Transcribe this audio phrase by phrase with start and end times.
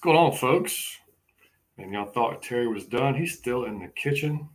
[0.00, 0.96] What's going on, folks?
[1.76, 3.14] And y'all thought Terry was done.
[3.14, 4.48] He's still in the kitchen.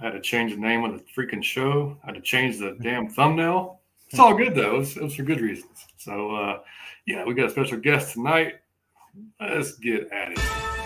[0.00, 1.96] I had to change the name of the freaking show.
[2.02, 3.78] I had to change the damn thumbnail.
[4.10, 4.74] It's all good though.
[4.74, 5.86] It was, it was for good reasons.
[5.98, 6.58] So uh,
[7.06, 8.54] yeah, we got a special guest tonight.
[9.40, 10.81] Let's get at it.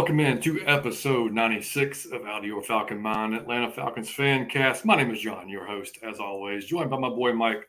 [0.00, 4.82] Welcome in to episode 96 of Out of Your Falcon Mind, Atlanta Falcons fan cast.
[4.86, 7.68] My name is John, your host, as always, joined by my boy Mike.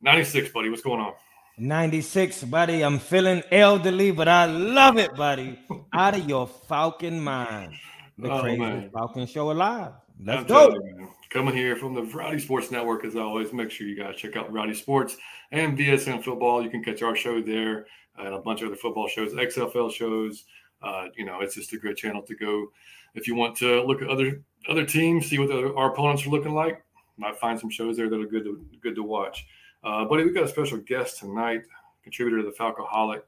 [0.00, 0.68] 96, buddy.
[0.68, 1.14] What's going on?
[1.58, 2.82] 96, buddy.
[2.84, 5.58] I'm feeling elderly, but I love it, buddy.
[5.92, 7.74] Out of your Falcon mind.
[8.18, 8.90] The Oh, craziest man.
[8.94, 9.94] Falcon show alive.
[10.24, 10.68] Let's I'm go.
[10.74, 11.08] you.
[11.30, 13.52] Coming here from the Variety Sports Network, as always.
[13.52, 15.16] Make sure you guys check out Variety Sports
[15.50, 16.62] and VSN Football.
[16.62, 17.86] You can catch our show there
[18.16, 20.44] and a bunch of other football shows, XFL shows.
[20.82, 22.68] Uh, you know, it's just a great channel to go
[23.14, 26.30] if you want to look at other other teams, see what the, our opponents are
[26.30, 26.82] looking like.
[27.16, 29.46] Might find some shows there that are good to good to watch.
[29.82, 31.62] Uh, buddy, we got a special guest tonight,
[32.02, 33.22] contributor to the Falcoholic.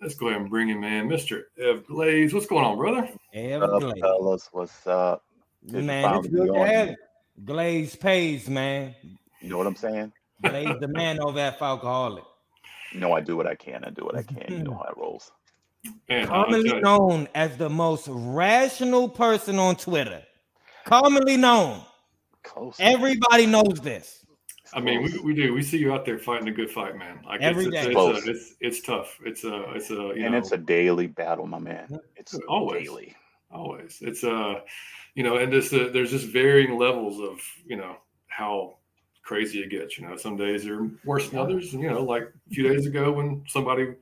[0.00, 1.44] Let's go ahead and bring him in, Mr.
[1.58, 2.34] Ev Glaze.
[2.34, 3.04] What's going on, brother?
[3.04, 4.00] up, Ev Glaze.
[4.00, 4.48] fellas?
[4.52, 5.24] What's up?
[5.66, 6.94] Good to Man, it's good to have
[7.44, 8.94] Glaze pays, man.
[9.40, 10.12] You know what I'm saying?
[10.42, 12.24] Glaze the man over at Falcoholic.
[12.94, 13.84] No, I do what I can.
[13.84, 14.44] I do what I can.
[14.48, 15.32] You know how it rolls.
[16.08, 20.22] Man, Commonly known as the most rational person on Twitter.
[20.84, 21.82] Commonly known.
[22.42, 22.76] Close.
[22.78, 24.24] Everybody knows this.
[24.74, 25.54] I mean, we, we do.
[25.54, 27.20] We see you out there fighting a good fight, man.
[27.24, 27.78] Like Every it's, day.
[27.80, 29.18] it's, it's, a, uh, it's it's tough.
[29.24, 31.98] It's a it's a you and know it's a daily battle, my man.
[32.16, 32.86] It's Always.
[32.88, 33.14] daily.
[33.52, 34.62] always it's a
[35.14, 37.96] you know and this uh, there's just varying levels of you know
[38.26, 38.76] how
[39.24, 39.98] crazy it gets.
[39.98, 41.72] You know, some days are worse than others.
[41.74, 43.94] And you know, like a few days ago when somebody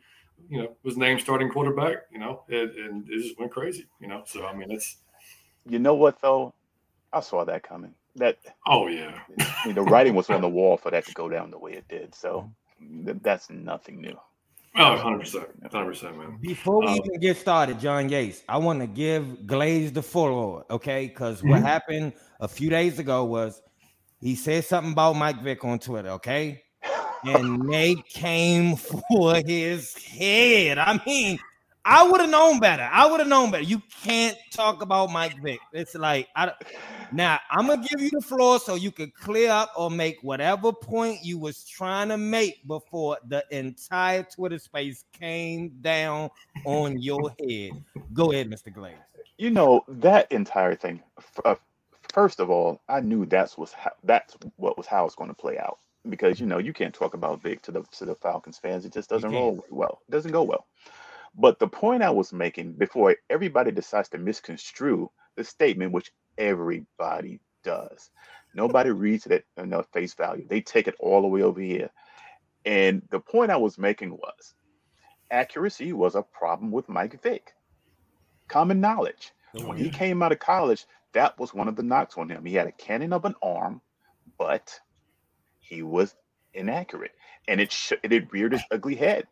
[0.49, 3.87] you know was named starting quarterback, you know, it, and it just went crazy.
[4.01, 4.99] You know, so I mean, it's
[5.67, 6.55] You know what though?
[7.13, 7.95] I saw that coming.
[8.17, 11.29] That oh yeah, I mean, the writing was on the wall for that to go
[11.29, 12.15] down the way it did.
[12.15, 12.51] So
[13.07, 14.19] th- that's nothing new.
[14.77, 16.39] oh 100 percent, 100 percent, man.
[16.41, 20.65] Before we Um, even get started, John Yates, I want to give Glaze the floor,
[20.71, 21.07] okay?
[21.07, 21.67] Because what Mhm.
[21.67, 23.61] happened a few days ago was
[24.21, 26.62] he said something about Mike Vick on Twitter, okay?
[27.25, 28.77] And they came
[29.11, 30.79] for his head.
[30.79, 31.39] I mean,
[31.85, 32.89] I would have known better.
[32.91, 33.65] I would have known better.
[33.65, 35.59] You can't talk about Mike Vick.
[35.73, 36.53] It's like I
[37.11, 40.73] now I'm gonna give you the floor so you can clear up or make whatever
[40.73, 46.31] point you was trying to make before the entire Twitter space came down
[46.65, 47.73] on your head.
[48.13, 48.73] Go ahead, Mr.
[48.73, 48.95] Glaze.
[49.39, 51.03] You know that entire thing.
[51.45, 51.57] Uh,
[52.13, 55.35] first of all, I knew that's was how, that's what was how it's going to
[55.35, 58.59] play out because you know you can't talk about Vic to the to the Falcons
[58.59, 58.85] fans.
[58.85, 60.01] It just doesn't roll well.
[60.09, 60.67] It doesn't go well.
[61.35, 67.41] But the point I was making before everybody decides to misconstrue the statement, which everybody
[67.65, 68.11] does,
[68.55, 70.47] nobody reads it at know, face value.
[70.47, 71.91] They take it all the way over here.
[72.65, 74.55] And the point I was making was
[75.31, 77.55] accuracy was a problem with Mike Vick.
[78.49, 79.33] Common knowledge.
[79.57, 82.45] Oh, when he came out of college, that was one of the knocks on him.
[82.45, 83.81] He had a cannon of an arm,
[84.39, 84.79] but
[85.73, 86.15] he was
[86.55, 87.13] inaccurate,
[87.49, 89.27] and it sh- it reared its ugly head.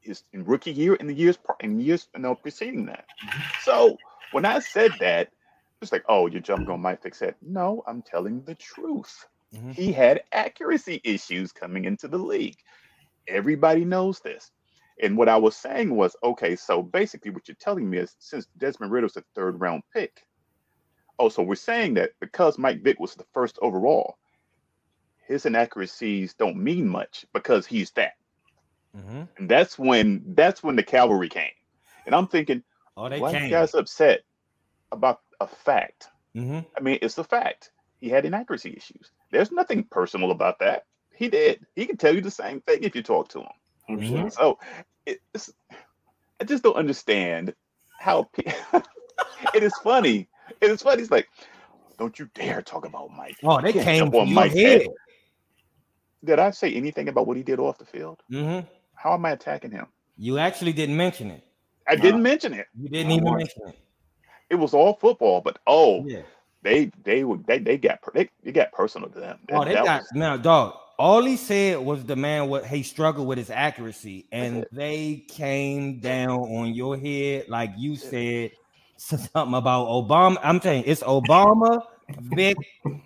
[0.00, 3.06] His in rookie year, in the years in years you know preceding that.
[3.56, 3.98] So
[4.32, 5.30] when I said that,
[5.82, 7.34] it's like, oh, you're jumping on Mike Vick said.
[7.42, 9.26] No, I'm telling the truth.
[9.54, 9.74] Mhm.
[9.74, 12.58] He had accuracy issues coming into the league.
[13.28, 14.52] Everybody knows this.
[15.02, 18.46] And what I was saying was, okay, so basically what you're telling me is since
[18.56, 20.24] Desmond Ridder's a third round pick,
[21.18, 24.16] oh, so we're saying that because Mike Vick was the first overall,
[25.26, 28.14] his inaccuracies don't mean much because he's that.
[28.96, 29.28] Mhm.
[29.36, 31.52] And that's when that's when the cavalry came.
[32.06, 32.62] And I'm thinking,
[32.96, 33.44] Oh, they why are came.
[33.44, 34.22] you guys upset
[34.92, 36.08] about a fact?
[36.34, 36.64] Mhm.
[36.76, 37.72] I mean, it's a fact.
[38.00, 39.10] He had inaccuracy issues.
[39.30, 40.84] There's nothing personal about that.
[41.14, 41.66] He did.
[41.74, 43.48] He can tell you the same thing if you talk to him.
[43.88, 44.32] 100%.
[44.32, 44.58] So
[45.06, 45.52] it's,
[46.40, 47.54] I just don't understand
[47.98, 48.44] how pe-
[49.54, 50.28] it is funny.
[50.60, 51.02] It is funny.
[51.02, 51.28] It's like,
[51.98, 53.38] don't you dare talk about Mike.
[53.42, 54.82] Oh, they came jump for on Mike's head.
[54.82, 54.90] head.
[56.26, 58.22] Did I say anything about what he did off the field?
[58.30, 58.66] Mhm.
[58.94, 59.86] How am I attacking him?
[60.18, 61.42] You actually didn't mention it.
[61.88, 62.02] I No.
[62.02, 62.66] didn't mention it.
[62.78, 63.78] You didn't even mention it.
[64.50, 66.22] It was all football, but oh, Yeah.
[66.62, 69.38] they they were they they got they, it got personal to them.
[69.52, 70.74] Oh, they got was- now, dog.
[70.98, 76.00] All he said was the man what he struggled with his accuracy, and they came
[76.00, 78.50] down on your head, like you said.
[78.98, 80.38] something about Obama.
[80.42, 81.82] I'm saying it's Obama,
[82.20, 82.56] Vic.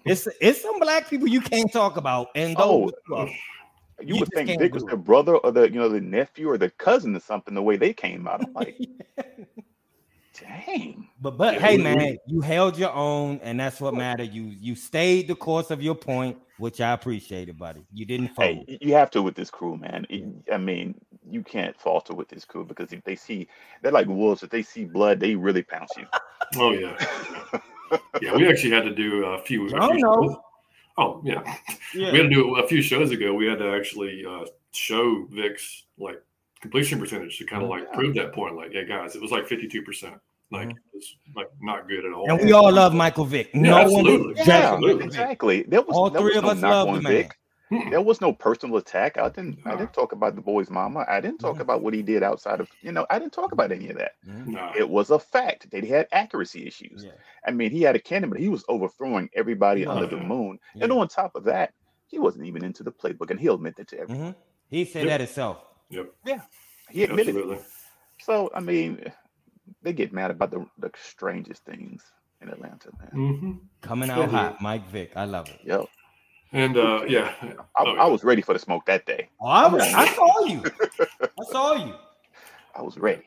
[0.05, 2.29] It's it's some black people you can't talk about.
[2.35, 3.35] And those, Oh, You,
[4.01, 4.89] You would think can't Vic was it.
[4.89, 7.55] their brother or the you know the nephew or the cousin or something.
[7.55, 8.77] The way they came out, I'm like,
[10.39, 11.09] dang.
[11.21, 14.33] But but Yeah, hey we- man, you held your own, and that's what mattered.
[14.33, 17.85] You you stayed the course of your point, which I appreciated, buddy.
[17.93, 18.65] You didn't fold.
[18.69, 20.07] Hey, you have to with this crew, man.
[20.09, 20.95] It- I mean,
[21.29, 23.49] you can't falter with this crew because if they see,
[23.83, 24.43] they're like wolves.
[24.43, 26.07] If they see blood, they really pounce you.
[26.57, 26.97] Oh yeah,
[28.23, 28.35] yeah.
[28.37, 29.69] We actually had to do a few.
[29.69, 30.23] a Oh, few no.
[30.23, 30.37] shows.
[30.99, 31.43] Oh yeah,
[31.95, 32.13] yeah.
[32.13, 33.33] we had to do a few shows ago.
[33.35, 36.23] We had to actually uh, show Vic's like
[36.61, 37.95] completion percentage to kind of like Yeah.
[37.97, 38.55] prove that point.
[38.57, 40.15] Like, yeah, guys, it was like fifty-two percent.
[40.53, 40.75] Like, Mhm.
[40.95, 42.29] it's like not good at all.
[42.29, 43.51] and we all love Michael Vick.
[43.55, 44.35] Yeah, no absolutely.
[44.35, 45.05] one Yeah, Absolutely.
[45.07, 45.63] exactly.
[45.69, 47.03] There was All there three was of no us knock love on
[47.71, 47.85] the man.
[47.85, 47.91] Vic.
[47.93, 49.17] There was no personal attack.
[49.19, 49.59] I didn't.
[49.65, 51.05] I didn't talk about the boy's mama.
[51.09, 51.61] I didn't talk Mhm.
[51.61, 52.69] about what he did outside of.
[52.83, 54.13] You know, I didn't talk about any of that.
[54.25, 54.73] Nah.
[54.77, 57.05] It was a fact that he had accuracy issues.
[57.05, 57.13] Yeah.
[57.47, 60.59] I mean, he had a cannon, but he was overthrowing everybody Oh, under the moon.
[60.75, 60.85] Yeah.
[60.85, 61.73] And on top of that,
[62.07, 64.33] he wasn't even into the playbook, and he'll admit that to everyone.
[64.33, 64.37] Mhm.
[64.69, 65.09] He said Yep.
[65.11, 65.65] that himself.
[65.91, 66.13] Yep.
[66.25, 66.41] Yeah,
[66.89, 67.37] He admitted.
[67.37, 67.65] it.
[68.21, 69.13] So, I mean,
[69.83, 72.03] they get mad about the, the strangest things
[72.41, 73.11] in Atlanta, man.
[73.13, 74.31] hmm Coming Yeah, out dude.
[74.31, 75.13] hot, Mike Vick.
[75.17, 75.61] I love it.
[75.65, 75.89] Yo,
[76.53, 78.03] And uh, yeah, I, Oh, yeah.
[78.03, 79.29] I was ready for the smoke that day.
[79.41, 80.63] Oh, I, was, I saw you.
[81.23, 81.95] I saw you.
[82.75, 83.23] I was ready.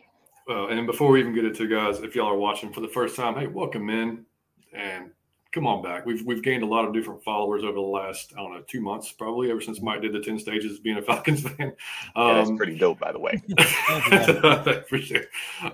[0.49, 3.15] Uh, and before we even get into guys, if y'all are watching for the first
[3.15, 4.25] time, hey, welcome in
[4.73, 5.09] and
[5.53, 6.05] come on back.
[6.05, 8.81] We've we've gained a lot of different followers over the last I don't know two
[8.81, 11.71] months probably ever since Mike did the ten stages being a Falcons fan.
[12.17, 13.41] Yeah, that's Um, pretty dope, by the way.
[14.89, 15.23] for sure.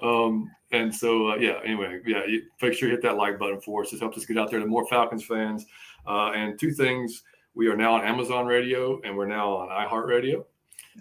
[0.03, 3.59] Um, and so uh, yeah, anyway, yeah, you make sure you hit that like button
[3.61, 3.91] for us.
[3.91, 5.65] It helps us get out there to more Falcons fans.
[6.07, 7.23] Uh, and two things:
[7.55, 10.45] we are now on Amazon Radio and we're now on iHeartRadio.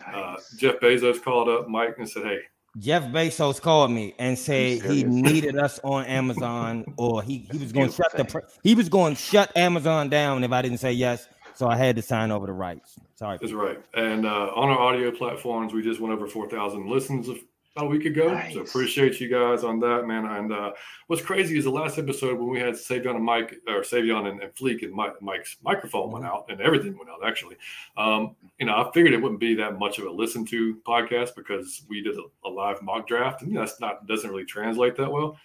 [0.06, 2.39] Uh, Jeff Bezos called up Mike and said, "Hey,
[2.79, 7.73] Jeff Bezos called me and said he needed us on Amazon, or he, he was
[7.73, 8.27] going to shut the thing.
[8.27, 11.29] pr- he was going to shut Amazon down if I didn't say yes.
[11.55, 13.01] So I had to sign over the rights.
[13.17, 13.37] Sorry.
[13.41, 13.83] That's right.
[13.94, 17.48] And uh, on our audio platforms, we just went over 4,000 listens of, about
[17.85, 18.41] a week ago.
[18.53, 20.27] So appreciate you guys on that, man.
[20.27, 20.73] And uh,
[21.07, 24.43] what's crazy is the last episode when we had Savion and Mike, or Savion and,
[24.43, 27.57] and Fleek, and Mike, Mike's microphone went out and everything went out, actually.
[27.97, 31.35] Um, you know, I figured it wouldn't be that much of a listen to podcast
[31.37, 35.11] because we did a, a live mock draft, and that's not doesn't really translate that
[35.11, 35.37] well.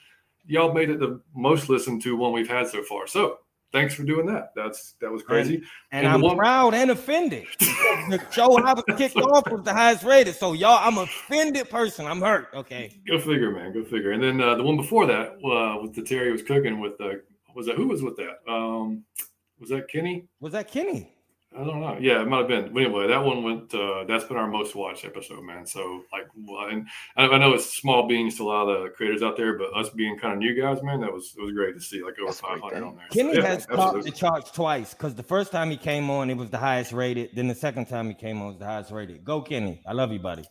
[0.46, 3.08] Y'all made it the most listened to one we've had so far.
[3.08, 3.40] So
[3.74, 4.54] thanks for doing that.
[4.56, 5.56] That's that was crazy.
[5.92, 7.46] And, And the I'm one- proud and offended.
[7.60, 10.36] the show I was kicked off was the highest rated.
[10.36, 12.06] So y'all, I'm offended person.
[12.06, 12.48] I'm hurt.
[12.54, 13.02] Okay.
[13.08, 13.74] Go figure, man.
[13.74, 14.12] Go figure.
[14.12, 17.16] And then uh, the one before that uh, with the Terry was cooking with uh,
[17.56, 18.40] was that who was with that?
[18.50, 19.04] Um,
[19.60, 20.28] was that Kenny?
[20.40, 21.13] Was that Kenny?
[21.56, 21.98] I don't know.
[22.00, 22.74] Yeah, it might have been.
[22.74, 23.74] But anyway, that one went.
[23.74, 25.66] Uh, that's been our most watched episode, man.
[25.66, 26.28] So like,
[26.72, 29.58] and I, I know it's small beans to a lot of the creators out there,
[29.58, 32.04] but us being kind of new guys, man, that was it was great to see
[32.04, 33.06] like over That's a 500 on there.
[33.12, 34.12] So, Kenny yeah, has topped absolutely.
[34.12, 37.32] the charts twice because the first time he came on, it was the highest rated.
[37.36, 39.24] Then the second time he came on was the highest rated.
[39.24, 39.82] Go Kenny.
[39.86, 40.46] I love you, buddy.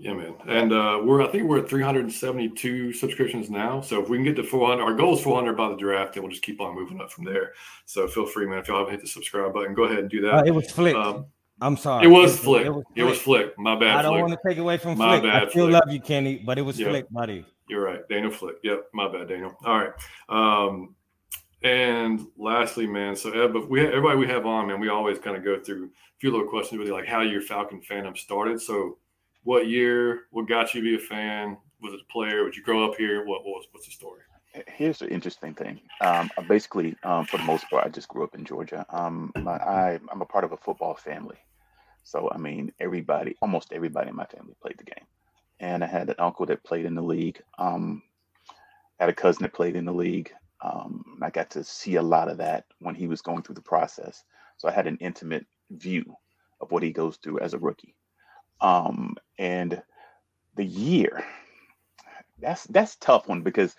[0.00, 0.34] Yeah, man.
[0.46, 3.80] And uh, we're I think we're at 372 subscriptions now.
[3.80, 6.22] So if we can get to 400, our goal is 400 by the draft, and
[6.22, 7.52] we'll just keep on moving up from there.
[7.84, 8.58] So feel free, man.
[8.60, 10.46] If y'all haven't hit the subscribe button, go ahead and do Uh, that.
[10.46, 10.94] it was Flick.
[10.94, 11.26] Um,
[11.60, 12.04] I'm sorry.
[12.04, 12.66] it was Flick.
[12.66, 13.58] It was It was Flick.
[13.58, 13.96] My bad.
[13.96, 14.28] I don't Flick.
[14.28, 15.32] want to take away from My Flick.
[15.32, 15.84] bad, I still Flick.
[15.84, 16.90] love you, Kenny, but it was Yeah.
[16.90, 17.44] Flick, buddy.
[17.68, 18.56] You're right, Daniel Flick.
[18.62, 19.56] Yep, my bad, Daniel.
[19.64, 19.90] All right.
[20.28, 20.94] Um,
[21.64, 25.36] and lastly, man, so Ed, but we everybody we have on, man, we always kind
[25.36, 25.88] of go through a
[26.20, 28.60] few little questions, really like how your Falcon fandom started.
[28.62, 28.98] So,
[29.48, 30.24] what year?
[30.30, 31.56] What got you to be a fan?
[31.80, 32.44] Was it a player?
[32.44, 33.24] Would you grow up here?
[33.24, 34.20] What, what was what's the story?
[34.66, 35.80] Here's the interesting thing.
[36.02, 38.84] Um, I basically, um, for the most part, I just grew up in Georgia.
[38.90, 41.38] Um, my, I, I'm a part of a football family.
[42.04, 45.06] So, I mean, everybody, almost everybody in my family played the game.
[45.60, 47.40] And I had an uncle that played in the league.
[47.58, 48.02] Um,
[49.00, 50.30] had a cousin that played in the league.
[50.60, 53.62] Um, I got to see a lot of that when he was going through the
[53.62, 54.24] process.
[54.58, 56.04] So I had an intimate view
[56.60, 57.94] of what he goes through as a rookie.
[58.60, 59.82] Um, and
[60.56, 61.24] the year,
[62.40, 63.76] that's that's a tough one because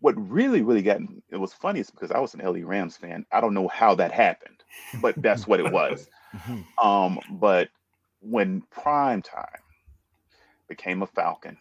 [0.00, 3.24] what really really got it was funny is because I was an LA Rams fan.
[3.32, 4.62] I don't know how that happened,
[5.00, 6.08] but that's what it was.
[6.36, 6.66] Mhm.
[6.84, 7.70] Um, but
[8.20, 9.62] when prime time
[10.68, 11.56] became a Falcon,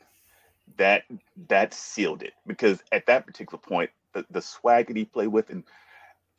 [0.77, 1.03] that
[1.48, 5.50] that sealed it because at that particular point, the, the swag that he played with,
[5.50, 5.63] and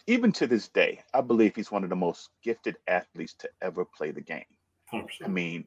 [0.06, 3.84] even to this day, I believe he's one of the most gifted athletes to ever
[3.84, 4.44] play the game.
[4.92, 5.06] 100%.
[5.24, 5.64] I mean,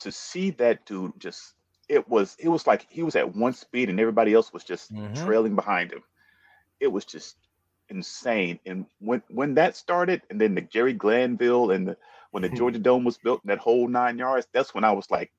[0.00, 1.54] to see that dude just
[1.88, 4.92] it was it was like he was at one speed and everybody else was just
[4.92, 5.14] Mhm.
[5.14, 6.02] trailing behind him.
[6.80, 7.36] It was just
[7.88, 8.58] insane.
[8.66, 11.96] And when when that started, and then the Jerry Glanville and the
[12.30, 12.48] when the.
[12.60, 15.32] Georgia Dome was built, and that whole nine yards, that's when I was like,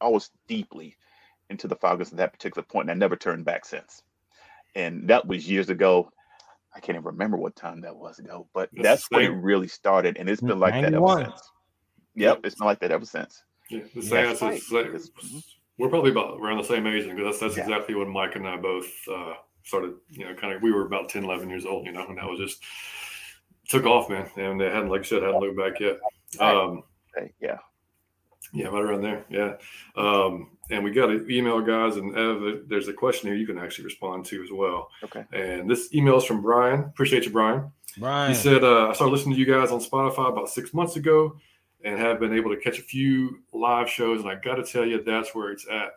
[0.00, 0.96] I was deeply
[1.50, 4.02] into the Falcons at that particular point, and I never turned back since.
[4.74, 6.10] and that was years ago.
[6.76, 9.68] I can't even remember what time that was ago, but that's, that's when it really
[9.68, 10.82] started, and it's been like 91.
[10.92, 11.50] that ever since.
[12.16, 13.44] Yep, it's been like that ever since.
[13.70, 14.26] Yeah, the same.
[14.26, 14.40] Right.
[14.40, 15.38] Like, mm-hmm.
[15.78, 17.64] we're probably about around the same age because that's that's yeah.
[17.64, 19.94] exactly when Mike and I both uh, started.
[20.10, 21.86] You know, kind of we were about 10, 11 years old.
[21.86, 22.62] You know, and that was just
[23.68, 25.98] took off, man, and they hadn't, like I said, hadn't looked back yet.
[26.40, 26.82] Um,
[27.40, 27.58] yeah,
[28.52, 29.24] yeah, right around there.
[29.28, 29.54] Yeah.
[29.96, 33.58] Um, and we got an email, guys, and Ev, there's a question here you can
[33.58, 34.88] actually respond to as well.
[35.02, 35.24] Okay.
[35.32, 36.80] And this email is from Brian.
[36.80, 37.70] Appreciate you, Brian.
[37.98, 38.32] Brian.
[38.32, 41.36] He said, uh, I started listening to you guys on Spotify about six months ago
[41.84, 44.20] and have been able to catch a few live shows.
[44.20, 45.92] And I got to tell you, that's where it's at.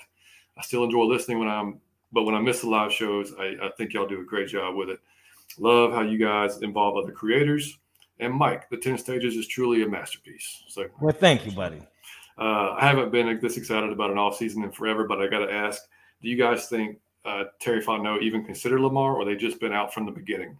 [0.58, 1.80] I still enjoy listening when I'm,
[2.12, 4.76] but when I miss the live shows, I, I think y'all do a great job
[4.76, 5.00] with it.
[5.58, 7.80] Love how you guys involve other creators.
[8.20, 10.64] And Mike, the 10 stages is truly a masterpiece.
[10.68, 11.82] So, well, thank you, buddy.
[12.38, 15.46] Uh, I haven't been this excited about an off season in forever, but I got
[15.46, 15.82] to ask:
[16.22, 19.92] Do you guys think uh, Terry Fontenot even considered Lamar, or they just been out
[19.92, 20.56] from the beginning?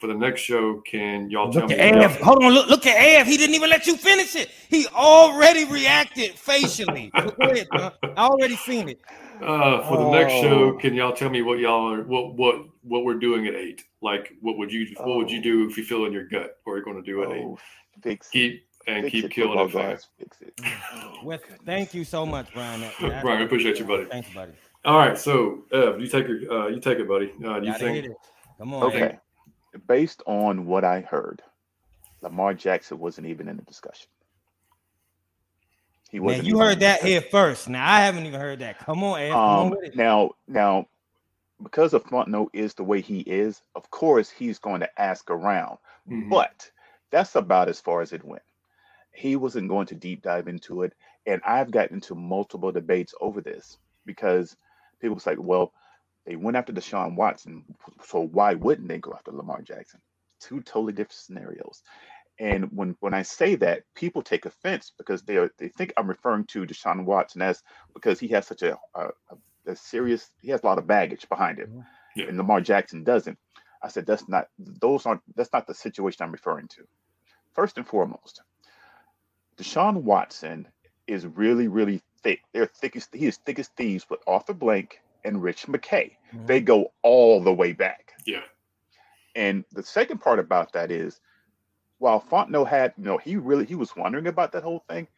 [0.00, 2.04] For the next show, can y'all look tell at me?
[2.04, 2.16] Ev.
[2.20, 3.26] Hold on, look, look at Ev.
[3.26, 4.50] He didn't even let you finish it.
[4.68, 7.10] He already reacted facially.
[7.14, 9.00] Ahead, I already seen it.
[9.40, 10.12] Uh, for the oh.
[10.12, 10.78] next show, oh.
[10.78, 13.84] can y'all tell me what y'all are what what what we're doing at eight?
[14.02, 15.42] Like, what would you what would you oh.
[15.42, 17.58] do if you feel in your gut what you're going to do at oh,
[18.04, 18.22] eight?
[18.32, 20.08] Keep and keep killing it fast.
[20.18, 20.60] Fix it.
[21.22, 22.80] Well, thank you so much, Brian.
[22.80, 24.04] That, Brian, I appreciate you, buddy.
[24.06, 24.52] Thanks, buddy.
[24.84, 26.50] All right, so Ev, you take it.
[26.50, 27.32] Uh, you take it, buddy.
[27.44, 28.08] Uh, you think?
[28.58, 28.82] Come on.
[28.84, 29.00] Okay.
[29.00, 29.20] Man.
[29.86, 31.42] Based on what I heard,
[32.22, 34.08] Lamar Jackson wasn't even in the discussion.
[36.10, 36.46] He wasn't.
[36.46, 37.68] You heard that here first.
[37.68, 38.78] Now I haven't even heard that.
[38.78, 39.32] Come on, Ev.
[39.32, 40.86] Come um, on now, now,
[41.62, 45.78] because of Fontenot is the way he is, of course he's going to ask around.
[46.08, 46.28] Mm-hmm.
[46.30, 46.70] But
[47.10, 48.42] that's about as far as it went
[49.14, 50.92] he wasn't going to deep dive into it.
[51.26, 54.56] And I've gotten into multiple debates over this because
[55.00, 55.72] people say, well,
[56.26, 57.64] they went after Deshaun Watson,
[58.04, 60.00] so why wouldn't they go after Lamar Jackson?
[60.40, 61.82] Two totally different scenarios.
[62.38, 66.08] And when when I say that, people take offense because they are, they think I'm
[66.08, 67.62] referring to Deshaun Watson as
[67.92, 69.10] because he has such a, a,
[69.66, 71.84] a serious he has a lot of baggage behind him,
[72.16, 72.26] yeah.
[72.26, 73.38] and Lamar Jackson doesn't.
[73.82, 76.82] I said that's not those aren't that's not the situation I'm referring to.
[77.52, 78.42] First and foremost,
[79.56, 80.66] Deshaun Watson
[81.06, 82.42] is really, really thick.
[82.52, 86.12] They're thickest, he is thick as thieves with Arthur Blank and Rich McKay.
[86.34, 86.46] Mm-hmm.
[86.46, 88.12] They go all the way back.
[88.26, 88.42] Yeah.
[89.34, 91.20] And the second part about that is
[91.98, 95.08] while Fontenot had, you know, he really he was wondering about that whole thing.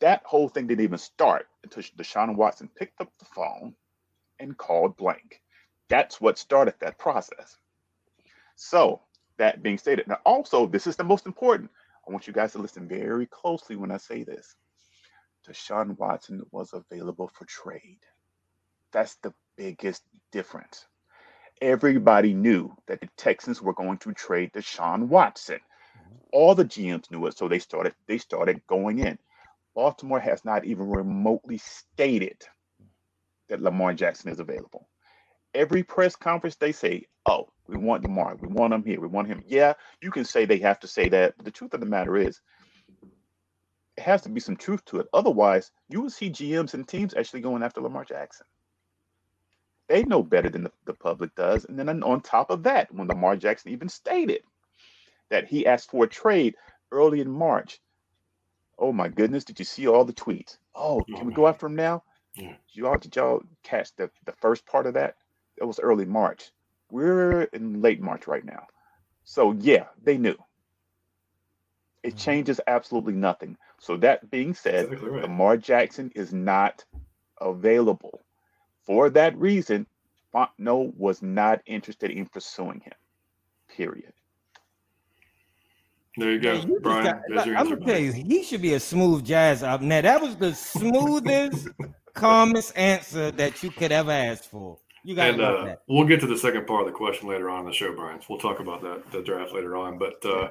[0.00, 3.74] That whole thing didn't even start until Deshaun Watson picked up the phone
[4.40, 5.40] and called Blank.
[5.88, 7.56] That's what started that process.
[8.56, 9.02] So
[9.38, 11.70] that being stated, now also this is the most important.
[12.06, 14.56] I want you guys to listen very closely when I say this.
[15.46, 18.00] Deshaun Watson was available for trade.
[18.94, 20.86] That's the biggest difference.
[21.60, 25.58] Everybody knew that the Texans were going to trade Deshaun Watson.
[25.58, 26.16] Mm-hmm.
[26.32, 29.18] All the GMs knew it, so they started they started going in.
[29.74, 32.40] Baltimore has not even remotely stated
[33.48, 34.88] that Lamar Jackson is available.
[35.54, 38.36] Every press conference they say, "Oh, we want Lamar.
[38.40, 39.00] We want him here.
[39.00, 39.42] We want him.
[39.44, 41.36] Yeah, you can say they have to say that.
[41.36, 42.40] But the truth of the matter is,
[43.96, 45.08] it has to be some truth to it.
[45.12, 48.46] Otherwise, you will see GMs and teams actually going after Lamar Jackson.
[49.88, 51.66] They know better than the, the public does.
[51.66, 54.42] And then on top of that, when Lamar Jackson even stated
[55.30, 56.54] that he asked for a trade
[56.90, 57.80] early in March,
[58.78, 60.56] oh my goodness, did you see all the tweets?
[60.74, 62.02] Oh, can we go after him now?
[62.34, 62.54] Yeah.
[62.72, 65.16] Did y'all did y'all catch the, the first part of that?
[65.56, 66.50] It was early March.
[66.90, 68.66] We're in late March right now.
[69.24, 70.36] So yeah, they knew.
[72.02, 72.18] It mm-hmm.
[72.18, 73.56] changes absolutely nothing.
[73.78, 75.22] So that being said, exactly right.
[75.22, 76.84] Lamar Jackson is not
[77.40, 78.23] available.
[78.84, 79.86] For that reason,
[80.34, 82.92] Fontenot was not interested in pursuing him.
[83.68, 84.12] Period.
[86.16, 87.20] There you go, you Brian.
[87.34, 89.80] Got, I'm gonna tell you, he should be a smooth jazz up.
[89.80, 91.68] Now that was the smoothest,
[92.14, 94.78] calmest answer that you could ever ask for.
[95.06, 97.60] You got and uh, we'll get to the second part of the question later on
[97.60, 98.20] in the show, Brian.
[98.26, 99.98] We'll talk about that the draft later on.
[99.98, 100.48] But uh,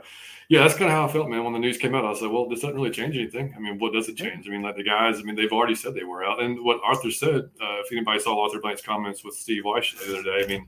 [0.48, 1.44] yeah, that's kind of how I felt, man.
[1.44, 3.52] When the news came out, I said, "Well, this doesn't really change anything.
[3.58, 4.48] I mean, what does it change?
[4.48, 5.18] I mean, like the guys.
[5.20, 7.50] I mean, they've already said they were out, and what Arthur said.
[7.60, 10.68] Uh, if anybody saw Arthur Blank's comments with Steve Weiss the other day, I mean,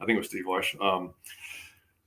[0.00, 0.74] I think it was Steve Weiss.
[0.80, 1.14] Um,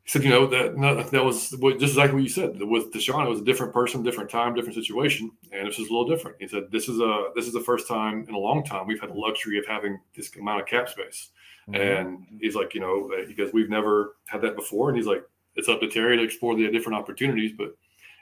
[0.05, 2.62] he said, you know, that that was just exactly what you said.
[2.62, 5.91] With Deshaun, it was a different person, different time, different situation, and this is a
[5.91, 6.38] little different.
[6.39, 9.01] He said, this is a this is the first time in a long time we've
[9.01, 11.29] had the luxury of having this amount of cap space.
[11.67, 11.81] Mm-hmm.
[11.81, 15.24] And he's like, you know, because we've never had that before, and he's like,
[15.55, 17.75] it's up to Terry to explore the different opportunities, but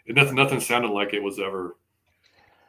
[0.06, 1.76] it, nothing nothing sounded like it was ever,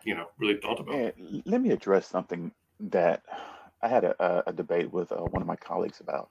[0.03, 1.15] you know, really thought about.
[1.45, 3.23] let me address something that
[3.81, 6.31] I had a, a debate with uh, one of my colleagues about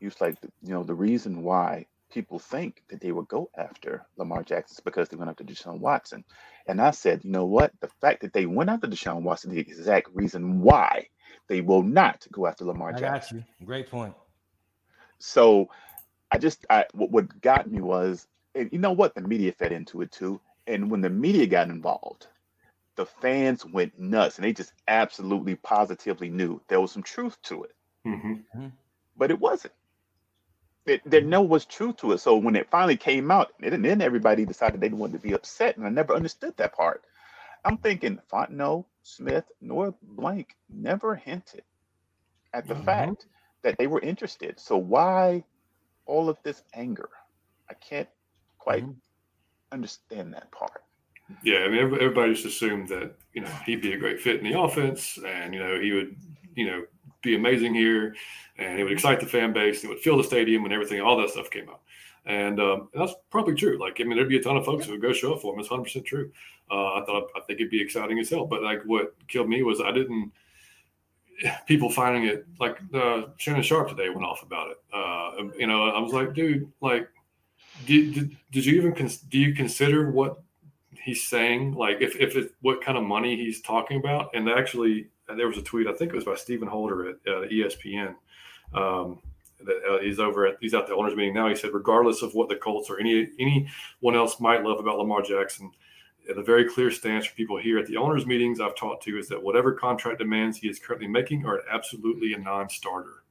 [0.00, 4.06] he was like, you know, the reason why people think that they would go after
[4.16, 6.24] Lamar Jackson is because they went after Deshaun Watson.
[6.66, 7.72] And I said, you know what?
[7.80, 11.08] The fact that they went after Deshaun Watson is the exact reason why
[11.48, 13.38] they will not go after Lamar I Jackson.
[13.38, 13.66] got you.
[13.66, 14.14] Great point.
[15.18, 15.68] So
[16.30, 19.14] I just I what, what got me was and you know what?
[19.14, 20.40] The media fed into it too.
[20.66, 22.26] And when the media got involved,
[22.96, 27.64] the fans went nuts and they just absolutely positively knew there was some truth to
[27.64, 27.74] it.
[28.06, 28.66] Mm-hmm.
[29.16, 29.74] But it wasn't.
[30.86, 32.18] It, there no was truth to it.
[32.18, 35.76] So when it finally came out, and then everybody decided they wanted to be upset,
[35.76, 37.04] and I never understood that part.
[37.64, 41.64] I'm thinking Fontenot, Smith, nor Blank never hinted
[42.54, 42.84] at the Mhm.
[42.84, 43.26] fact
[43.62, 44.60] that they were interested.
[44.60, 45.44] So why
[46.06, 47.10] all of this anger?
[47.70, 48.08] I can't
[48.58, 48.96] quite Mhm.
[49.72, 50.82] understand that part.
[51.44, 54.50] Yeah, I mean, everybody just assumed that you know he'd be a great fit in
[54.50, 56.16] the offense, and you know he would
[56.56, 56.86] you know
[57.22, 58.14] be amazing here,
[58.58, 61.00] and it would excite the fan base, it would fill the stadium, and everything.
[61.00, 61.80] All that stuff came out,
[62.26, 63.78] and um, that's probably true.
[63.78, 65.54] Like, I mean, there'd be a ton of folks who would go show up for
[65.54, 65.60] him.
[65.60, 66.30] It's hundred percent true.
[66.70, 69.62] Uh, I thought I think it'd be exciting as hell, but like what killed me
[69.62, 70.32] was I didn't.
[71.66, 74.76] People finding it like uh, Shannon Sharpe today went off about it.
[74.92, 77.08] Uh, you know, I was like, dude, like,
[77.86, 80.42] did, did, did you even cons- do you consider what
[81.02, 85.08] he's saying like if, if it what kind of money he's talking about and actually
[85.36, 88.14] there was a tweet i think it was by stephen holder at uh, espn
[88.74, 89.18] um,
[89.64, 92.34] that uh, he's over at he's at the owners meeting now he said regardless of
[92.34, 95.70] what the colts or any anyone else might love about lamar jackson
[96.34, 99.28] the very clear stance for people here at the owners meetings i've talked to is
[99.28, 103.24] that whatever contract demands he is currently making are absolutely a non-starter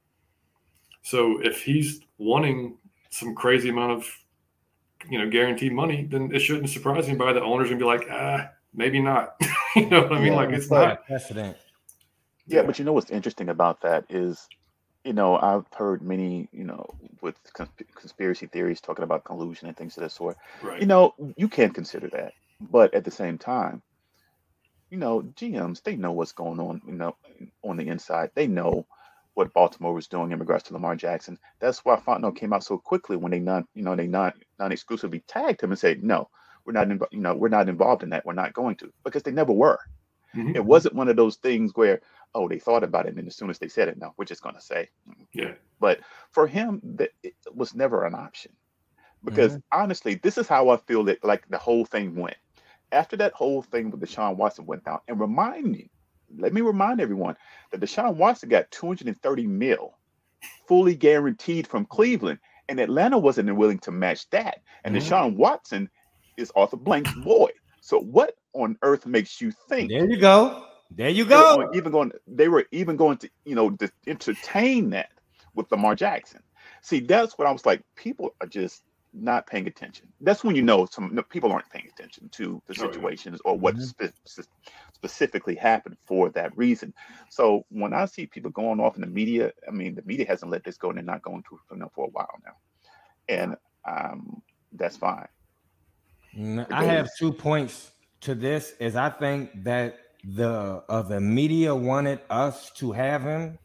[1.02, 2.76] so if he's wanting
[3.10, 4.20] some crazy amount of
[5.08, 8.50] you know guaranteed money, then it shouldn't surprise anybody that owners gonna be like, ah,
[8.74, 9.36] maybe not.
[9.76, 10.32] you know what I mean?
[10.32, 11.06] Yeah, like it's not.
[11.06, 11.56] Precedent.
[12.46, 14.48] Yeah, but you know what's interesting about that is,
[15.04, 16.86] you know, I've heard many, you know,
[17.22, 20.36] with cons- conspiracy theories talking about collusion and things of that sort.
[20.62, 20.80] right.
[20.80, 23.82] You know, you can consider that, but at the same time,
[24.90, 27.16] you know, GMs they know what's going on, you know,
[27.62, 28.30] on the inside.
[28.34, 28.86] They know
[29.34, 31.38] what Baltimore was doing in regards to Lamar Jackson.
[31.60, 35.22] That's why Fontenot came out so quickly when they non, you know, they non non-exclusively
[35.28, 36.28] tagged him and said, no,
[36.64, 38.26] we're not, inv- you know, we're not involved in that.
[38.26, 39.78] We're not going to because they never were.
[40.34, 40.54] Mhm.
[40.56, 42.00] It wasn't one of those things where,
[42.34, 44.24] oh, they thought about it, and then as soon as they said it, no, we're
[44.24, 44.88] just going to say.
[45.32, 45.54] Yeah.
[45.78, 48.52] But for him, that it was never an option,
[49.24, 52.36] because honestly, this is how I feel that like the whole thing went.
[52.92, 55.90] After that whole thing with Deshaun Watson went down, and remind me,
[56.38, 57.36] let me remind everyone
[57.70, 59.98] that Deshaun Watson got 230 mil,
[60.66, 62.38] fully guaranteed from Cleveland,
[62.68, 64.58] and Atlanta wasn't willing to match that.
[64.84, 65.00] And Mhm.
[65.00, 65.90] Deshaun Watson
[66.36, 67.50] is Arthur Blank's boy.
[67.80, 70.66] So what on earth makes you think There you go.
[70.96, 71.56] There you they were go.
[71.56, 75.10] going- even going they were even going to you know to entertain that
[75.54, 76.42] with Lamar Jackson.
[76.82, 77.82] See, that's what I was like.
[77.96, 80.06] People are just not paying attention.
[80.20, 82.92] That's when you know some no, people aren't paying attention to the Oh, yeah.
[82.92, 83.82] situations or what Mhm.
[83.82, 84.48] spe- spe-
[84.94, 86.94] specifically happened for that reason.
[87.28, 90.52] So when I see people going off in the media, I mean, the media hasn't
[90.52, 92.56] let this go, and they're not going to you know, for a while now,
[93.28, 95.26] and um, that's fine.
[96.70, 98.74] I have two points to this.
[98.78, 103.58] Is I think that the uh, the media wanted us to have him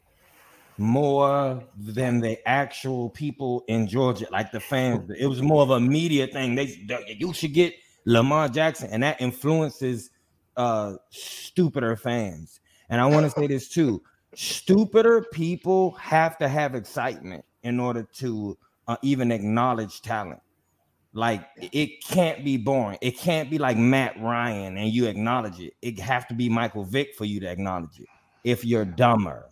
[0.78, 5.10] more than the actual people in Georgia, like the fans.
[5.18, 6.54] It was more of a media thing.
[6.54, 10.10] They you should get Lamar Jackson, and that influences
[10.56, 12.60] uh stupider fans.
[12.88, 14.02] And I want to say this too:
[14.34, 20.40] stupider people have to have excitement in order to uh, even acknowledge talent.
[21.16, 22.98] Like it can't be boring.
[23.00, 25.72] It can't be like Matt Ryan and you acknowledge it.
[25.80, 28.06] It have to be Michael Vick for you to acknowledge it.
[28.44, 29.48] If you're dumber,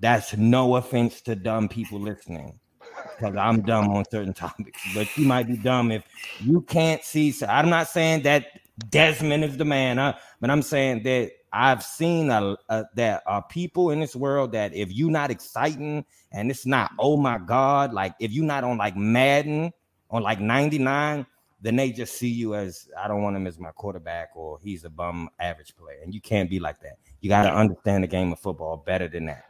[0.00, 4.82] that's no offense to dumb people listening, because I'm dumb on certain topics.
[4.96, 6.02] But you might be dumb if
[6.40, 7.30] you can't see.
[7.30, 8.48] So I'm not saying that
[8.88, 10.14] Desmond is the man, huh?
[10.40, 14.74] but I'm saying that I've seen a, a, that are people in this world that
[14.74, 18.76] if you're not exciting and it's not oh my god, like if you're not on
[18.76, 19.72] like Madden
[20.16, 21.26] on like 99,
[21.60, 24.84] then they just see you as I don't want him as my quarterback or he's
[24.84, 25.98] a bum average player.
[26.02, 26.98] And you can't be like that.
[27.20, 29.44] You got to understand the game of football better than that.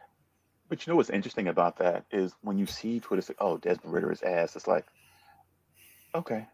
[0.69, 3.93] But you know what's interesting about that is when you see Twitter say, "Oh, Desmond
[3.95, 4.87] Ridder is ass," it's like,
[6.15, 6.47] okay,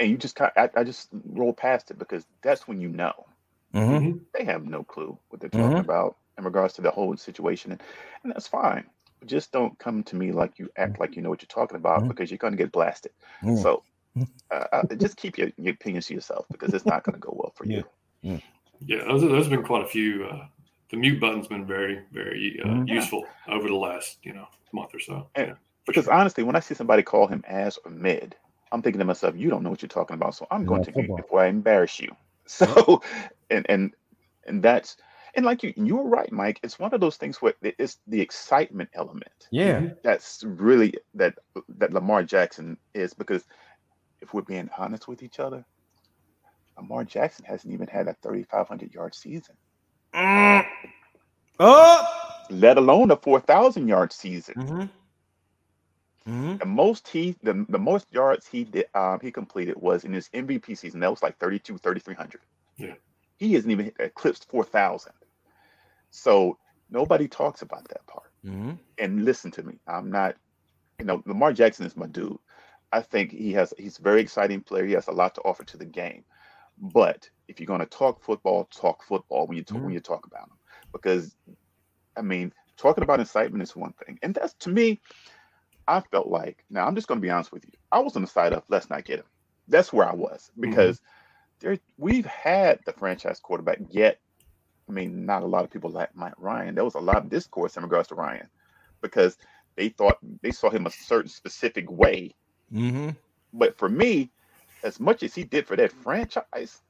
[0.00, 3.26] and you just kind, I, I just roll past it because that's when you know
[3.74, 4.00] Mhm.
[4.00, 4.20] Mhm.
[4.34, 5.80] they have no clue what they're talking Mhm.
[5.80, 7.82] about in regards to the whole situation, and,
[8.22, 8.88] and that's fine.
[9.26, 12.02] Just don't come to me like you act like you know what you're talking about
[12.02, 12.08] Mhm.
[12.08, 13.12] because you're going to get blasted.
[13.42, 13.56] Yeah.
[13.56, 13.82] So
[14.50, 17.34] uh, uh, just keep your, your opinions to yourself because it's not going to go
[17.36, 17.84] well for you.
[18.22, 18.38] Yeah,
[19.06, 20.24] there's, there's been quite a few.
[20.24, 20.46] Uh,
[20.90, 22.88] the mute button's been very, very uh, Mhm.
[22.88, 22.94] Yeah.
[22.94, 25.28] useful over the last, you know, month or so.
[25.34, 25.54] And- yeah,
[25.86, 28.36] Because honestly, when I see somebody call him ass or mid,
[28.72, 30.92] I'm thinking to myself, you don't know what you're talking about, so I'm going Yeah,
[30.92, 32.14] to you before I embarrass you.
[32.46, 33.02] So,
[33.50, 33.94] and and
[34.46, 34.96] and that's
[35.38, 36.58] and like you, you were right, Mike.
[36.64, 39.90] It's one of those things where it's the excitement element Yeah.
[40.02, 41.38] that's really that
[41.78, 43.44] that Lamar Jackson is because
[44.20, 45.64] if we're being honest with each other,
[46.76, 49.54] Lamar Jackson hasn't even had a 3,500 yard season,
[50.12, 50.66] Mm.
[51.60, 52.06] Oh.
[52.50, 54.54] let alone a 4,000 yard season.
[54.56, 54.80] Mm-hmm.
[56.32, 56.56] Mm-hmm.
[56.58, 60.28] The most he the, the most yards he did um, he completed was in his
[60.30, 61.00] MVP season.
[61.00, 62.40] That was like 32, 3,300.
[62.76, 62.94] Yeah.
[63.38, 65.12] He hasn't even eclipsed 4,000.
[66.10, 66.58] So
[66.90, 68.28] nobody talks about that part.
[68.46, 68.74] Mm-hmm.
[68.98, 69.74] and listen to me.
[69.88, 70.36] I'm not,
[71.00, 72.38] you know, Lamar Jackson is my dude.
[72.92, 74.86] I think he has he's a very exciting player.
[74.86, 76.24] He has a lot to offer to the game.
[76.80, 80.24] But if you're going to talk football, talk football when you talk, when you talk
[80.26, 80.56] about him,
[80.92, 81.36] because
[82.16, 85.00] I mean, talking about incitement is one thing, and that's to me.
[85.88, 87.72] I felt like now I'm just going to be honest with you.
[87.90, 89.26] I was on the side of let's not get him.
[89.66, 91.00] That's where I was because
[91.60, 94.20] there we've had the franchise quarterback yet.
[94.88, 96.74] I mean, not a lot of people like Mike Ryan.
[96.74, 98.48] There was a lot of discourse in regards to Ryan
[99.02, 99.36] because
[99.76, 102.34] they thought they saw him a certain specific way.
[102.72, 103.10] Mm-hmm.
[103.52, 104.30] But for me,
[104.82, 106.82] as much as he did for that franchise,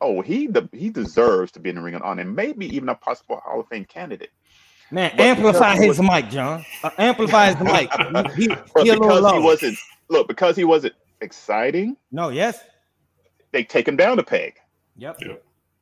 [0.00, 2.88] oh, he the, he deserves to be in the ring of honor and maybe even
[2.88, 4.30] a possible Hall of Fame candidate.
[4.90, 6.64] Man, But amplify because he his mic, John.
[6.82, 7.90] Uh, amplify his mic.
[8.36, 9.32] He, he, he a little because low.
[9.32, 9.78] he wasn't
[10.08, 12.62] look because he wasn't exciting, no, yes.
[13.52, 14.60] they take him down a peg.
[14.96, 15.20] Yep.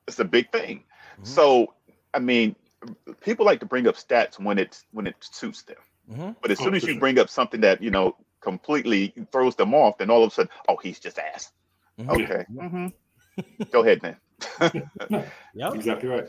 [0.06, 0.84] It's a big thing.
[1.20, 1.26] Mhm.
[1.26, 1.74] So
[2.14, 2.54] I mean,
[3.20, 5.76] people like to bring up stats when it's when it suits them.
[6.10, 6.30] Mm-hmm.
[6.42, 7.00] But as Oh, soon as you sure.
[7.00, 10.50] bring up something that you know completely throws them off, then all of a sudden,
[10.68, 11.52] oh, he's just ass.
[11.98, 12.10] Mhm.
[12.10, 12.92] Okay, mhm.
[13.70, 14.16] go ahead man.
[15.54, 15.74] Yep.
[15.74, 16.24] Exactly right.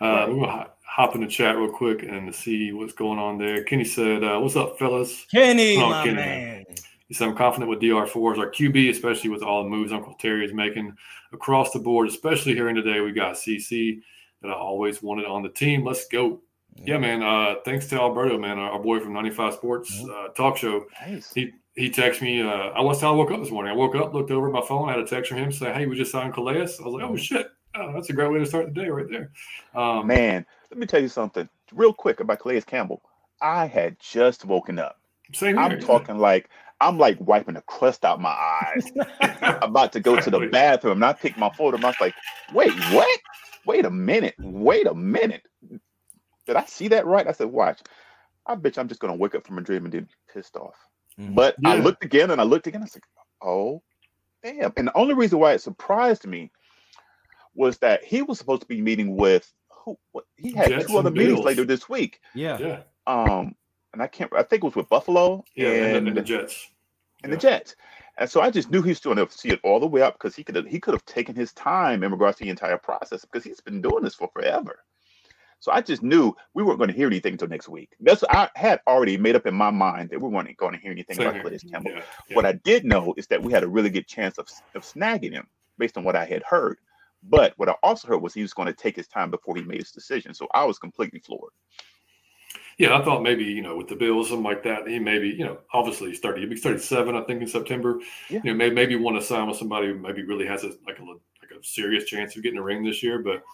[0.00, 0.28] Uh, Right.
[0.28, 3.62] We're gonna hop- hop in the chat real quick and see what's going on there.
[3.64, 6.16] Kenny said, uh, "What's up, fellas?" Kenny, Oh, my Kenny.
[6.16, 6.61] man.
[7.12, 10.14] He said, "I'm confident with DR4 as our QB, especially with all the moves Uncle
[10.14, 10.96] Terry is making
[11.34, 12.08] across the board.
[12.08, 14.00] Especially hearing today, we got CC
[14.40, 15.84] that I always wanted on the team.
[15.84, 16.40] Let's go."
[16.74, 17.22] Yeah, man.
[17.22, 20.86] Uh, thanks to Alberto, man, our, boy from 95 Sports uh, Talk Show.
[21.06, 21.30] Nice.
[21.34, 22.40] He he texted me.
[22.40, 23.70] Uh, I was how I woke up this morning.
[23.70, 25.84] I woke up, looked over my phone, I had a text from him say, "Hey,
[25.84, 28.46] we just signed Calais." I was like, "Oh shit, oh, that's a great way to
[28.46, 29.32] start the day right there."
[29.74, 33.02] Um, Man, let me tell you something real quick about Calais Campbell.
[33.42, 34.98] I had just woken up.
[35.34, 35.64] same here.
[35.66, 36.48] I'm talking like
[36.82, 38.90] I'm like wiping the crust out my eyes,
[39.62, 40.98] about to go to the bathroom.
[40.98, 41.84] And I picked my phone up.
[41.84, 42.14] I was like,
[42.52, 43.20] "Wait, what?
[43.66, 44.34] Wait a minute!
[44.38, 45.42] Wait a minute!
[46.46, 47.80] Did I see that right?" I said, "Watch."
[48.44, 50.56] I bet you I'm just gonna wake up from a dream and then be pissed
[50.56, 50.74] off.
[51.18, 51.34] Mhm.
[51.34, 52.80] But I looked again and I looked again.
[52.80, 53.04] I was like,
[53.40, 53.82] oh,
[54.42, 54.72] damn.
[54.76, 56.50] And the only reason why it surprised me
[57.54, 59.96] was that he was supposed to be meeting with who?
[60.10, 61.44] What, he had Jets two other meetings Bills.
[61.46, 62.18] later this week.
[62.34, 62.58] Yeah.
[62.58, 63.54] Yeah, Um,
[63.92, 64.32] and I can't.
[64.32, 66.70] I think it was with Buffalo yeah, and, and, the, and the Jets.
[67.22, 67.76] And the Jets.
[68.18, 70.14] And so I just knew he was going to see it all the way up
[70.14, 72.76] because he could have he could have taken his time in regards to the entire
[72.76, 74.80] process because he's been doing this for forever.
[75.60, 77.94] So I just knew we weren't going to hear anything until next week.
[78.00, 80.90] That's I had already made up in my mind that we weren't going to hear
[80.90, 81.58] anything Same about here.
[81.70, 81.92] Campbell.
[81.92, 82.36] Yeah, yeah.
[82.36, 85.32] What I did know is that we had a really good chance of, of snagging
[85.32, 85.46] him
[85.78, 86.78] based on what I had heard.
[87.22, 89.62] But what I also heard was he was going to take his time before he
[89.62, 90.34] made his decision.
[90.34, 91.52] So I was completely floored.
[92.82, 94.88] Yeah, I thought maybe you know with the Bills something like that.
[94.88, 98.00] He maybe you know obviously he's started he started seven I think in September.
[98.28, 98.40] Yeah.
[98.42, 100.98] You know maybe maybe want to sign with somebody who maybe really has a like
[100.98, 103.20] a like a serious chance of getting a ring this year.
[103.20, 103.44] But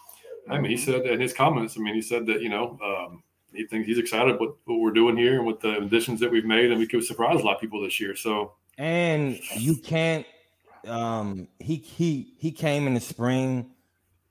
[0.49, 1.77] I mean he said in his comments.
[1.77, 3.21] I mean he said that you know um,
[3.53, 6.43] he thinks he's excited with what we're doing here and with the additions that we've
[6.45, 8.15] made and we could surprise a lot of people this year.
[8.15, 10.25] So And you can't
[10.87, 13.69] um he he he came in the spring.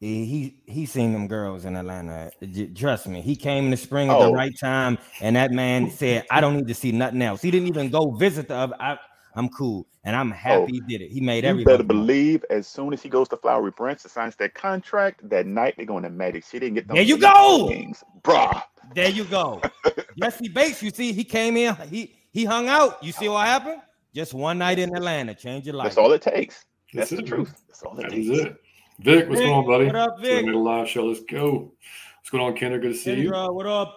[0.00, 2.30] He he, he seen them girls in Atlanta.
[2.52, 4.26] J- Trust me, he came in the spring at Oh.
[4.28, 7.50] the right time, and that man said, "I don't need to see nothing else." He
[7.50, 8.76] didn't even go visit the other.
[8.78, 8.96] I,
[9.34, 11.10] I'm cool, and I'm oh, happy Oh, he did it.
[11.10, 11.76] He made You everybody.
[11.78, 15.46] better believe as soon as he goes to Flowery Branch to sign that contract, that
[15.46, 17.68] night they're going to Magic City and get them There you go!
[17.68, 18.04] Kings.
[18.22, 18.62] Bruh.
[18.94, 19.60] There you go.
[20.18, 23.02] Jessie Bates, you see, he came in, he he hung out.
[23.02, 23.80] You see what happened?
[24.14, 25.86] Just one night in Atlanta, change your life.
[25.88, 26.64] That's all it takes.
[26.94, 27.62] That's, That's the it, truth.
[27.66, 28.28] That's all it that takes.
[28.28, 28.56] is it.
[29.00, 29.86] Vic, what's Vic, going on, buddy?
[29.86, 30.46] what up, So we Vic?
[30.46, 31.06] made a live show.
[31.06, 31.72] Let's go.
[32.20, 32.80] What's going on, Kendra?
[32.80, 33.30] Good to see you.
[33.30, 33.96] Kendra, what up?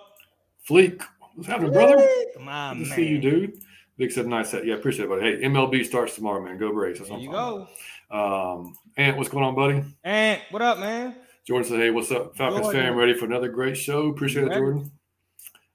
[0.70, 1.02] Fleek,
[1.36, 1.98] what's happening, brother?
[2.40, 2.96] My Good to man.
[2.96, 3.64] see you, dude.
[3.98, 4.66] Vic said nice set.
[4.66, 5.22] Yeah, appreciate it, buddy.
[5.22, 6.58] Hey, MLB starts tomorrow, man.
[6.58, 7.00] Go Braves.
[7.00, 7.68] That's There what you I'm go.
[8.10, 8.58] about.
[8.58, 9.84] Um, Ant, what's going on, buddy?
[10.04, 11.16] And what up, man?
[11.48, 12.82] Jordan said, "Hey, what's up, Falcons Jordan.
[12.82, 12.96] fan?
[12.96, 14.08] Ready for another great show?
[14.10, 14.92] Appreciate it, Jordan."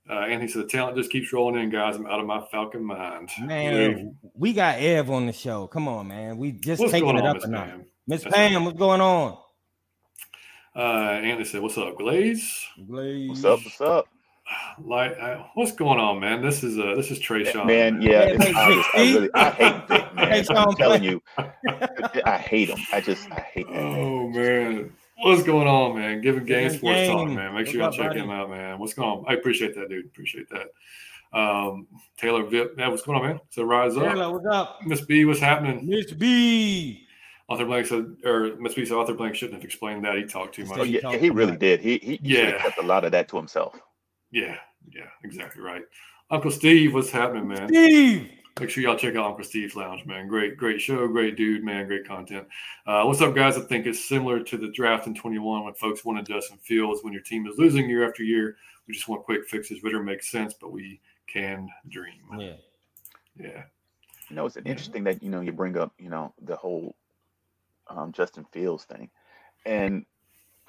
[0.08, 1.96] Uh, and he said, "The talent just keeps rolling in, guys.
[1.96, 5.66] I'm out of my Falcon mind." Dude, Man, we got Ev on the show.
[5.66, 6.36] Come on, man.
[6.36, 7.70] We just what's taking going it on, up Miss a notch.
[8.09, 8.14] Pam?
[8.14, 9.38] Miss That's Pam, what's going on?
[10.75, 13.29] Uh, Anthony said, "What's up, Glaze?" Glaze.
[13.29, 13.64] What's up?
[13.64, 14.09] What's up?
[14.85, 16.42] like, uh, what's going on, man?
[16.42, 17.66] This is uh, this is Trey Sean.
[17.66, 18.87] Man, yeah, it's obvious.
[18.95, 20.45] I really, I hate Vic, man.
[20.51, 21.23] I'm telling you,
[22.25, 22.79] I hate him.
[22.92, 23.77] I just, I hate that.
[23.77, 26.21] Oh man, what's going on, man?
[26.21, 27.11] Giving game sports game.
[27.11, 27.55] talk, man.
[27.55, 28.21] Make sure y'all check buddy?
[28.21, 28.79] him out, man.
[28.79, 29.25] What's going on?
[29.27, 30.07] I appreciate that, dude.
[30.07, 30.69] Appreciate that.
[31.33, 33.40] Um, Taylor Vip, yeah, what's going on, man?
[33.51, 34.05] So rise up.
[34.05, 34.79] Taylor, what's up?
[34.85, 35.88] Miss B, what's happening?
[35.88, 37.06] Miss B.
[37.48, 40.16] Arthur Blank said, or Miss B said Arthur Blank shouldn't have explained that.
[40.16, 40.78] He talked too much.
[40.78, 41.80] Oh, yeah, he really did.
[41.80, 42.61] He he, he yeah.
[42.61, 43.78] kept a lot of that to himself.
[44.32, 44.56] Yeah,
[44.90, 45.82] yeah, exactly right.
[46.30, 47.68] Uncle Steve, what's happening, man?
[47.68, 48.30] Steve.
[48.59, 50.28] Make sure y'all check out Uncle Steve's Lounge, man.
[50.28, 51.87] Great, great show, great dude, man.
[51.87, 52.48] Great content.
[52.87, 53.59] Uh, what's up, guys?
[53.59, 57.04] I think it's similar to the draft in 21 when folks wanted Justin Fields.
[57.04, 58.56] When your team is losing year after year,
[58.88, 59.82] we just want quick fixes.
[59.82, 62.22] Ridder makes sense, but we can dream.
[62.38, 62.54] Yeah.
[63.38, 63.62] Yeah.
[64.30, 66.96] You know, it's interesting that, you know, you bring up, you know, the whole
[67.88, 69.11] um, Justin Fields thing.
[69.64, 70.07] And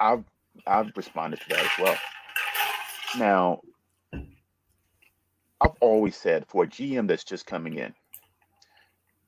[0.00, 0.24] I've,
[0.66, 1.96] I've responded to that as well.
[3.18, 3.60] Now,
[5.60, 7.94] I've always said for a GM that's just coming in,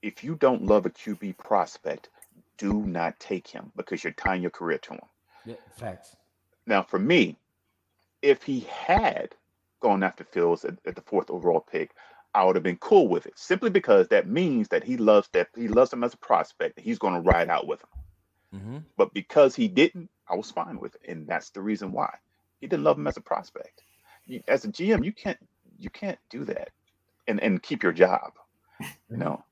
[0.03, 2.09] if you don't love a QB prospect,
[2.57, 5.00] do not take him because you're tying your career to him.
[5.44, 6.16] Yeah, facts.
[6.66, 7.37] Now, for me,
[8.22, 9.35] if he had
[9.81, 11.92] gone after Fields at, at, the fourth overall pick,
[12.34, 13.38] I would have been cool with it.
[13.38, 16.76] Simply because that means that he loves that he loves him as a prospect.
[16.76, 18.60] And he's going to ride out with him.
[18.60, 18.78] Mm-hmm.
[18.96, 22.14] But because he didn't, I was fine with it, and that's the reason why
[22.60, 23.82] he didn't love him as a prospect.
[24.46, 25.38] As a GM, you can't
[25.78, 26.70] you can't do that
[27.26, 28.32] and and keep your job,
[29.10, 29.42] you know.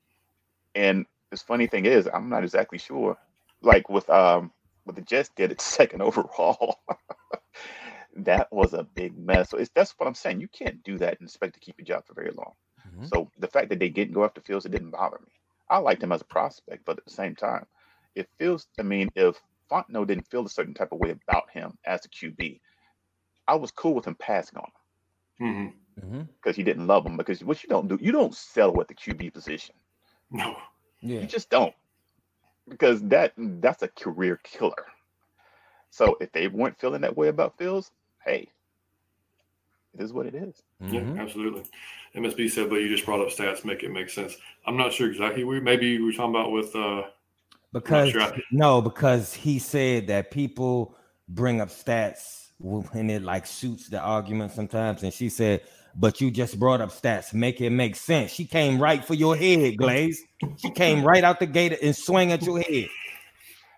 [0.75, 3.17] And this funny thing is, I'm not exactly sure.
[3.61, 4.53] Like with um
[4.85, 6.79] what the Jets did at second overall,
[8.17, 9.51] that was a big mess.
[9.51, 10.41] So it's that's what I'm saying.
[10.41, 12.53] You can't do that and expect to keep your job for very long.
[12.99, 13.07] Mm-hmm.
[13.07, 15.33] So the fact that they didn't go after Fields, it didn't bother me.
[15.71, 17.67] I liked him as a prospect, but at the same time,
[18.15, 18.67] it feels.
[18.79, 22.09] I mean, if Fontenot didn't feel a certain type of way about him as a
[22.09, 22.61] QB,
[23.47, 24.71] I was cool with him passing on
[25.39, 25.49] him.
[25.49, 26.51] Mm-hmm because mm-hmm.
[26.53, 27.17] he didn't love him.
[27.17, 29.75] Because what you don't do, you don't sell at the QB position.
[30.31, 30.57] No,
[31.01, 31.21] yeah.
[31.21, 31.75] you just don't,
[32.69, 34.87] because that that's a career killer.
[35.91, 37.91] So if they weren't feeling that way about Fields,
[38.25, 38.49] hey,
[39.95, 40.63] it is what it is.
[40.83, 40.95] Mm-hmm.
[40.95, 41.65] Yeah, absolutely.
[42.15, 44.37] MSB said, but you just brought up stats, make it make sense.
[44.67, 45.61] I'm not sure exactly where.
[45.61, 46.75] Maybe we are talking about with.
[46.75, 47.03] uh
[47.73, 48.33] Because sure.
[48.51, 50.97] no, because he said that people
[51.29, 52.47] bring up stats
[52.93, 55.63] and it like suits the argument sometimes, and she said
[55.99, 57.35] but you just brought up stats.
[57.35, 58.31] Make it make sense.
[58.31, 60.23] She came right for your head, Glaze.
[60.57, 62.87] She came right out the gate and swing at your head.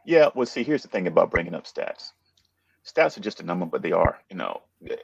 [0.05, 2.13] Yeah, well, see, here's the thing about bringing up stats.
[2.87, 4.63] Stats are just a number, but they are, you know,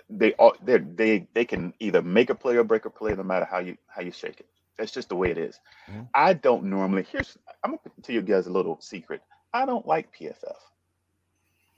[0.09, 3.23] they are they they they can either make a play or break a play, no
[3.23, 4.47] matter how you how you shake it.
[4.79, 5.59] That's just the way it is.
[5.91, 6.03] Mm-hmm.
[6.15, 7.07] I don't normally.
[7.11, 9.23] Here's I'm gonna tell you guys a little secret.
[9.53, 10.57] I don't like PFF.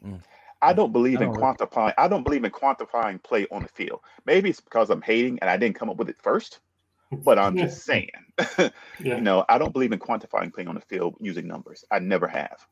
[0.04, 0.20] Mm.
[0.60, 1.94] I don't believe I don't in quantifying.
[1.98, 4.00] I don't believe in quantifying play on the field.
[4.24, 6.58] Maybe it's because I'm hating and I didn't come up with it first,
[7.10, 8.10] but I'm just saying.
[8.58, 8.70] yeah.
[9.00, 11.84] You know, I don't believe in quantifying play on the field using numbers.
[11.90, 12.66] I never have.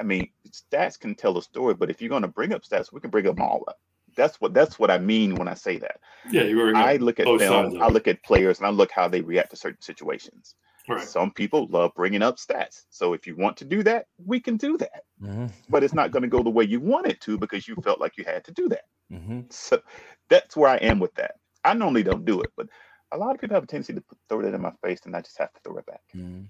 [0.00, 2.92] I mean, stats can tell a story, but if you're going to bring up stats,
[2.92, 3.78] we can bring them all up.
[4.16, 6.00] That's what that's what I mean when I say that.
[6.30, 9.20] Yeah, you I look at film, I look at players, and I look how they
[9.20, 10.54] react to certain situations.
[10.88, 11.02] Right.
[11.02, 12.82] Some people love bringing up stats.
[12.90, 15.04] So if you want to do that, we can do that.
[15.22, 15.46] Mm-hmm.
[15.68, 18.00] But it's not going to go the way you want it to because you felt
[18.00, 18.84] like you had to do that.
[19.10, 19.40] Mm-hmm.
[19.50, 19.80] So
[20.28, 21.36] that's where I am with that.
[21.64, 22.68] I normally don't do it, but
[23.12, 25.22] a lot of people have a tendency to throw that in my face, and I
[25.22, 26.02] just have to throw it back.
[26.14, 26.42] Mm-hmm.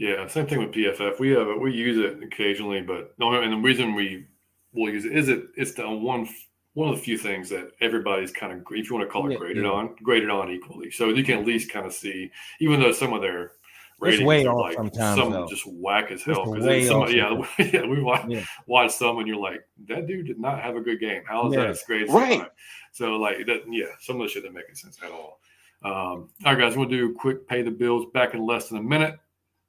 [0.00, 1.20] Yeah, same thing with PFF.
[1.20, 4.26] We have we use it occasionally, but no, and the reason we
[4.72, 6.26] will use it is it it's the one
[6.72, 9.36] one of the few things that everybody's kind of, if you want to call it
[9.36, 9.70] graded yeah.
[9.70, 10.90] on, graded on equally.
[10.90, 13.52] So you can at least kind of see, even though some of their
[13.98, 15.46] ratings way are like some though.
[15.46, 16.46] just whack as hell.
[16.46, 16.62] Some,
[17.10, 18.44] yeah, yeah, we watch, yeah.
[18.66, 21.24] watch some and you're like, that dude did not have a good game.
[21.26, 21.60] How is yeah.
[21.60, 22.48] that as great right?
[22.92, 25.40] So like that, yeah, some of the shit doesn't make sense at all.
[25.82, 28.78] Um, all right, guys, we'll do a quick pay the bills back in less than
[28.78, 29.18] a minute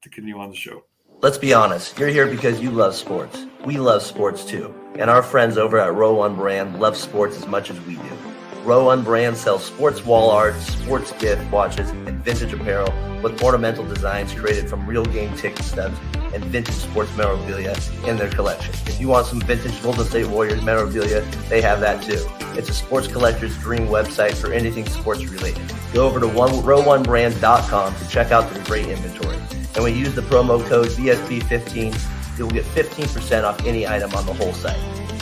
[0.02, 0.84] to continue on the show.
[1.22, 3.46] Let's be honest, you're here because you love sports.
[3.64, 4.74] We love sports too.
[4.98, 8.18] And our friends over at Row One Brand love sports as much as we do.
[8.64, 13.86] Row One Brand sells sports wall art, sports gift watches, and vintage apparel with ornamental
[13.86, 15.98] designs created from real game ticket stubs
[16.34, 17.76] and vintage sports memorabilia
[18.08, 18.74] in their collection.
[18.88, 22.28] If you want some vintage Golden State Warriors memorabilia, they have that too.
[22.58, 25.62] It's a sports collector's dream website for anything sports related.
[25.94, 29.38] Go over to one, row1brand.com to check out their great inventory
[29.76, 34.26] and when you use the promo code VSP15, you'll get 15% off any item on
[34.26, 34.80] the whole site.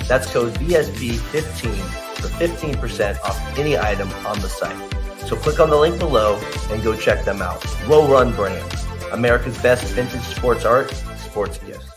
[0.07, 1.75] That's code VSP15
[2.19, 4.93] for 15% off any item on the site.
[5.27, 7.63] So click on the link below and go check them out.
[7.87, 11.89] Row One Brands, America's best vintage sports art, sports gifts.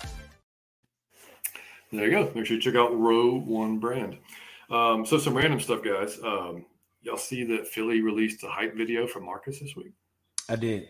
[1.91, 2.33] There you go.
[2.35, 4.19] Make sure you check out Row One Brand.
[4.71, 6.19] Um, so some random stuff, guys.
[6.23, 6.65] Um,
[7.03, 9.93] y'all see that Philly released a hype video for Marcus this week?
[10.49, 10.88] I did.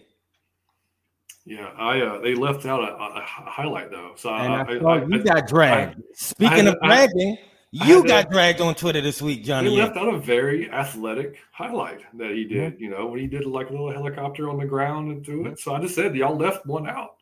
[1.44, 4.12] Yeah, I uh, they left out a, a, highlight though.
[4.16, 6.00] So And I, I, I, you got dragged.
[6.14, 7.36] Speaking of dragging,
[7.72, 9.76] you got dragged on Twitter this week, Johnny.
[9.76, 12.78] left out a very athletic highlight that he did.
[12.78, 15.58] You know, when he did like a little helicopter on the ground and do it.
[15.58, 17.16] So I just said y'all left one out,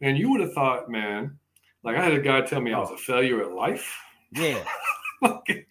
[0.00, 1.38] and you would have thought, man,
[1.82, 3.96] like I had a guy tell me I was a failure at life.
[4.32, 4.64] Yeah.
[5.20, 5.66] Like,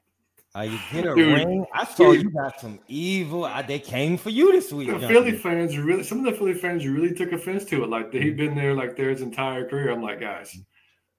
[0.58, 1.65] Uh, you get a Dude, ring.
[1.74, 2.24] I saw dude.
[2.24, 3.46] you got some evil.
[3.46, 4.88] I, they came for you this week.
[4.88, 5.08] the Johnny.
[5.13, 7.89] Philly fans really, some of the Philly fans really took offense to it.
[7.89, 9.91] Like he'd been there like their entire career.
[9.91, 10.58] I'm like, guys,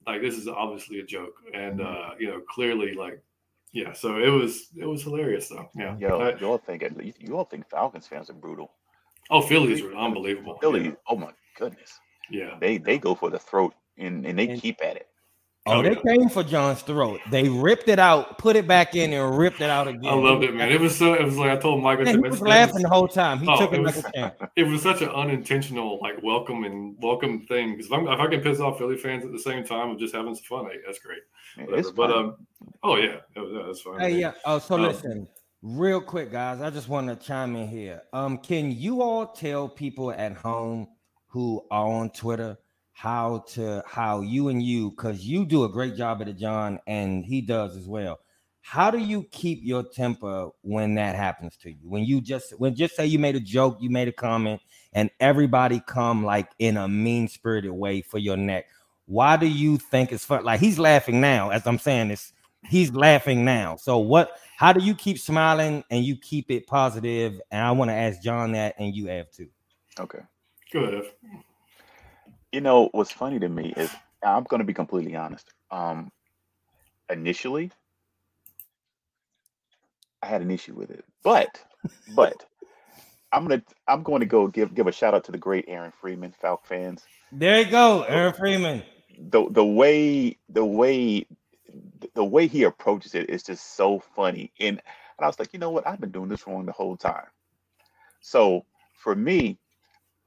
[0.07, 3.23] like this is obviously a joke, and uh, you know, clearly, like,
[3.73, 3.93] yeah.
[3.93, 5.69] So it was, it was hilarious though.
[5.77, 5.97] Yeah.
[5.99, 8.73] Yo, I- you all think at you all think Falcons fans are brutal.
[9.31, 10.59] oh, Phillies were unbelievable.
[10.61, 11.93] Philly, oh my goodness,
[12.31, 12.57] Yeah.
[12.61, 15.07] they they go for the throat and and they And- keep at it.
[15.69, 16.03] Oh, Oh, they yeah.
[16.17, 17.21] came for John's throat.
[17.31, 20.11] They ripped it out, put it back in, and ripped it out again.
[20.11, 20.71] I loved it, man.
[20.71, 21.15] It was so.
[21.15, 21.99] It was like I told Mike.
[22.01, 23.39] I Man, he was this- laughing the whole time.
[23.41, 24.51] He Oh, took it it like was- a champ.
[24.57, 27.73] It was such an unintentional, like welcome and welcome thing.
[27.73, 29.99] Because if, I'm- if I can piss off Philly fans at the same time of
[29.99, 31.21] just having some fun, hey, that's great.
[31.57, 32.37] Man, It's But um,
[32.83, 34.01] oh yeah, that's fine.
[34.01, 34.33] Hey, yeah.
[34.45, 35.29] Oh, so Um, listen,
[35.63, 36.61] real quick, guys.
[36.61, 38.03] I just want to chime in here.
[38.13, 40.89] Um, can you all tell people at home
[41.27, 42.57] who are on Twitter
[42.99, 46.81] how to how you and you, because you do a great job at it, John,
[46.89, 48.19] and he does as well.
[48.61, 51.89] How do you keep your temper when that happens to you?
[51.89, 54.61] When you just when just say you made a joke, you made a comment,
[54.95, 58.67] and everybody come like in a mean spirited way for your neck.
[59.07, 60.45] Why do you think it's fun?
[60.45, 62.33] Like he's laughing now as I'm saying this.
[62.65, 63.77] He's laughing now.
[63.77, 64.33] So what?
[64.57, 67.41] How do you keep smiling and you keep it positive?
[67.53, 69.51] And I want to ask John that, and you have too.
[70.01, 70.19] okay.
[70.73, 70.95] Go ahead.
[70.95, 71.45] Ev.
[72.53, 73.91] You know what's funny to me is
[74.25, 75.53] I'm going to be completely honest.
[75.71, 76.11] Um,
[77.11, 77.71] initially,
[80.23, 81.63] I had an issue with it, but
[82.15, 82.45] but
[83.33, 85.93] I'm gonna I'm going to go give give a shout out to the great Aaron
[86.01, 87.09] Freeman, Falcon fans.
[87.33, 88.83] There you go, Aaron Freeman.
[89.19, 91.27] the the way the way
[92.15, 94.81] the way he approaches it is just so funny and
[95.19, 97.27] and I was like you know what I've been doing this wrong the whole time
[98.21, 99.59] so for me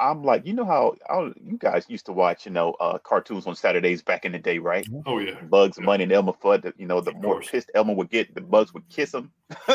[0.01, 3.47] I'm like you know how I, you guys used to watch you know uh cartoons
[3.47, 5.39] on Saturdays back in the day right Oh yeah.
[5.41, 5.85] Bugs Yeah.
[5.85, 8.89] Bunny and Elmer Fudd you know the more pissed Elmer would get the Bugs would
[8.89, 9.31] kiss him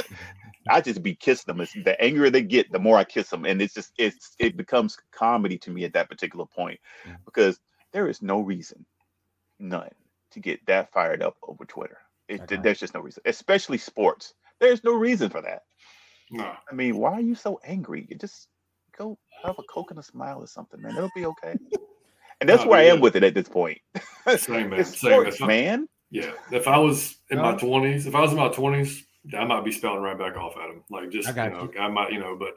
[0.68, 1.60] I just be kissing them.
[1.60, 4.56] It's, the angrier they get, the more I kiss them, and it's just it's it
[4.56, 6.80] becomes comedy to me at that particular point
[7.24, 7.60] because
[7.92, 8.84] there is no reason,
[9.58, 9.90] none,
[10.32, 11.98] to get that fired up over Twitter.
[12.28, 12.56] It, Okay.
[12.56, 14.34] There's just no reason, especially sports.
[14.58, 15.62] There's no reason for that.
[16.30, 16.52] No.
[16.70, 18.06] I mean, why are you so angry?
[18.08, 18.48] You just
[18.96, 20.96] go have a coke and a smile or something, man.
[20.96, 21.54] It'll be okay.
[22.38, 23.78] And that's No, where I am with it at this point.
[24.36, 24.84] Same man.
[24.84, 25.12] Same.
[25.12, 25.88] sports, If I- man.
[26.10, 26.32] Yeah.
[26.52, 29.06] If I was in my twenties, if I was in my twenties,
[29.36, 30.82] I might be spelling right back off at him.
[30.90, 32.50] Like just I you got know, I might you know, but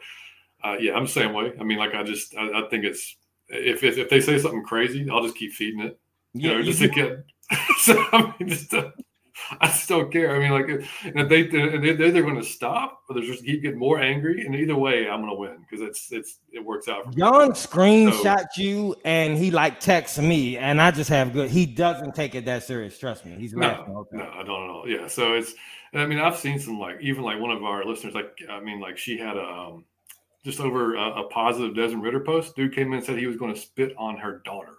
[0.67, 1.53] uh, yeah, I'm the same way.
[1.57, 3.15] I mean, like I just I, I think it's
[3.47, 5.97] if, if if they say something crazy, I'll just keep feeding it.
[6.33, 7.23] You know, just to get.
[7.79, 8.91] so I mean, just uh,
[9.61, 10.35] I don't care.
[10.35, 13.79] I mean, like if, they they're either going to stop or they're just keep getting
[13.79, 17.03] more angry, and either way, I'm going to win because it's it's it works out
[17.03, 17.15] for me.
[17.17, 21.49] John screenshot you and he like texts me, and I just have good.
[21.49, 22.97] He doesn't take it that serious.
[22.97, 23.93] Trust me, he's laughing.
[23.93, 24.17] No, Okay.
[24.17, 24.87] no, I don't at all.
[24.87, 25.53] Yeah, so it's.
[25.93, 28.79] I mean, I've seen some like even like one of our listeners, like I mean,
[28.79, 29.85] like she had a um,
[30.45, 32.55] just over a, a positive Desmond Ridder post.
[32.55, 34.73] Dude came in and said he was going to spit on her daughter.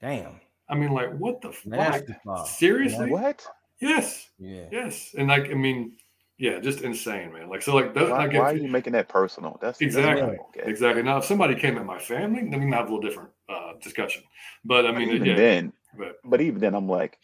[0.00, 0.40] Damn.
[0.68, 1.66] I mean, like what the fuck?
[1.66, 2.46] Nasty fuck.
[2.46, 3.10] Seriously?
[3.10, 3.46] What?
[3.80, 4.66] Yes, Yeah.
[4.70, 5.96] yes, and like I mean,
[6.38, 7.48] yeah, just insane, man.
[7.48, 9.58] Like so, like, that, Why, like why are you making that personal?
[9.60, 10.22] That's that's Exactly.
[10.22, 10.62] not okay.
[10.64, 11.02] exactly.
[11.02, 13.74] Now, if somebody came at my family, then we can have a little different uh,
[13.82, 14.22] discussion.
[14.64, 17.18] But I But mean, even yeah, then, but but even then, I'm like,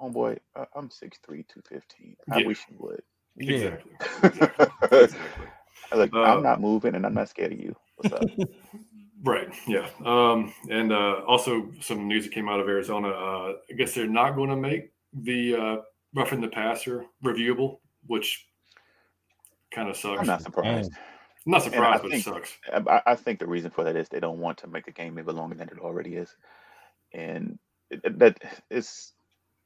[0.00, 2.16] homeboy, I- I'm 6'3", 215.
[2.30, 2.46] I Yeah.
[2.46, 3.02] wish you would.
[3.36, 3.54] Yeah.
[3.56, 5.46] exactly, exactly, exactly.
[5.92, 7.76] I was like, Uh, I'm not moving, and I'm not scared of you.
[7.96, 8.24] What's up?
[9.24, 9.48] Right.
[9.66, 9.88] Yeah.
[10.04, 13.08] Um, and uh, also some news that came out of Arizona.
[13.08, 15.76] Uh, I guess they're not going to make the uh,
[16.14, 18.46] roughing the passer reviewable, which
[19.74, 20.20] kind of sucks.
[20.20, 20.92] I'm not surprised.
[21.46, 22.52] I'm not And I surprised, but it think- sucks.
[22.88, 25.18] I, I think the reason for that is they don't want to make the game
[25.18, 26.34] even longer than it already is,
[27.12, 27.58] and
[27.90, 29.12] it, it- that is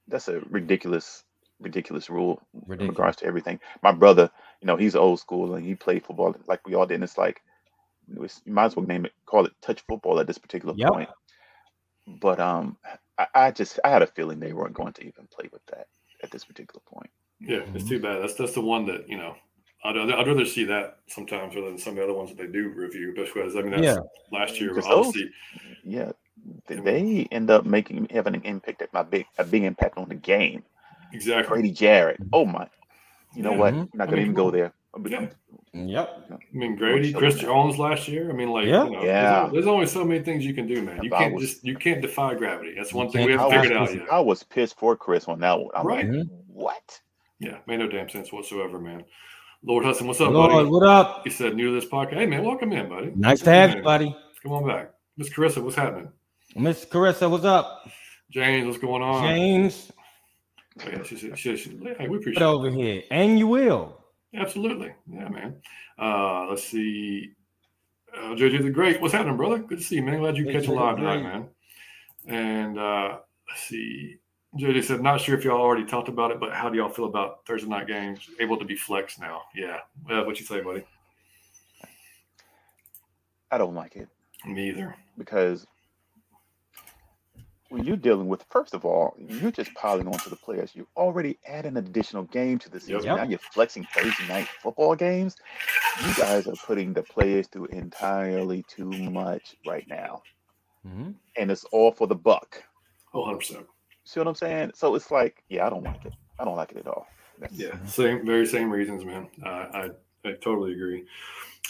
[0.07, 1.24] that's a ridiculous,
[1.61, 3.61] ridiculous rule in regards to everything.
[3.82, 4.30] My brother,
[4.62, 6.95] you know, he's old school and he played football like we all did.
[6.95, 7.47] And it's like it was,
[8.14, 10.88] you might as well name it, call it touch football at this particular Yep.
[10.92, 11.09] point.
[12.20, 12.76] But um,
[13.18, 15.88] I, I just I had a feeling they weren't going to even play with that
[16.22, 17.11] at this particular point.
[17.40, 18.22] Yeah, it's too bad.
[18.22, 19.34] That's that's the one that you know.
[19.84, 22.38] I'd, I'd I'd rather see that sometimes rather than some of the other ones that
[22.38, 23.12] they do review.
[23.14, 23.98] Because I mean, that's Yeah.
[24.32, 24.70] last year.
[24.70, 25.30] Because those- Obviously,
[25.84, 26.12] Yeah,
[26.66, 26.84] th- Mm.
[26.84, 30.14] they end up making having an impact at my big a big impact on the
[30.16, 30.64] game.
[31.12, 31.46] exactly.
[31.54, 32.18] Grady Jarrett.
[32.32, 32.68] Oh my!
[33.36, 33.74] You know what?
[33.74, 33.80] Mhm.
[33.92, 34.72] I'm not gonna mean, even go there.
[35.03, 35.26] But Yeah.
[35.74, 36.24] Yep.
[36.32, 38.30] I mean, Grady, Chris Jones last year.
[38.30, 38.84] I mean, like, Yeah.
[38.84, 39.40] you know, Yeah.
[39.42, 41.03] There's, there's only so many things you can do, man.
[41.03, 42.74] You can't was- just you can't defy gravity.
[42.76, 44.12] That's one thing we haven't I figured out was, yet.
[44.12, 45.68] I was pissed for Chris on that one.
[45.74, 46.09] I'm Right.
[46.09, 47.01] like, what?
[47.38, 49.05] Yeah, made no damn sense whatsoever, man.
[49.62, 50.68] Lord Hudson, what's up, Lord, buddy?
[50.68, 51.20] what up?
[51.24, 52.14] He said, new to this podcast.
[52.14, 53.12] Hey, man, welcome in, buddy.
[53.14, 54.16] Nice to have you, buddy.
[54.42, 54.90] Come on back.
[55.16, 56.11] Miss Carissa, what's happening?
[56.57, 57.88] Miss Carissa, what's up?
[58.30, 59.22] James, what's going on?
[59.24, 59.92] James,
[60.80, 62.42] Oh, Yeah, she said, she, she, hey, we appreciate it.
[62.42, 63.03] over here.
[63.11, 63.97] And you will.
[64.35, 64.93] Absolutely.
[65.11, 65.57] Yeah, man.
[65.99, 67.33] Uh, let's see.
[68.14, 69.59] Uh, JJ the Great, what's happening, brother?
[69.59, 70.18] Good to see you, man.
[70.20, 71.49] Glad you Hey, catch a live tonight, man.
[72.26, 73.18] And uh,
[73.49, 74.16] let's see.
[74.59, 77.05] JJ said, not sure if y'all already talked about it, but how do y'all feel
[77.05, 79.43] about Thursday night games able to be flexed now?
[79.55, 79.79] Yeah.
[80.11, 80.85] Uh, what you say, buddy?
[83.51, 84.09] I don't like it
[84.47, 84.95] Me either.
[85.16, 85.66] because
[87.71, 90.71] when you're dealing with, first of all, you're just piling on to the players.
[90.75, 93.03] You already add an additional game to the season.
[93.05, 93.16] Yep.
[93.16, 95.37] Now you're flexing Thursday night football games.
[96.07, 100.23] You guys are putting the players through entirely too much right now.
[100.87, 101.14] Mhm.
[101.37, 102.62] And it's all for the buck.
[103.12, 103.66] Oh, 100%.
[104.05, 104.73] See what I'm saying?
[104.75, 106.14] So it's like, yeah, I don't like it.
[106.39, 107.07] I don't like it at all.
[107.39, 109.29] That's- Yeah, same, very same reasons, man.
[109.45, 109.91] Uh, I
[110.25, 111.05] I totally agree.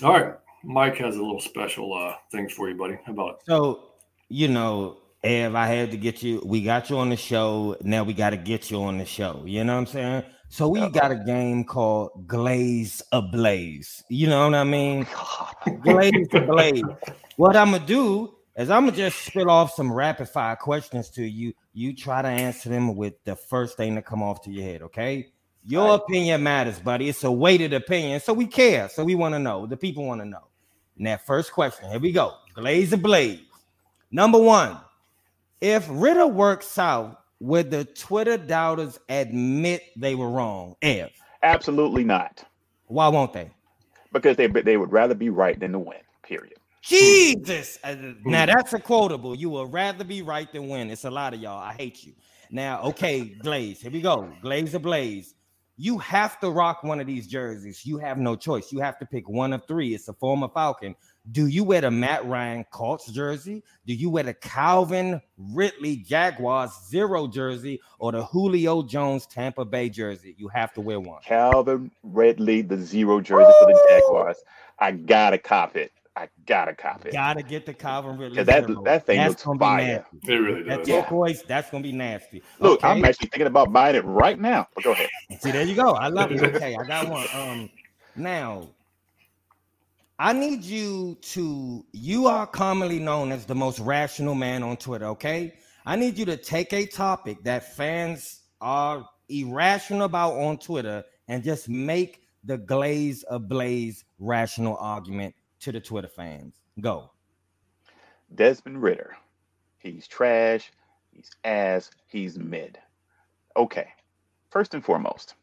[0.03, 2.99] All right, Mike has a little special uh thing for you, buddy.
[3.05, 3.41] How about it?
[3.47, 3.91] So,
[4.29, 6.41] you know, Ev, I had to get you.
[6.45, 7.77] We got you on the show.
[7.83, 9.43] Now we got to get you on the show.
[9.45, 10.23] You know what I'm saying?
[10.51, 14.03] So we got a game called Glaze Ablaze.
[14.09, 15.07] You know what I mean?
[15.14, 15.51] Oh
[15.83, 16.83] Glaze Ablaze.
[17.37, 21.23] What I'm gonna do is I'm gonna just spit off some rapid fire questions to
[21.23, 21.53] you.
[21.73, 24.83] You try to answer them with the first thing that come off to your head.
[24.83, 25.29] Okay?
[25.64, 26.01] Your Alright.
[26.01, 27.09] opinion matters, buddy.
[27.09, 28.89] It's a weighted opinion, so we care.
[28.89, 29.66] So we want to know.
[29.66, 30.49] The people want to know.
[30.97, 32.35] And that first question, here we go.
[32.55, 33.39] Glaze Ablaze.
[34.11, 34.79] Number one,
[35.61, 40.77] if Ridder works south, would the Twitter doubters admit they were wrong?
[40.83, 41.11] Ev,
[41.43, 42.45] Absolutely not.
[42.87, 43.51] why won't they?
[44.13, 45.99] Because they they would rather be right than to win.
[46.23, 46.55] Period.
[46.83, 47.79] Jesus.
[47.85, 49.35] Uh, Now that's a quotable.
[49.35, 50.91] You would rather be right than win.
[50.91, 51.59] It's a lot of y'all.
[51.59, 52.15] I hate you.
[52.51, 53.81] Now, okay, Glaze.
[53.83, 54.33] Here we go.
[54.41, 55.35] Glaze Ablaze.
[55.77, 57.85] You have to rock one of these jerseys.
[57.85, 58.73] You have no choice.
[58.73, 59.95] You have to pick one of three.
[59.95, 60.97] It's a former Falcon.
[61.31, 63.62] Do you wear the Matt Ryan Colts jersey?
[63.87, 69.91] Do you wear the Calvin Ridley Jaguars zero jersey or the Julio Jones Tampa Bay
[69.91, 70.35] jersey?
[70.39, 71.20] You have to wear one.
[71.22, 74.37] Calvin Ridley, the zero jersey for the Jaguars.
[74.79, 75.93] I gotta cop it.
[76.16, 77.12] I gotta cop it.
[77.12, 78.37] Gotta get the Calvin Ridley.
[78.39, 78.83] 'Cause that- zero.
[78.85, 80.05] that thing That's looks gonna be fire.
[80.12, 80.33] nasty.
[80.33, 80.37] it?
[80.39, 80.89] Really That does.
[80.89, 81.01] Yeah.
[81.03, 82.43] turquoise, that's gonna be nasty.
[82.59, 82.89] Look, okay.
[82.89, 84.66] I'm actually thinking about buying it right now.
[84.74, 85.11] But go ahead.
[85.41, 85.91] See, there you go.
[85.93, 86.43] I love it.
[86.43, 87.26] Okay, I got one.
[87.35, 87.70] Um,
[88.16, 88.68] now
[90.19, 91.87] I need you to.
[91.93, 95.07] You are commonly known as the most rational man on Twitter.
[95.07, 95.55] Okay,
[95.87, 101.45] I need you to take a topic that fans are irrational about on Twitter and
[101.45, 106.55] just make the glaze ablaze rational argument to the Twitter fans.
[106.81, 107.11] Go.
[108.35, 109.16] Desmond Ridder.
[109.79, 110.73] He's trash.
[111.12, 111.91] He's ass.
[112.09, 112.79] He's mid.
[113.57, 113.89] Okay.
[114.51, 115.35] First and foremost,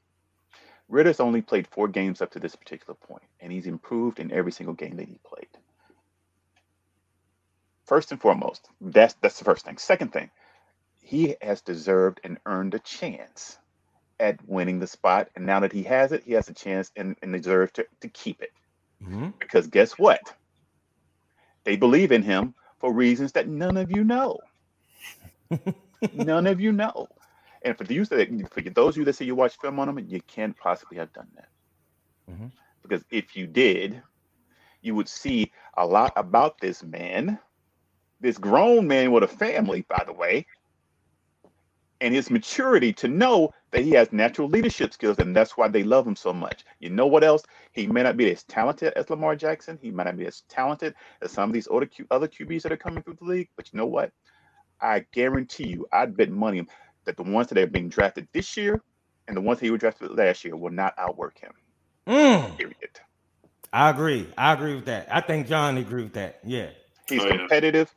[0.88, 4.52] Ridder's only played four games up to this particular point, and he's improved in every
[4.52, 5.50] single game that he played.
[7.86, 9.78] First and foremost, that's that's the first thing.
[9.78, 10.30] Second thing,
[11.02, 13.58] he has deserved and earned a chance
[14.20, 17.16] at winning the spot, and now that he has it, he has a chance and,
[17.22, 18.52] and deserves to, to keep it.
[19.04, 19.34] Mhm.
[19.40, 20.34] Because guess what?
[21.64, 24.40] They believe in him for reasons that none of you know.
[26.14, 27.08] none of you know.
[27.66, 30.06] And for those that for those of you that say you watch film on them,
[30.08, 31.50] you can't possibly have done that.
[32.32, 32.52] Mhm.
[32.84, 34.02] Because if you did,
[34.82, 37.40] you would see a lot about this man,
[38.22, 40.46] this grown man with a family, by the way,
[42.02, 45.84] and his maturity to know that he has natural leadership skills, and that's why they
[45.84, 46.64] love him so much.
[46.80, 47.44] You know what else?
[47.72, 49.80] He may not be as talented as Lamar Jackson.
[49.82, 50.94] He might not be as talented
[51.24, 53.50] as some of these other Q, other QBs that are coming through the league.
[53.56, 54.12] But you know what?
[54.80, 56.60] I guarantee you, I'd bet money
[57.06, 58.82] that the ones that are being drafted this year
[59.28, 61.54] and the ones that he was drafted last year will not outwork him.
[62.08, 63.00] Mm, Period.
[63.74, 64.28] I agree.
[64.38, 65.08] I agree with that.
[65.12, 66.40] I think John agree with that.
[66.44, 66.70] Yeah.
[67.10, 67.38] He's Oh, yeah.
[67.38, 67.94] competitive.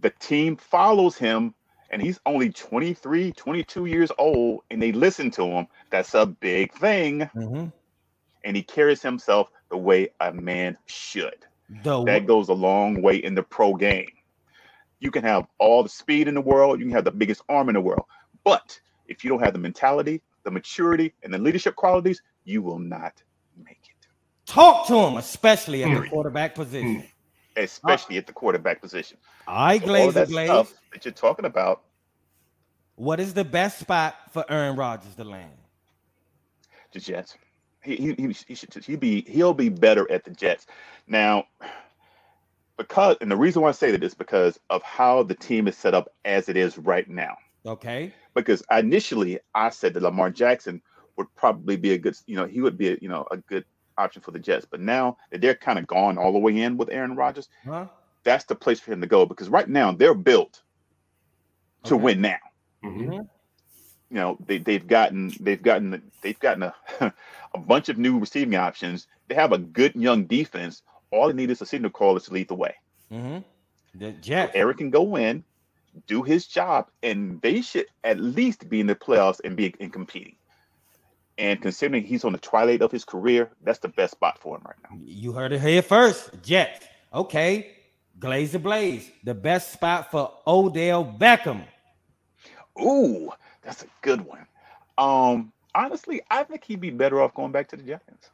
[0.00, 1.54] The team follows him,
[1.90, 5.66] and he's only 23, 22 years old, and they listen to him.
[5.90, 7.28] That's a big thing.
[7.34, 7.72] Mhm.
[8.44, 11.46] And he carries himself the way a man should.
[11.82, 14.10] The That goes a long way in the pro game.
[15.00, 17.68] You can have all the speed in the world, you can have the biggest arm
[17.68, 18.04] in the world.
[18.44, 22.78] But if you don't have the mentality, the maturity, and the leadership qualities, you will
[22.78, 23.22] not
[23.56, 24.06] make it,
[24.46, 26.10] talk to him, especially at the Mm.
[26.10, 27.04] quarterback position.
[27.56, 29.16] especially at the quarterback position.
[29.46, 30.48] I So all glaze that glaze.
[30.48, 31.84] stuff that you're talking about,
[32.96, 35.52] What is the best spot for Aaron Rodgers to land?
[36.92, 37.36] the Jets.
[37.82, 40.66] He he he, he should he be he'll be better at the Jets
[41.06, 41.44] now.
[42.76, 45.76] Because and the reason why I say that is because of how the team is
[45.76, 47.36] set up as it is right now.
[47.66, 48.12] Okay.
[48.34, 50.82] Because initially I said that Lamar Jackson
[51.16, 53.64] would probably be a good, you know, he would be, a, you know, a good
[53.96, 54.66] option for the Jets.
[54.68, 57.86] But now that they're kind of gone all the way in with Aaron Rodgers, Huh?
[58.24, 59.24] that's the place for him to go.
[59.26, 60.62] Because right now they're built
[61.84, 62.04] to Okay.
[62.04, 62.38] win now.
[62.84, 63.28] Mhm.
[64.10, 66.74] You know, they they've gotten they've gotten they've gotten a
[67.54, 69.06] a bunch of new receiving options.
[69.28, 70.82] They have a good young defense.
[71.10, 72.74] All they need is a signal caller to lead the way.
[73.12, 73.38] Mm-hmm.
[73.98, 74.52] The Jets.
[74.54, 75.44] Eric can go in,
[76.06, 79.90] do his job, and they should at least be in the playoffs and be in
[79.90, 80.36] competing.
[81.38, 84.62] And considering he's on the twilight of his career, that's the best spot for him
[84.66, 84.98] right now.
[85.04, 86.30] You heard it here first.
[86.42, 86.86] Jets.
[87.12, 87.72] Okay.
[88.20, 89.10] Glaze Ablaze.
[89.24, 91.64] The best spot for Odell Beckham.
[92.80, 93.30] Ooh,
[93.62, 94.46] that's a good one.
[94.96, 98.30] Um, honestly, I think he'd be better off going back to the Giants.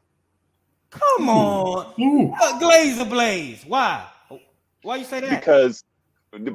[0.91, 1.95] Come on.
[2.01, 2.35] Ooh.
[2.39, 3.65] Uh, Glaze Ablaze.
[3.67, 4.07] Why?
[4.83, 5.41] Why you say that?
[5.41, 5.85] because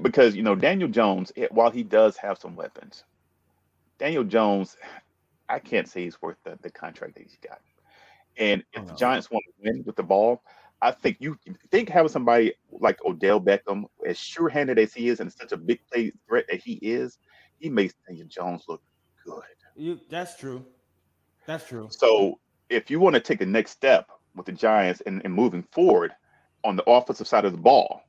[0.02, 3.04] because you know Daniel Jones, while he does have some weapons,
[4.00, 4.78] Daniel Jones,
[5.50, 7.60] I can't say he's worth the, the contract that he's got.
[8.38, 8.96] And if oh, the Oh.
[8.96, 10.42] Giants want to win with the ball,
[10.82, 11.38] I think you
[11.72, 15.80] think having somebody like Odell Beckham, as sure-handed as he is, and such a big
[15.92, 17.18] play threat that he is,
[17.60, 18.82] he makes Daniel Jones look
[19.26, 19.44] good.
[19.76, 20.66] You, that's true.
[21.48, 21.88] That's true.
[21.90, 25.64] So if you want to take the next step with the Giants and, and moving
[25.72, 26.12] forward
[26.64, 28.02] on the offensive side of the ball,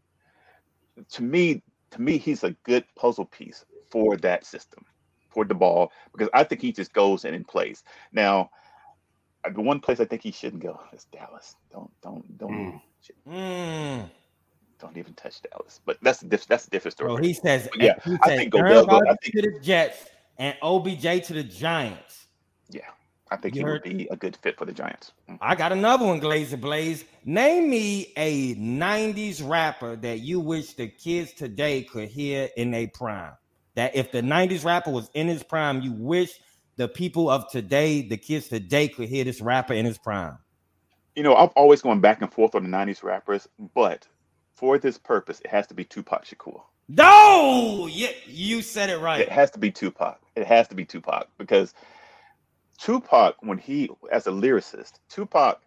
[1.12, 4.84] to me, to me, he's a good puzzle piece for that system,
[5.30, 7.84] for the ball, because I think he just goes in and plays.
[8.12, 8.50] Now,
[9.44, 11.54] uh, the one place I think he shouldn't go is Dallas.
[11.72, 12.80] Don't don't don't
[13.28, 14.10] Mm.
[14.80, 15.80] Don't even touch Dallas.
[15.86, 17.12] But that's a diff- that's a different story.
[17.12, 18.58] So he says, But yeah, he I says think go-
[19.08, 20.06] I think- to the Jets
[20.38, 22.26] and OBJ to the Giants.
[23.30, 25.12] I think You he heard- would be a good fit for the Giants.
[25.28, 25.38] Mm.
[25.40, 27.04] I got another one, Glaze Ablaze.
[27.24, 32.86] Name me a 90s rapper that you wish the kids today could hear in their
[32.88, 33.32] prime.
[33.74, 36.38] That if the 90s rapper was in his prime, you wish
[36.76, 40.38] the people of today, the kids today, could hear this rapper in his prime.
[41.14, 44.06] You know, I'm always going back and forth on the '90s rappers, but
[44.54, 46.60] for this purpose, it has to be Tupac Shakur.
[46.88, 49.20] No, yeah, you said it right.
[49.20, 50.20] It has to be Tupac.
[50.36, 51.74] It has to be Tupac because
[52.76, 55.60] Tupac, when he as a lyricist, Tupac,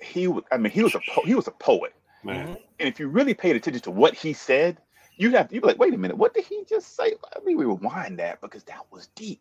[0.00, 1.94] he w- I mean he was a po- he was a poet,
[2.24, 2.56] Man.
[2.78, 4.78] and if you really paid attention to what he said,
[5.16, 7.12] you'd have you be like, wait a minute, what did he just say?
[7.12, 9.40] I Let me rewind that because that was deep.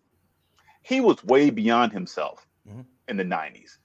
[0.81, 2.85] He was way beyond himself Mhm.
[3.07, 3.77] in the '90s,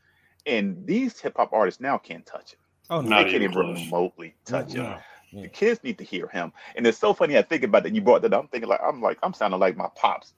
[0.47, 2.59] and these hip hop artists now can't touch him.
[2.91, 3.79] Oh no, They Not can't even even close.
[3.85, 4.85] remotely touch him.
[4.85, 4.99] no.
[5.33, 6.53] The kids need to hear him.
[6.77, 7.37] And it's so funny.
[7.37, 7.93] I think about that.
[7.95, 8.43] You brought that up.
[8.43, 10.33] I'm thinking like I'm like I'm sounding like my pops.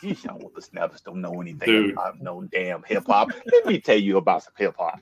[0.00, 1.92] These young whippersnappers don't know anything Dude.
[1.92, 3.30] about no damn hip hop.
[3.52, 5.00] Let me tell you about some hip hop.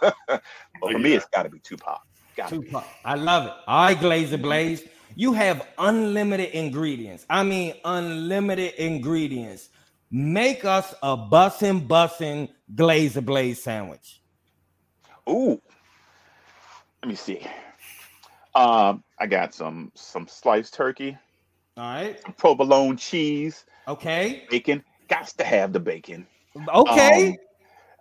[0.00, 0.42] but
[0.80, 2.00] for me, it's got to be Tupac.
[2.36, 2.66] Got to be.
[2.66, 2.84] Tupac.
[3.04, 3.52] I love it.
[3.66, 4.84] All right, Glaze Ablaze.
[5.16, 7.24] You have unlimited ingredients.
[7.30, 9.68] I mean, unlimited ingredients.
[10.10, 14.20] Make us a bussin' bussin' Glaze Ablaze sandwich.
[15.28, 15.60] Ooh.
[17.02, 17.46] Let me see.
[18.54, 21.18] Um, I got some some sliced turkey,
[21.76, 22.20] All right.
[22.22, 24.46] some provolone cheese, Okay.
[24.48, 24.84] bacon.
[25.08, 26.26] Got to have the bacon.
[26.68, 27.28] Okay.
[27.30, 27.36] Um,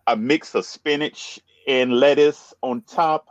[0.07, 3.25] a mix of spinach and lettuce on top,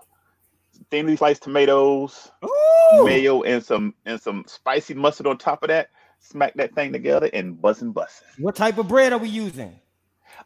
[0.91, 3.05] thinly sliced tomatoes, Ooh.
[3.05, 5.89] mayo, and some and some spicy mustard on top of that.
[6.19, 8.23] Smack that thing together and bussin' bussin'.
[8.39, 9.81] What type of bread are we using?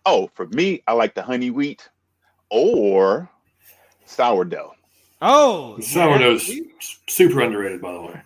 [0.04, 1.88] Oh, for me, I like the honey wheat
[2.50, 3.30] or
[4.06, 4.72] sourdough.
[5.20, 6.62] Oh, Sourdough's yeah.
[7.08, 8.22] super underrated, by the way.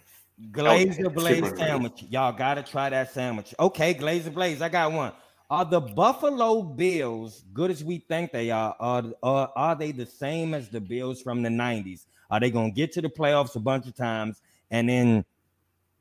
[0.50, 1.58] Glazer Okay, Blaze super underrated.
[1.58, 2.04] sandwich.
[2.08, 3.54] Y'all gotta try that sandwich.
[3.58, 4.62] Okay, Glaze Ablaze.
[4.62, 5.12] I got one.
[5.50, 8.74] Are the Buffalo Bills good as we think they are?
[8.78, 12.06] Are, are, are they the same as the Bills from the 90s?
[12.30, 15.24] Are they gonna get to the playoffs a bunch of times and then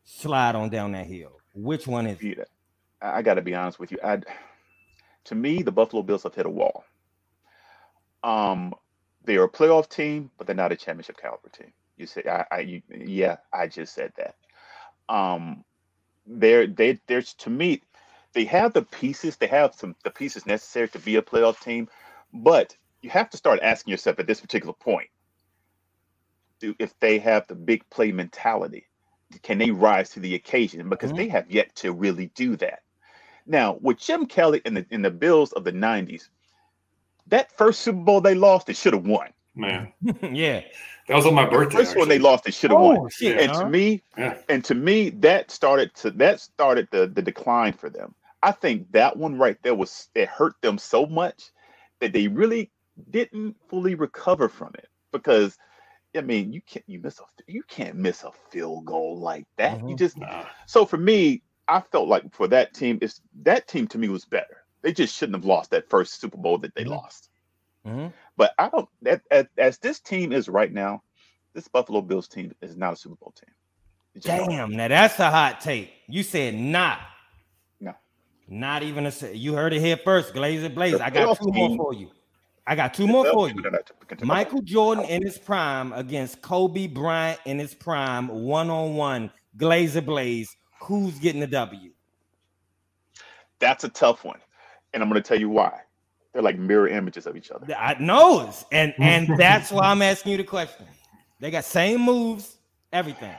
[0.04, 1.40] slide on down that hill?
[1.54, 2.38] Which one is it?
[2.38, 2.44] Yeah,
[3.02, 3.98] I, I got to be honest with you.
[4.04, 4.22] I,
[5.26, 6.84] to me, the Buffalo Bills have hit a wall.
[8.24, 8.74] Um,
[9.26, 11.74] they are a playoff team, but they're not a championship caliber team.
[12.00, 14.36] You say, I, I, you, yeah, I just said that.
[15.14, 15.66] Um,
[16.26, 17.82] they're they there's to me,
[18.34, 19.38] they have the pieces.
[19.38, 21.90] They have some the pieces necessary to be a playoff team,
[22.34, 25.10] but you have to start asking yourself at this particular point,
[26.60, 28.86] do if they have the big play mentality
[29.44, 31.18] can they rise to the occasion because Mhm.
[31.18, 32.82] they have yet to really do that
[33.46, 36.30] now with jim kelly and the, in the bills of the 90s
[37.28, 39.94] that first super bowl they lost they should have won Man,
[40.32, 40.62] yeah.
[41.10, 41.78] That was on my the birthday.
[41.80, 43.38] first one they lost they should have won Oh shit.
[43.42, 43.60] and huh?
[43.60, 44.38] to me Yeah.
[44.50, 48.92] and to me that started to that started the the decline for them i think
[48.94, 51.52] that one right there was it hurt them so much
[52.02, 52.72] that they really
[53.12, 55.58] didn't fully recover from it because
[56.18, 59.82] I mean you can't you miss a you can't miss a field goal like that.
[59.88, 60.00] You Mhm.
[60.00, 60.46] just Nah.
[60.66, 64.26] so for me, I felt like for that team, it's that team to me was
[64.26, 64.66] better.
[64.82, 66.90] They just shouldn't have lost that first Super Bowl that they Mhm.
[66.90, 67.30] lost.
[67.86, 68.14] Mhm.
[68.40, 71.04] But I don't that, as, as this team is right now,
[71.54, 73.54] this Buffalo Bills team is not a Super Bowl team.
[74.22, 75.92] Damn, now that's a hot take.
[76.08, 77.00] You said not.
[77.82, 77.94] No.
[78.48, 80.34] Not even a you heard it here first.
[80.34, 81.02] Glaze ablaze.
[81.02, 82.12] I got two more for you.
[82.66, 83.62] I got two more for you.
[83.62, 84.62] They're not- we can talk about Michael.
[84.62, 90.56] Jordan in his prime against Kobe Bryant in his prime, one on one, Glazer Blaze.
[90.84, 91.92] Who's getting the W?
[93.60, 94.40] That's a tough one,
[94.94, 95.82] and I'm going to tell you why.
[96.34, 97.74] They're like mirror images of each other.
[97.76, 100.86] I knows, and and that's why I'm asking you the question.
[101.40, 102.58] They got same moves,
[102.94, 103.36] everything.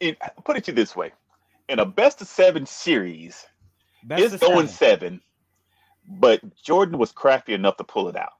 [0.00, 1.12] In, put it to you this way:
[1.68, 3.46] in a best of seven series,
[4.04, 5.20] Best it's going seven.
[5.20, 5.20] seven,
[6.06, 8.32] but Jordan was crafty enough to pull it out.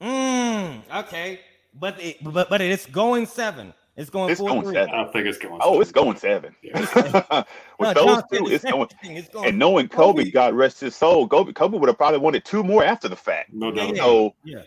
[0.00, 1.40] Mm, okay,
[1.74, 3.74] but it, but but it's going seven.
[3.98, 4.74] It's going It's four going three.
[4.74, 4.94] seven.
[4.94, 5.60] I think it's going.
[5.60, 6.54] Oh, it's going seven.
[6.62, 6.78] Yeah.
[7.80, 8.86] With No, those two, it's going.
[9.02, 9.16] thing.
[9.16, 9.48] It's going.
[9.48, 12.62] And knowing Kobe, Kobe- God rest his soul, Kobe, Kobe would have probably wanted two
[12.62, 13.52] more after the fact.
[13.52, 13.96] No Yeah, doubt.
[13.96, 14.02] yeah.
[14.02, 14.62] So yeah.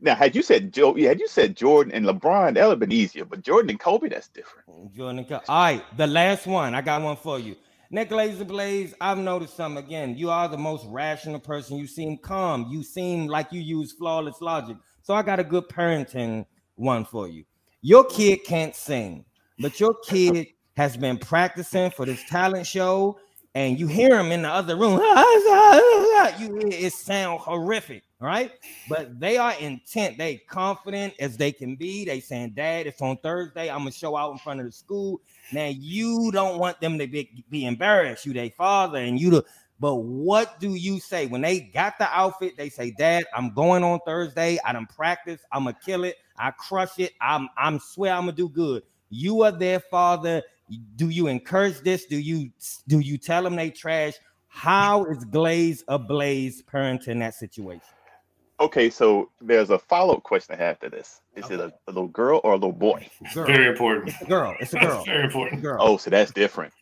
[0.00, 2.78] now, had you said Joe, yeah, had you said Jordan and LeBron, that would have
[2.78, 3.24] been easier.
[3.24, 4.68] But Jordan and Kobe, that's different.
[4.68, 6.74] Mm, Jordan and Co- All right, the last one.
[6.76, 7.56] I got one for you.
[7.90, 10.16] Nick Laser Blaze, I've noticed something again.
[10.16, 11.76] You are the most rational person.
[11.78, 12.68] You seem calm.
[12.70, 14.76] You seem like you use flawless logic.
[15.02, 16.46] So I got a good parenting
[16.76, 17.44] one for you.
[17.84, 19.24] Your kid can't sing,
[19.58, 23.18] but your kid has been practicing for this talent show,
[23.56, 25.00] and you hear him in the other room.
[26.38, 28.52] You hear it sound horrific, right?
[28.88, 30.16] But they are intent.
[30.16, 32.04] They confident as they can be.
[32.04, 33.68] They saying, "Dad, it's on Thursday.
[33.68, 35.20] I'm gonna show out in front of the school."
[35.52, 38.24] Now you don't want them to be, be embarrassed.
[38.24, 39.44] You, they father, and you the.
[39.80, 42.56] But what do you say when they got the outfit?
[42.56, 44.58] They say, "Dad, I'm going on Thursday.
[44.64, 45.40] I done practice.
[45.50, 46.16] I'm gonna kill it.
[46.36, 47.12] I crush it.
[47.20, 50.42] I'm I'm swear I'm gonna do good." You are their father.
[50.96, 52.06] Do you encourage this?
[52.06, 52.50] Do you
[52.88, 54.14] do you tell them they trash?
[54.48, 57.82] How is Glaze ablaze parenting that situation?
[58.60, 61.20] Okay, so there's a follow up question I have to this.
[61.34, 63.08] Is it a, a little girl or a little boy?
[63.34, 63.46] Girl.
[63.46, 64.08] Very important.
[64.10, 64.54] It's a girl.
[64.60, 65.04] It's a That's girl.
[65.04, 65.62] very It's a important.
[65.62, 65.78] girl.
[65.80, 66.72] Oh, so that's different.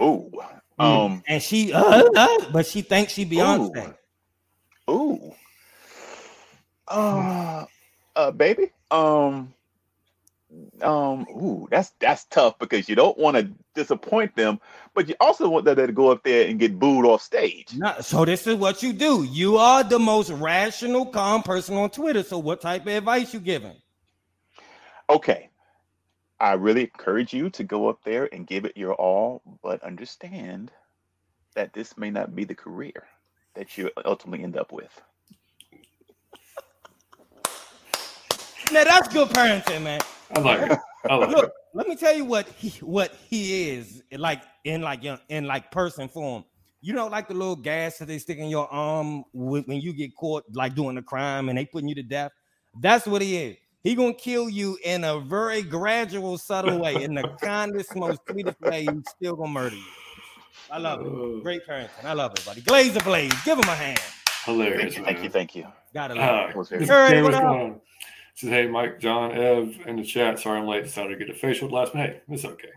[0.00, 0.30] Ooh.
[0.78, 0.84] Mm.
[0.84, 1.82] Um, and she, uh,
[2.16, 3.94] uh, but she thinks she Beyonce.
[4.90, 5.32] ooh.
[6.88, 7.64] Uh,
[8.16, 8.70] uh, baby.
[8.90, 9.54] Um,
[10.82, 14.60] um, ooh, that's that's tough because you don't want to disappoint them,
[14.94, 17.68] but you also want them to go up there and get booed off stage.
[17.74, 19.24] No, so this is what you do.
[19.24, 22.22] You are the most rational, calm person on Twitter.
[22.22, 23.76] So what type of advice you giving?
[25.10, 25.48] Okay.
[26.40, 30.72] I really encourage you to go up there and give it your all, but understand
[31.54, 33.06] that this may not be the career
[33.54, 35.00] that you ultimately end up with.
[38.72, 40.00] Now that's good parenting, man.
[40.34, 40.78] I like it.
[41.08, 41.52] I like Look, it.
[41.74, 45.70] let me tell you what he what he is like in like in, in like
[45.70, 46.44] person form.
[46.80, 49.92] You know, like the little gas that they stick in your arm when, when you
[49.92, 52.32] get caught like doing a crime and they putting you to death.
[52.80, 53.56] That's what he is.
[53.84, 58.58] He gonna kill you in a very gradual, subtle way, in the kindest, most sweetest
[58.62, 58.84] way.
[58.84, 59.82] He's still gonna murder you.
[60.70, 61.06] I love it.
[61.06, 61.90] Oh, Great parenting.
[62.02, 62.62] I love it, buddy.
[62.62, 63.34] Glaze Ablaze.
[63.44, 64.00] Give him a hand.
[64.46, 65.30] hilarious, Thank you, thank you, man.
[65.32, 65.66] thank you.
[65.92, 67.42] Gotta love Uh, That was this very Sure, game what up?
[67.42, 67.80] going on.
[68.36, 70.38] Says, hey, Mike, John, Ev in the chat.
[70.40, 70.84] Sorry I'm late.
[70.84, 72.24] Decided to get a facial last minute.
[72.26, 72.68] Hey, it's okay.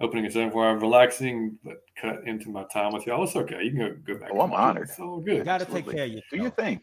[0.00, 3.22] Opening at 7 4 I'm relaxing, but cut into my time with y'all.
[3.24, 3.62] It's okay.
[3.62, 4.30] You can go, go back.
[4.32, 4.62] Oh, I'm and watch it.
[4.62, 4.88] honored.
[4.88, 5.24] It's all it.
[5.26, 5.44] good.
[5.44, 6.22] Gotta take care of you.
[6.32, 6.80] Do your thing.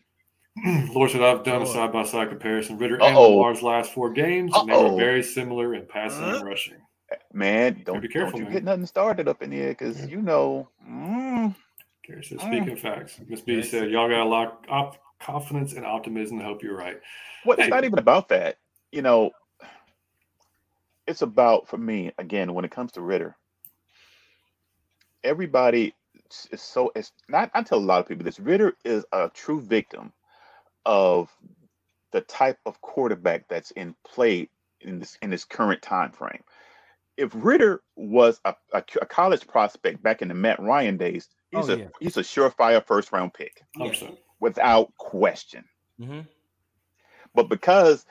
[0.94, 2.78] Lord said, I've done a side by side comparison.
[2.78, 3.32] Ridder and Uh-oh.
[3.38, 6.36] Lamar's last four games, and they were very similar in passing Uh.
[6.38, 6.78] and rushing.
[7.34, 8.54] Man, don't, be careful, don't you man.
[8.54, 10.08] get nothing started up in here because Yeah.
[10.08, 10.68] you know.
[10.90, 11.56] mm,
[12.04, 12.48] Gary says, Mm.
[12.48, 13.20] speaking facts.
[13.28, 13.70] Miss B Yes.
[13.70, 16.40] said, y'all got a lot of confidence and optimism.
[16.40, 17.00] I hope you're right.
[17.46, 18.58] Well, it's not even about that.
[18.92, 19.32] You know,
[21.06, 23.36] it's about for me again when it comes to Ridder.
[25.24, 25.94] Everybody
[26.30, 27.52] is is so it's not.
[27.54, 28.40] I tell a lot of people this.
[28.40, 30.12] Ridder is a true victim
[30.86, 31.30] of
[32.12, 34.50] the type of quarterback that's in play
[34.82, 36.44] in this in this current time frame.
[37.18, 41.70] If Ridder was a, a, a college prospect back in the Matt Ryan days, he's
[41.70, 41.88] Oh, a yeah.
[42.00, 44.18] he's a surefire first round pick 100%.
[44.40, 45.64] without question.
[46.00, 46.22] hmm
[47.34, 48.06] but because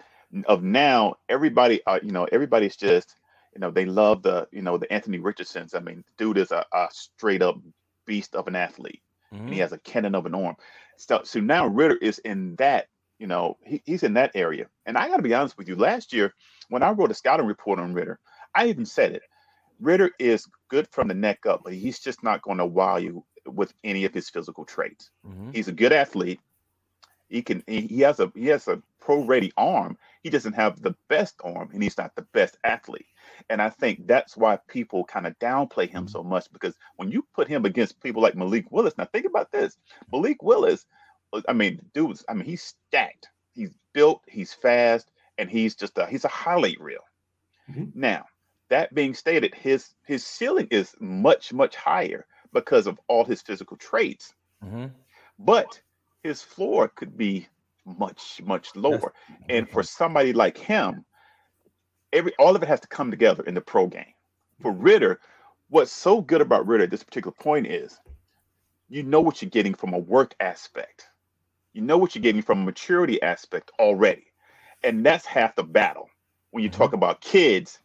[0.46, 3.14] of now everybody uh, you know everybody's just
[3.54, 6.64] you know they love the you know the anthony richardsons i mean dude is a,
[6.72, 7.56] a straight up
[8.04, 9.00] beast of an athlete
[9.46, 10.56] and he has a cannon of an arm
[10.96, 12.86] so, so now ridder is in that
[13.18, 15.76] you know he, he's in that area and i got to be honest with you
[15.76, 16.34] last year
[16.68, 18.18] when i wrote a scouting report on ridder
[18.54, 19.22] i even said it
[19.80, 23.24] ridder is good from the neck up but he's just not going to wow you
[23.46, 26.40] with any of his physical traits hmm he's a good athlete.
[27.28, 27.64] He can.
[27.66, 29.98] He, he has a he has a pro ready arm.
[30.22, 33.06] He doesn't have the best arm, and he's not the best athlete.
[33.50, 37.26] And I think that's why people kind of downplay him so much because when you
[37.34, 39.76] put him against people like Malik Willis, now think about this:
[40.12, 40.86] Malik Willis.
[41.48, 42.24] I mean, dudes.
[42.28, 43.28] I mean, he's stacked.
[43.54, 44.22] He's built.
[44.28, 47.04] He's fast, and he's just a he's a highlight reel.
[47.70, 47.98] Mm-hmm.
[47.98, 48.26] Now,
[48.68, 53.76] that being stated, his his ceiling is much much higher because of all his physical
[53.76, 54.34] traits.
[54.64, 54.86] Mm-hmm.
[55.38, 55.80] But
[56.22, 57.48] his floor could be
[57.84, 59.12] much much lower.
[59.48, 61.04] And for somebody like him,
[62.14, 64.14] every all of it has to come together in the pro game.
[64.62, 65.20] For Ridder,
[65.68, 67.98] what's so good about Ridder at this particular point is
[68.88, 71.08] you know what you're getting from a work aspect.
[71.72, 74.26] You know what you're getting from a maturity aspect already.
[74.82, 76.08] And that's half the battle
[76.50, 76.96] when you talk mm-hmm.
[76.96, 77.78] about kids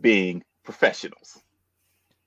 [0.00, 1.38] being professionals.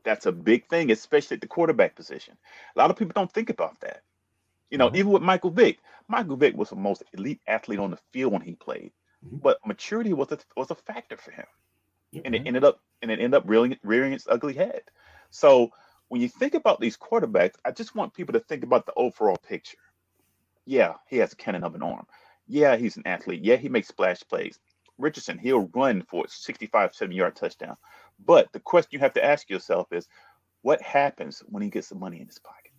[0.04, 2.38] That's a big thing, especially at the quarterback position.
[2.76, 4.04] A lot of people don't think about that.
[4.70, 4.98] You know, mm-hmm.
[4.98, 8.42] even with Michael Vick, Michael Vick was the most elite athlete on the field when
[8.42, 8.92] he played,
[9.26, 9.38] mm-hmm.
[9.38, 11.46] but maturity was a was a factor for him,
[12.14, 12.26] mm-hmm.
[12.26, 14.82] and it ended up and it ended up rearing, rearing its ugly head.
[15.30, 15.72] So
[16.10, 19.38] when you think about these quarterbacks, I just want people to think about the overall
[19.38, 19.78] picture.
[20.66, 22.06] Yeah, he has a cannon of an arm.
[22.48, 23.44] Yeah, he's an athlete.
[23.44, 24.60] Yeah, he makes splash plays.
[24.98, 27.78] Richardson, he'll run for a 65, 70 yard touchdown.
[28.24, 30.08] But the question you have to ask yourself is
[30.62, 32.72] what happens when he gets the money in his pocket?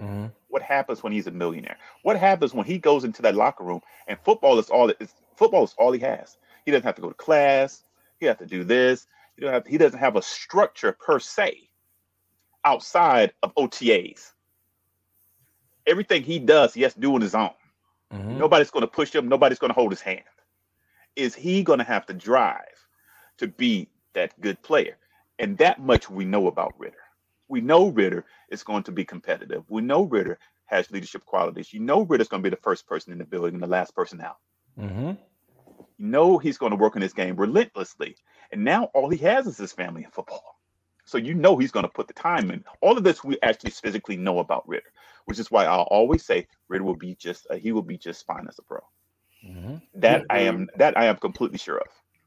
[0.00, 0.26] Mm-hmm.
[0.48, 1.76] What happens when he's a millionaire?
[2.02, 5.64] What happens when he goes into that locker room and football is all it's, football
[5.64, 6.36] is all he has.
[6.64, 7.84] He doesn't have to go to class.
[8.18, 9.06] He has to do this.
[9.36, 11.70] He don't have he doesn't have a structure per se
[12.64, 14.32] outside of OTAs.
[15.86, 17.50] Everything he does, he has to do on his own.
[18.12, 18.38] Mm-hmm.
[18.38, 19.28] Nobody's going to push him.
[19.28, 20.24] Nobody's going to hold his hand.
[21.16, 22.64] Is he going to have to drive
[23.38, 24.96] to be that good player?
[25.38, 26.96] And that much we know about Ridder.
[27.48, 29.64] we know Ridder is going to be competitive.
[29.68, 31.72] We know Ridder has leadership qualities.
[31.72, 33.94] You know Ridder's going to be the first person in the building and the last
[33.94, 34.38] person out.
[34.78, 35.08] Mm-hmm.
[35.08, 38.16] You know he's going to work on his game relentlessly.
[38.52, 40.56] And now all he has is his family and football.
[41.04, 42.64] So you know he's going to put the time in.
[42.80, 44.92] All of this we actually physically know about Ridder,
[45.26, 48.26] which is why I'll always say Ridder will be just uh, he will be just
[48.26, 48.80] fine as a pro.
[49.46, 49.76] Mm-hmm.
[49.94, 51.86] That yeah, I am that I am completely sure of.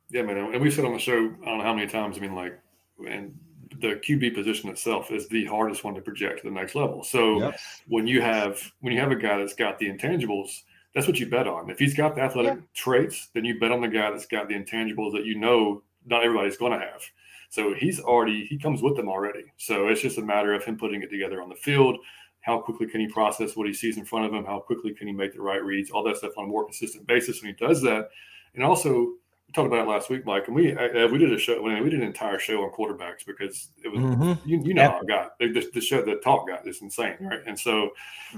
[0.09, 0.37] Yeah, man.
[0.37, 2.17] And we said on the show, I don't know how many times.
[2.17, 2.57] I mean, like,
[3.05, 3.37] and
[3.81, 7.03] the QB position itself is the hardest one to project to the next level.
[7.03, 7.59] So yep.
[7.87, 10.63] when you have when you have a guy that's got the intangibles,
[10.93, 11.69] that's what you bet on.
[11.69, 12.65] If he's got the athletic yeah.
[12.73, 16.23] traits, then you bet on the guy that's got the intangibles that you know not
[16.23, 17.01] everybody's going to have.
[17.49, 19.45] So he's already he comes with them already.
[19.57, 21.97] So it's just a matter of him putting it together on the field.
[22.41, 24.45] How quickly can he process what he sees in front of him?
[24.45, 25.91] How quickly can he make the right reads?
[25.91, 28.09] All that stuff on a more consistent basis when he does that.
[28.55, 29.13] And also
[29.53, 31.61] talked about it last week, Mike, and we uh, we did a show.
[31.61, 34.47] we did an entire show on quarterbacks because it was mm-hmm.
[34.47, 34.91] you, you, know yep.
[34.91, 37.41] how it got the, the, show the talk got this insane, right?
[37.45, 37.91] And so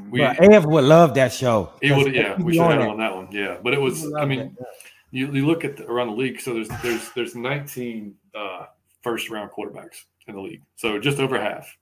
[0.09, 1.71] we but Ev would love that show.
[1.81, 3.57] He would, yeah, we should have on that one, yeah.
[3.61, 4.55] But it was, I mean,
[5.11, 6.39] you, you look at the, around the league.
[6.39, 8.65] So there's there's there's 19 uh,
[9.01, 11.77] first round quarterbacks in the league, so just over half,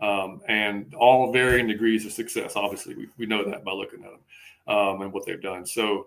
[0.00, 2.56] um, and all varying degrees of success.
[2.56, 5.66] Obviously, we, we know that by looking at them um, and what they've done.
[5.66, 6.06] So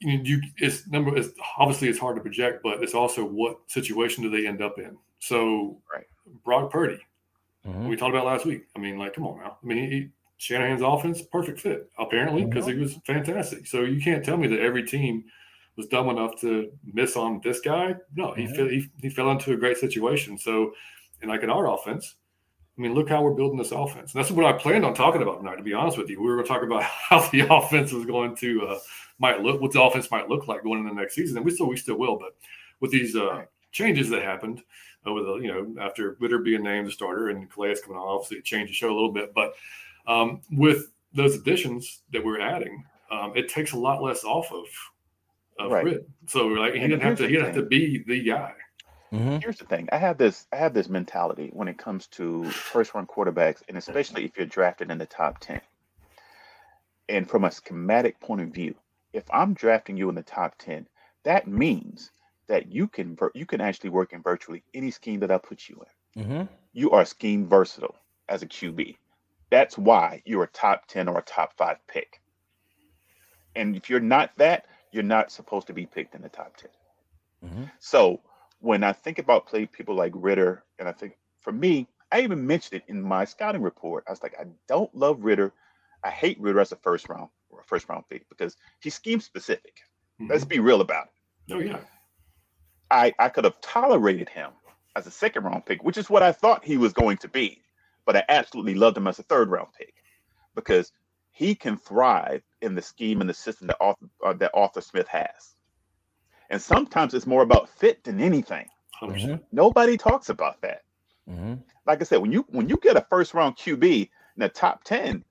[0.00, 4.22] you, you it's number it's obviously it's hard to project, but it's also what situation
[4.22, 4.96] do they end up in.
[5.18, 6.06] So right.
[6.44, 7.00] Brock Purdy,
[7.66, 7.88] mm-hmm.
[7.88, 8.66] we talked about last week.
[8.76, 9.58] I mean, like, come on now.
[9.62, 12.78] I mean, he, Shanahan's offense, perfect fit, apparently, because mm-hmm.
[12.78, 13.66] he was fantastic.
[13.66, 15.24] So you can't tell me that every team
[15.76, 17.94] was dumb enough to miss on this guy.
[18.14, 18.68] No, he, mm-hmm.
[18.68, 20.36] he, he fell into a great situation.
[20.36, 20.72] So,
[21.22, 22.16] and like in our offense,
[22.76, 24.14] I mean, look how we're building this offense.
[24.14, 26.20] And that's what I planned on talking about tonight, to be honest with you.
[26.20, 28.78] We were going to talk about how the offense was going to uh,
[29.18, 31.52] might look, what the offense might look like going into the next season, and we
[31.52, 32.18] still we still will.
[32.18, 32.36] But
[32.80, 34.62] with these uh, changes that happened,
[35.06, 38.38] uh, with you know after Ridder being named the starter and Calais coming on, obviously
[38.38, 39.32] it changed the show a little bit.
[39.34, 39.54] But
[40.06, 44.66] um, with those additions that we're adding, um, it takes a lot less off of
[45.58, 45.84] of right.
[45.84, 46.04] Rid.
[46.26, 48.52] So like he didn't have to he didn't have to be the guy.
[49.12, 49.38] Mm-hmm.
[49.38, 52.94] Here's the thing: I have this I have this mentality when it comes to first
[52.94, 55.60] round quarterbacks, and especially if you're drafted in the top ten.
[57.08, 58.74] And from a schematic point of view,
[59.16, 60.86] if I'm drafting you in the top 10,
[61.24, 62.10] that means
[62.48, 65.84] that you can you can actually work in virtually any scheme that I put you
[66.14, 66.22] in.
[66.22, 66.42] Mm-hmm.
[66.72, 67.96] You are scheme versatile
[68.28, 68.96] as a QB.
[69.50, 72.20] That's why you're a top 10 or a top five pick.
[73.54, 76.70] And if you're not that, you're not supposed to be picked in the top 10.
[77.44, 77.64] Mm-hmm.
[77.78, 78.20] So
[78.60, 82.46] when I think about play people like Ridder, and I think for me, I even
[82.46, 84.04] mentioned it in my scouting report.
[84.06, 85.52] I was like, I don't love Ridder.
[86.04, 87.30] I hate Ridder as a first round
[87.66, 89.74] first round pick because he's scheme specific.
[90.20, 90.32] Mm-hmm.
[90.32, 91.06] Let's be real about
[91.48, 91.54] it.
[91.54, 91.78] Oh yeah.
[92.90, 94.50] I I could have tolerated him
[94.96, 97.62] as a second round pick, which is what I thought he was going to be,
[98.04, 99.94] but I absolutely loved him as a third round pick
[100.54, 100.92] because
[101.32, 105.06] he can thrive in the scheme and the system that Arthur, uh, that Arthur Smith
[105.08, 105.54] has.
[106.48, 108.66] And sometimes it's more about fit than anything.
[109.02, 109.34] Mm-hmm.
[109.52, 110.82] Nobody talks about that.
[111.28, 111.54] Mm-hmm.
[111.86, 114.84] Like I said, when you when you get a first round QB in the top
[114.84, 115.24] ten,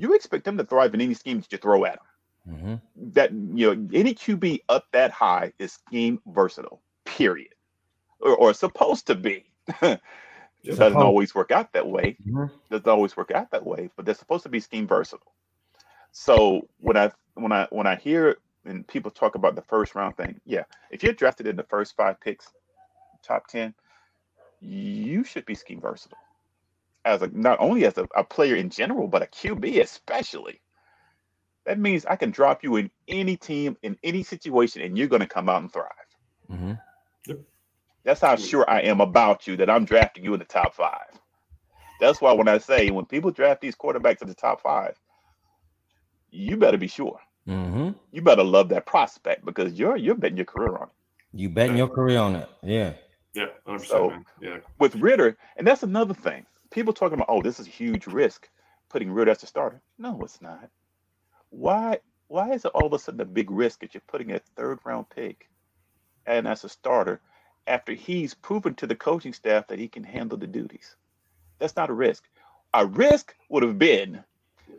[0.00, 1.98] you expect them to thrive in any scheme that you throw at
[2.46, 2.56] them.
[2.56, 3.10] Mm-hmm.
[3.12, 6.80] That you know, any QB up that high is scheme versatile.
[7.04, 7.54] Period,
[8.20, 9.44] or, or supposed to be.
[9.82, 10.00] it
[10.64, 12.16] doesn't always work out that way.
[12.26, 12.46] Mm-hmm.
[12.70, 15.32] Doesn't always work out that way, but they're supposed to be scheme versatile.
[16.12, 20.16] So when I when I when I hear and people talk about the first round
[20.16, 22.48] thing, yeah, if you're drafted in the first five picks,
[23.22, 23.74] top ten,
[24.60, 26.18] you should be scheme versatile
[27.04, 30.60] as a not only as a, a, player in general, but a QB especially.
[31.66, 35.20] That means I can drop you in any team in any situation, and you're going
[35.20, 35.86] to come out and thrive.
[36.50, 36.72] Mm-hmm.
[37.26, 37.38] Yep.
[38.04, 41.10] That's how sure I am about you that I'm drafting you in the top five.
[42.00, 44.98] That's why when I say when people draft these quarterbacks in the top five,
[46.30, 47.20] you better be sure.
[47.46, 47.90] Mm-hmm.
[48.10, 50.88] You better love that prospect because you're you're betting your career on it.
[51.32, 52.48] You betting your career on it.
[52.62, 52.94] Yeah.
[53.34, 54.58] Yeah, 100%, So- Yeah.
[54.78, 56.46] With Ridder, and that's another thing.
[56.70, 58.48] People talking about, oh, this is a huge risk
[58.88, 59.80] putting Ridder as a starter.
[59.98, 60.68] No, it's not.
[61.50, 61.98] Why
[62.28, 64.78] why is it all of a sudden a big risk that you're putting a third
[64.84, 65.48] round pick
[66.26, 67.20] and as a starter
[67.66, 70.94] after he's proven to the coaching staff that he can handle the duties?
[71.58, 72.24] That's not a risk.
[72.72, 74.22] A risk would have been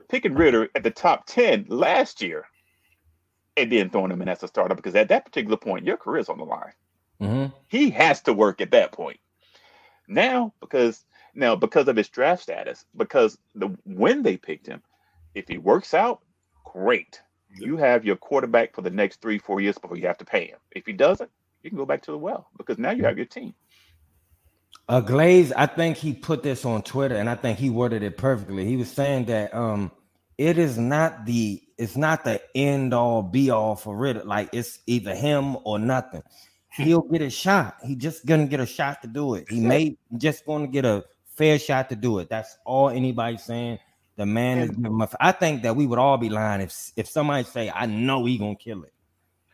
[0.07, 2.45] picking Ridder at the top 10 last year
[3.57, 6.21] and then throwing him in as a starter because at that particular point, your career
[6.21, 6.73] is on the line
[7.21, 7.55] Mm-hmm.
[7.67, 9.19] he has to work at that point.
[10.07, 11.05] Now, because
[11.35, 14.81] now because of his draft status, because the when they picked him,
[15.35, 16.21] if he works out,
[16.65, 17.21] great.
[17.53, 20.47] You have your quarterback for the next three, four years before you have to pay
[20.47, 20.59] him.
[20.71, 21.29] If he doesn't,
[21.63, 23.53] you can go back to the well because now you have your team.
[24.87, 28.17] Uh, Glaze, I think he put this on Twitter, and I think he worded it
[28.17, 28.65] perfectly.
[28.65, 29.91] He was saying that um,
[30.37, 34.23] it is not the it's not the end all be all for Ridder.
[34.23, 36.23] Like it's either him or nothing.
[36.73, 37.77] He'll get a shot.
[37.83, 39.49] He just gonna get a shot to do it.
[39.49, 41.03] He may just gonna get a
[41.41, 42.29] fair shot to do it.
[42.29, 43.79] That's all anybody's saying.
[44.15, 44.69] The man is.
[44.69, 45.07] giving him
[45.39, 48.55] think that we would all be lying if if somebody say, "I know he gonna
[48.55, 48.93] kill it,"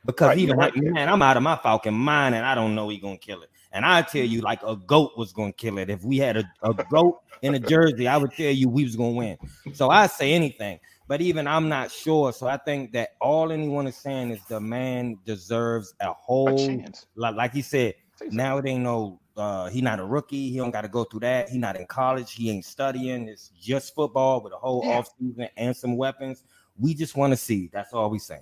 [0.05, 0.75] because Right, even right.
[0.75, 3.49] man, I'm out of my Falcon mind, and I don't know he gonna kill it.
[3.71, 5.89] And I tell you, like a goat was gonna kill it.
[5.89, 8.97] If we had a, a goat in a jersey, I would tell you we was
[8.97, 9.37] gonna win.
[9.73, 12.33] So I say anything, but even I'm not sure.
[12.33, 16.57] So I think that all anyone is saying is the man deserves a A whole
[16.67, 17.05] chance.
[17.15, 17.93] like, like he said.
[18.31, 21.21] Now it ain't no uh he not a rookie, he don't got to go through
[21.21, 21.49] that.
[21.49, 23.27] He not in college, he ain't studying.
[23.27, 24.91] It's just football with a whole Yeah.
[24.97, 26.43] off season and some weapons.
[26.79, 27.69] We just want to see.
[27.73, 28.41] That's all we saying.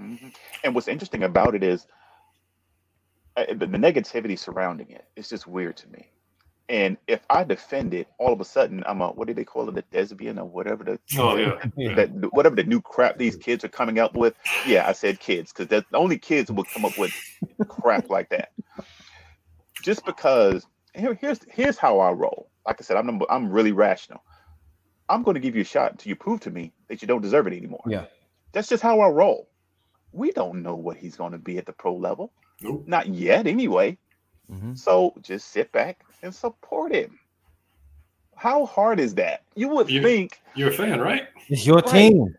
[0.00, 0.34] Mhm.
[0.64, 1.86] And what's interesting about it is
[3.36, 5.04] uh, the, the negativity surrounding it.
[5.16, 6.10] It's just weird to me.
[6.68, 9.68] And if I defend it, all of a sudden I'm a what do they call
[9.68, 11.62] it, a lesbian or whatever the Oh, yeah.
[11.76, 11.94] yeah.
[11.94, 14.34] that whatever the new crap these kids are coming up with.
[14.64, 17.12] Yeah, I said kids because that's the only kids will come up with
[17.68, 18.50] crap like that.
[19.82, 22.50] Just because here, here's here's how I roll.
[22.66, 24.22] Like I said, I'm I'm really rational.
[25.08, 27.20] I'm going to give you a shot until you prove to me that you don't
[27.22, 27.82] deserve it anymore.
[27.86, 28.06] Yeah.
[28.52, 29.48] That's just how I roll.
[30.12, 32.84] We don't know what he's going to be at the pro level, Nope.
[32.88, 33.98] not yet anyway.
[34.50, 34.76] Mhm.
[34.76, 37.18] So just sit back and support him.
[38.34, 39.42] How hard is that?
[39.54, 41.28] You would You- think, You're a fan, right?
[41.48, 41.86] It's your Right.
[41.86, 42.34] team.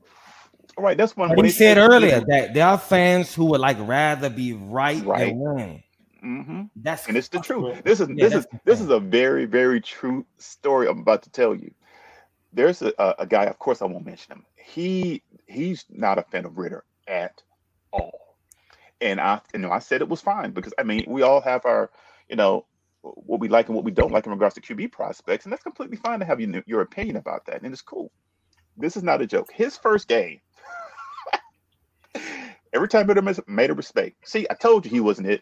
[0.77, 0.97] right?
[0.97, 1.29] That's one.
[1.29, 5.03] But when he said earlier that there are fans who would like rather be right,
[5.05, 5.29] Right.
[5.29, 5.83] than win.
[6.23, 6.69] Mhm.
[6.75, 7.83] That's and it's the truth.
[7.83, 11.29] This is yeah, this is this is a very very true story I'm about to
[11.29, 11.71] tell you.
[12.53, 14.45] There's a, a, a guy, of course I won't mention him.
[14.55, 17.41] He he's not a fan of Ridder at
[17.91, 18.37] all,
[19.01, 21.65] and I you know I said it was fine because I mean we all have
[21.65, 21.91] our
[22.29, 22.65] you know
[23.01, 25.63] what we like and what we don't like in regards to QB prospects, and that's
[25.63, 28.11] completely fine to have your your opinion about that, and it's cool.
[28.75, 29.51] This is not a joke.
[29.51, 30.39] His first game.
[32.73, 34.15] Every time Ridder made a mistake.
[34.23, 35.41] See, I told you he wasn't it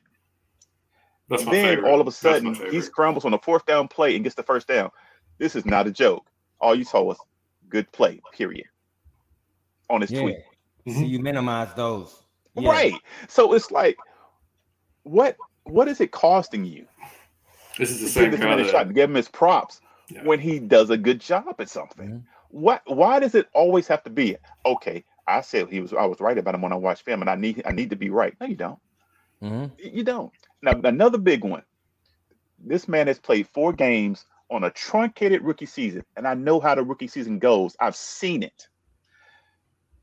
[1.30, 1.92] That's my then favorite.
[1.92, 2.84] all of a sudden he favorite.
[2.84, 4.92] scrambles on the fourth down play and gets the first down.
[5.40, 6.26] This is not a joke.
[6.62, 7.18] All you saw was
[7.70, 8.66] good play, period.
[9.90, 10.22] On his yeah.
[10.22, 10.38] tweet.
[10.88, 11.10] So Mhm.
[11.10, 12.24] you minimize those.
[12.56, 12.70] Yeah.
[12.70, 12.94] Right.
[13.28, 13.98] So it's like,
[15.04, 16.86] what what is it costing you
[17.80, 18.70] This is the same give kind a of.
[18.70, 20.24] shot, to give him his props Yeah.
[20.24, 22.10] when he does a good job at something?
[22.10, 22.24] Mhm.
[22.50, 25.04] What why does it always have to be okay?
[25.28, 27.36] I said he was I was right about him when I watched film and I
[27.36, 28.36] need I need to be right.
[28.40, 28.80] No, you don't.
[29.42, 29.72] Mhm.
[29.94, 30.32] You don't.
[30.66, 31.62] Now, another big one.
[32.58, 36.74] This man has played four games on a truncated rookie season, and I know how
[36.74, 37.76] the rookie season goes.
[37.80, 38.68] I've seen it.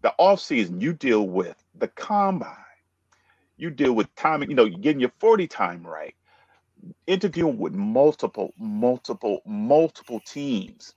[0.03, 2.55] The offseason, you deal with the combine,
[3.57, 6.15] you deal with timing, you know, getting your 40 time right,
[7.09, 10.95] interviewing with multiple, multiple, multiple teams,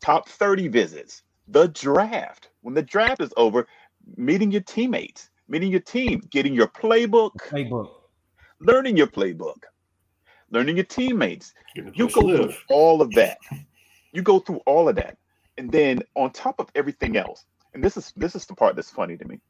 [0.00, 2.50] top 30 visits, the draft.
[2.60, 3.66] When the draft is over,
[4.16, 8.01] meeting your teammates, meeting your team, getting your playbook, Playbook.
[8.64, 9.64] Learning your playbook,
[10.50, 11.52] learning your teammates.
[11.74, 12.64] You go through live.
[12.68, 13.38] all of that.
[14.12, 15.16] You go through all of that.
[15.58, 17.44] And then on top of everything else,
[17.74, 19.40] and this is this is the part that's funny to me.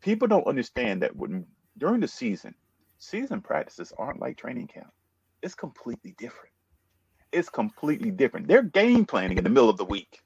[0.00, 1.46] People don't understand that when
[1.78, 2.54] during the season,
[2.98, 4.92] season practices aren't like training camp.
[5.42, 6.52] It's completely different.
[7.32, 8.48] It's completely different.
[8.48, 10.20] They're game planning in the middle of the week.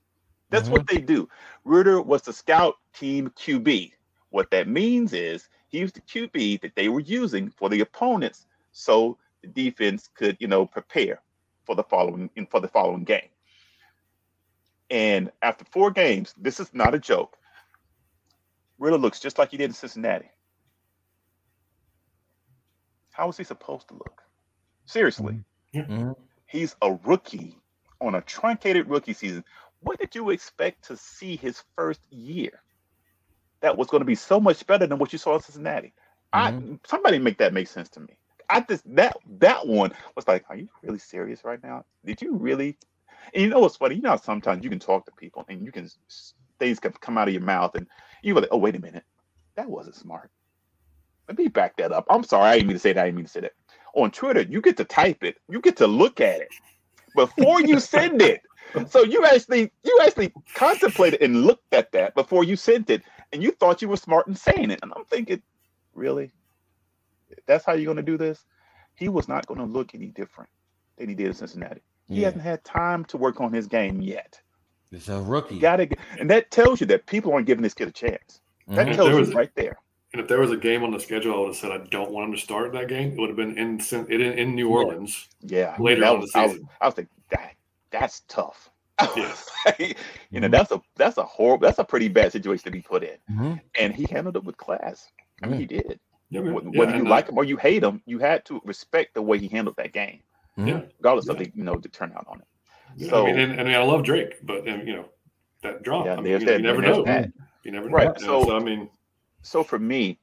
[0.51, 1.29] That's what they do.
[1.65, 3.93] Ridder was the scout team QB.
[4.31, 8.47] What that means is he was the QB that they were using for the opponents,
[8.71, 11.21] so the defense could, you know, prepare
[11.65, 13.29] for the following for the following game.
[14.89, 17.37] And after four games, this is not a joke.
[18.79, 20.31] Ridder looks just like he did in Cincinnati.
[23.11, 24.23] How is he supposed to look?
[24.87, 25.45] Seriously,
[25.75, 26.15] Mhm.
[26.47, 27.59] he's a rookie
[28.01, 29.45] on a truncated rookie season.
[29.81, 32.63] What did you expect to see his first year?
[33.65, 35.95] That was going to be so much better than what you saw in Cincinnati.
[36.35, 36.75] I mm-hmm.
[36.85, 38.19] somebody make that make sense to me.
[38.51, 41.87] I just that that one was like, are you really serious right now?
[42.05, 42.77] Did you really?
[43.33, 43.95] And you know what's funny?
[43.95, 45.89] You know how sometimes you can talk to people and you can
[46.59, 47.87] things can come out of your mouth and
[48.23, 49.05] you were like, oh wait a minute,
[49.55, 50.31] that wasn't smart.
[51.27, 52.05] Let me back that up.
[52.11, 53.01] I'm sorry, I didn't mean to say that.
[53.01, 53.53] I didn't mean to say that.
[53.95, 56.51] On Twitter, you get to type it, you get to look at it
[57.17, 58.43] before you send it.
[58.91, 63.03] So you actually you actually contemplated and looked at that before you sent it,
[63.35, 64.79] and you thought you were smart in saying it.
[64.83, 65.43] And I'm thinking,
[65.93, 66.31] really?
[67.47, 68.45] That's how you're gonna do this?
[68.95, 70.49] He was not gonna look any different
[70.97, 71.83] than he did in Cincinnati.
[72.07, 72.27] He Yeah.
[72.27, 74.41] hasn't had time to work on his game yet.
[74.93, 75.59] It's a rookie.
[75.59, 78.41] Gotta and that tells you that people aren't giving this kid a chance.
[78.69, 78.91] That Mhm.
[78.91, 79.77] If tells there you was- right there.
[80.13, 82.13] And if there was a game on the schedule, I would have said I don't
[82.13, 83.13] want him to start that game.
[83.15, 85.29] It would have been in in, in New Orleans.
[85.41, 86.69] Yeah, Later that on in was, the I was, season.
[86.81, 87.57] I was thinking that
[87.91, 88.71] that's tough.
[89.01, 89.35] Yeah.
[90.31, 90.53] you know, Mhm.
[90.53, 93.17] that's a that's a horrible, that's a pretty bad situation to be put in.
[93.31, 93.61] Mhm.
[93.81, 95.11] And he handled it with class.
[95.43, 95.59] I mean, Yeah.
[95.61, 96.01] he did.
[96.31, 96.55] Yeah, man.
[96.55, 99.15] Wh- Yeah, Whether you and, like him or you hate him, you had to respect
[99.15, 100.21] the way he handled that game,
[100.59, 100.69] Mhm.
[100.69, 100.81] Yeah.
[100.99, 101.33] regardless Yeah.
[101.33, 102.47] of the you know the turnout on it.
[102.97, 105.09] Yeah, So- I mean, and, I mean, I love Drake, but um, you know
[105.63, 106.07] that drop.
[106.07, 107.03] Yeah, I mean, you, that- you never know.
[107.05, 107.31] that.
[107.65, 107.97] You never know.
[107.97, 108.91] Right, you know, so- I mean,
[109.43, 110.19] So for me,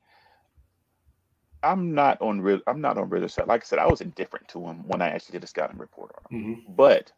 [1.63, 2.59] I'm not on real.
[2.67, 3.47] I'm not on Ridder's side.
[3.47, 6.11] Like I said, I was indifferent to him when I actually did a scouting report
[6.26, 6.55] on him.
[6.55, 6.76] mhm.
[6.76, 7.11] But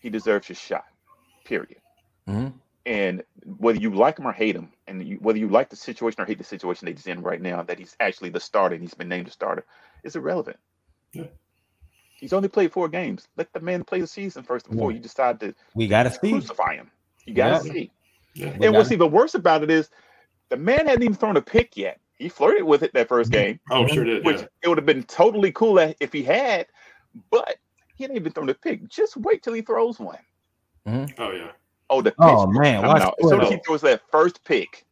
[0.00, 0.86] he deserves his shot.
[1.44, 1.80] Period.
[2.28, 2.54] Mhm.
[2.86, 6.20] And whether you like him or hate him, and you, whether you like the situation
[6.20, 8.82] or hate the situation that he's in right now, that he's actually the starter and
[8.82, 9.64] he's been named the starter,
[10.02, 10.58] is irrelevant.
[11.12, 11.24] Yeah.
[12.18, 13.28] He's only played four games.
[13.36, 14.96] Let the man play the season first before Yeah.
[14.96, 16.30] you decide to We gotta see.
[16.30, 16.90] crucify him.
[17.26, 17.72] You gotta Yeah.
[17.72, 17.90] see.
[18.34, 18.46] yeah.
[18.48, 19.90] And what's gotta- even worse about it is
[20.48, 22.00] the man hadn't even thrown a pick yet.
[22.18, 24.24] He flirted with it that first game, Oh, sure did.
[24.24, 24.46] which Yeah.
[24.62, 26.66] it would have been totally cool if he had,
[27.30, 27.56] but
[28.00, 28.88] he hadn't even thrown a pick.
[28.88, 30.16] Just wait till he throws one.
[30.86, 31.50] Oh, yeah.
[31.90, 33.14] Oh, the pitch Oh, man, coming watch out.
[33.22, 34.86] As soon as he throws that first pick,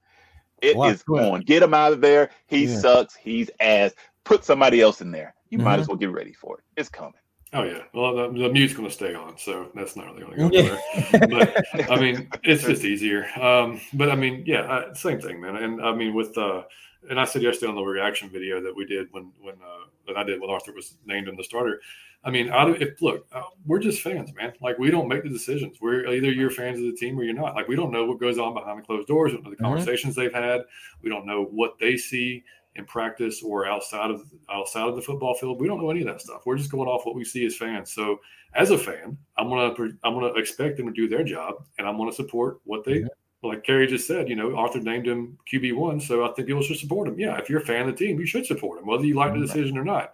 [0.60, 1.24] it is Watch Twitter.
[1.24, 1.40] on.
[1.40, 2.28] Get him out of there.
[2.48, 2.76] He Yeah.
[2.80, 3.14] sucks.
[3.16, 3.94] He's ass.
[4.24, 5.34] Put somebody else in there.
[5.48, 5.80] You might Mhm.
[5.80, 6.64] as well get ready for it.
[6.76, 7.14] It's coming.
[7.54, 7.80] Oh, yeah.
[7.94, 10.50] Well, the, the mute's going to stay on, so that's not really going to go
[10.52, 10.78] Yeah.
[11.14, 11.54] anywhere.
[11.72, 13.24] But I mean, it's just easier.
[13.40, 15.56] Um, but I mean, yeah, uh, same thing, man.
[15.56, 16.64] And I mean, with uh,
[17.08, 20.16] and I said yesterday on the reaction video that we did when when uh, that
[20.16, 21.80] I did when Arthur was named in the starter.
[22.24, 24.52] I mean, out of if look, uh, we're just fans, man.
[24.60, 25.78] Like we don't make the decisions.
[25.80, 27.54] We're either you're fans of the team or you're not.
[27.54, 29.30] Like we don't know what goes on behind the closed doors.
[29.32, 29.60] We don't know the Mhm.
[29.60, 30.62] conversations they've had.
[31.02, 32.42] We don't know what they see
[32.74, 35.60] in practice or outside of outside of the football field.
[35.60, 36.44] We don't know any of that stuff.
[36.44, 37.92] We're just going off what we see as fans.
[37.92, 38.20] So
[38.54, 39.72] as a fan, I'm gonna
[40.02, 43.04] I'm gonna expect them to do their job, and I'm gonna support what they.
[43.42, 46.62] Like Kerry just said, you know, Arthur named him QB one, so I think people
[46.62, 47.18] should support him.
[47.20, 49.32] Yeah, if you're a fan of the team, you should support him, whether you like
[49.32, 50.12] the decision or not.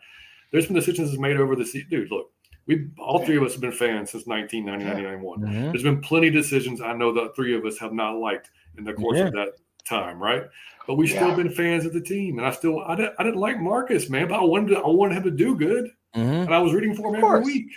[0.51, 1.89] There's been decisions made over the season.
[1.89, 2.31] Dude, look,
[2.67, 5.41] we all three of us have been fans since 1990, 91.
[5.41, 5.73] Mhm.
[5.73, 8.85] There's been plenty of decisions I know the three of us have not liked in
[8.85, 9.29] the course Yeah.
[9.29, 9.53] of that
[9.89, 10.43] time, right?
[10.87, 11.37] But we still Yeah.
[11.37, 14.29] been fans of the team, and I still I didn't I didn't like Marcus, man,
[14.29, 16.45] but I wanted to, I wanted him to do good, Mhm.
[16.45, 17.71] and I was rooting for him every week,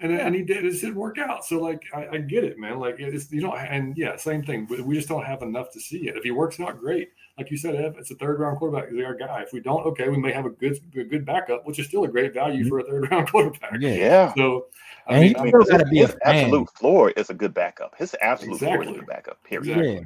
[0.00, 1.44] and and he did it just didn't work out.
[1.44, 2.78] So like I, I get it, man.
[2.78, 4.66] Like it's you know, and yeah, same thing.
[4.68, 6.16] We, we just don't have enough to see it.
[6.16, 7.10] If he works out, great.
[7.38, 8.90] Like you said, Ev, it's a third round quarterback.
[8.90, 9.42] He's our guy.
[9.42, 12.04] If we don't, okay, we may have a good a good backup, which is still
[12.04, 12.68] a great value mm-hmm.
[12.68, 13.76] for a third round quarterback.
[13.80, 13.94] Yeah.
[13.94, 14.34] Yeah.
[14.34, 14.66] So
[15.06, 17.10] I And mean, he I mean, still 'cause gotta his, be a his absolute floor
[17.10, 17.94] is a good backup.
[17.96, 19.42] His absolute floor is a good backup.
[19.44, 19.68] Period.
[19.70, 19.94] Exactly.
[19.94, 20.00] Yeah.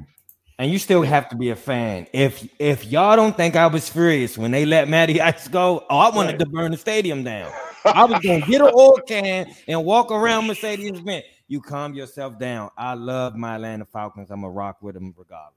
[0.59, 2.05] And you still have to be a fan.
[2.13, 5.97] If if y'all don't think I was furious when they let Matty Ice go, oh,
[5.97, 6.39] I wanted Right.
[6.39, 7.51] to burn the stadium down.
[7.85, 11.25] I was gonna get an oil can and walk around Mercedes Benz.
[11.47, 12.69] You calm yourself down.
[12.77, 14.31] I love my Atlanta Falcons.
[14.31, 15.55] I'm gonna rock with them regardless.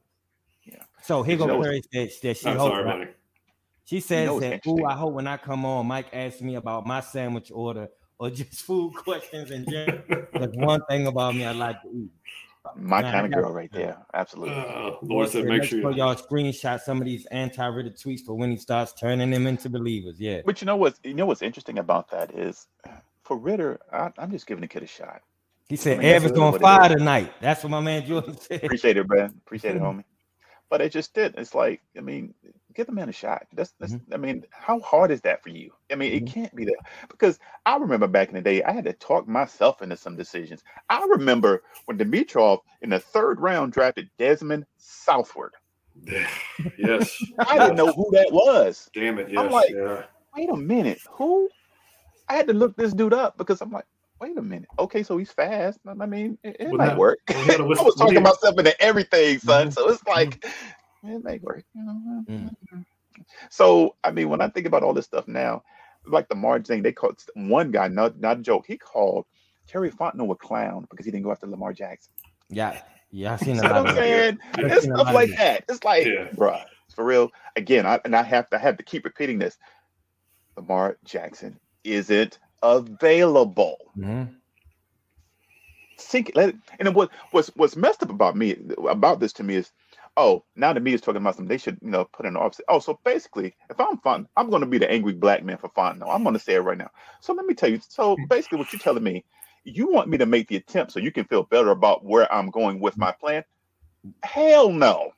[0.65, 0.83] Yeah.
[1.03, 3.11] So here You go know- Clary said that she I'm hopes sorry, buddy.
[3.85, 6.87] she says know that, ooh, I hope when I come on, Mike asks me about
[6.87, 10.03] my sandwich order or just food questions in general.
[10.33, 12.11] That's one thing about me I like to eat.
[12.77, 13.99] My Man, kind of girl right there.
[14.15, 14.55] Absolutely.
[14.55, 15.91] Uh, Lord said, make sure.
[15.93, 20.19] y'all screenshot some of these anti-Ridder tweets for when he starts turning them into believers.
[20.19, 20.41] Yeah.
[20.47, 20.99] But you know what?
[21.05, 22.67] You know what's interesting about that is,
[23.23, 25.21] for Ridder, I, I'm just giving the kid a shot.
[25.69, 27.33] He said I mean, that's Ev is on fire tonight.
[27.41, 28.65] That's what my man Jordan said.
[28.65, 29.35] Appreciate it, man.
[29.47, 30.05] Appreciate it, homie.
[30.71, 31.35] But it just did.
[31.37, 32.35] It's like, I mean,
[32.75, 33.47] give the man a shot.
[33.53, 34.15] That's, that's mm-hmm.
[34.15, 35.71] I mean, how hard is that for you?
[35.91, 36.41] I mean, it mm-hmm.
[36.41, 36.77] can't be that
[37.09, 40.63] because I remember back in the day, I had to talk myself into some decisions.
[40.91, 45.53] I remember when Dimitroff in the third round drafted Dezmen Southward.
[46.79, 47.23] yes.
[47.39, 48.91] I didn't know who that was.
[48.95, 49.31] Damn it.
[49.31, 49.39] Yes.
[49.39, 50.03] I'm like- yeah.
[50.37, 51.49] Wait a minute, who?
[52.29, 53.85] I had to look this dude up because I'm like,
[54.21, 54.69] wait a minute.
[54.81, 55.79] Okay, so he's fast.
[55.87, 57.19] I mean, it, it Well, might that- work.
[57.29, 59.69] well, he had a I whistle- was talking he- myself into everything, son.
[59.69, 59.73] Mm-hmm.
[59.73, 60.45] So it's like,
[61.05, 61.65] it may work.
[61.75, 62.25] You know?
[62.29, 62.85] Mm.
[63.51, 65.63] So I mean, when I think about all this stuff now,
[66.07, 68.65] like the Marge thing, they called one guy, not not a joke.
[68.67, 69.27] He called
[69.67, 72.13] Terry Fontenot a clown because he didn't go after Lamar Jackson.
[72.49, 72.81] Yeah.
[73.11, 74.39] Yeah, I've seen You a know lot what I'm saying?
[74.55, 75.39] I've It's stuff like that.
[75.39, 75.65] that.
[75.69, 76.31] It's like, Yeah.
[76.35, 76.65] bruh,
[76.97, 77.31] for real.
[77.55, 79.57] Again, I and I have to I have to keep repeating this.
[80.57, 83.77] Lamar Jackson isn't available.
[83.97, 84.35] Mhm.
[85.97, 88.57] Sink let it, and then what what's what's messed up about me
[88.89, 89.71] about this to me is
[90.17, 92.41] oh now the media is talking about them they should you know put in the
[92.41, 95.59] office oh so basically if I'm fun I'm going to be the angry black man
[95.59, 96.91] for Fontenot I'm going to say it right now
[97.21, 99.25] so let me tell you so basically what you're telling me
[99.65, 102.51] you want me to make the attempt so you can feel better about where I'm
[102.51, 103.45] going with my plan
[104.23, 105.13] hell no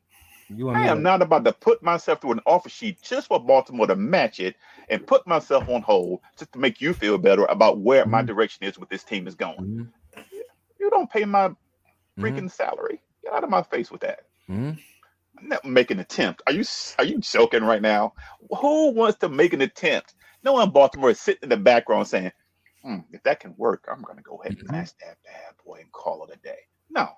[0.68, 3.96] I am not about to put myself through an offer sheet just for Baltimore to
[3.96, 4.54] match it
[4.88, 8.26] and put myself on hold just to make you feel better about where my Mhm.
[8.26, 9.58] direction is with this team is going.
[9.58, 9.90] Mhm.
[10.78, 11.56] You don't pay my Mhm.
[12.20, 13.00] freaking salary.
[13.24, 14.20] Get out of my face with that.
[15.38, 16.42] I'm not making an attempt.
[16.46, 16.64] Are you
[16.98, 18.14] are you joking right now?
[18.60, 20.14] Who wants to make an attempt?
[20.44, 22.32] No one in Baltimore is sitting in the background saying,
[22.84, 24.72] hmm, if that can work, I'm gonna go ahead and Mhm.
[24.72, 26.58] match that bad boy and call it a day.
[26.90, 27.10] No.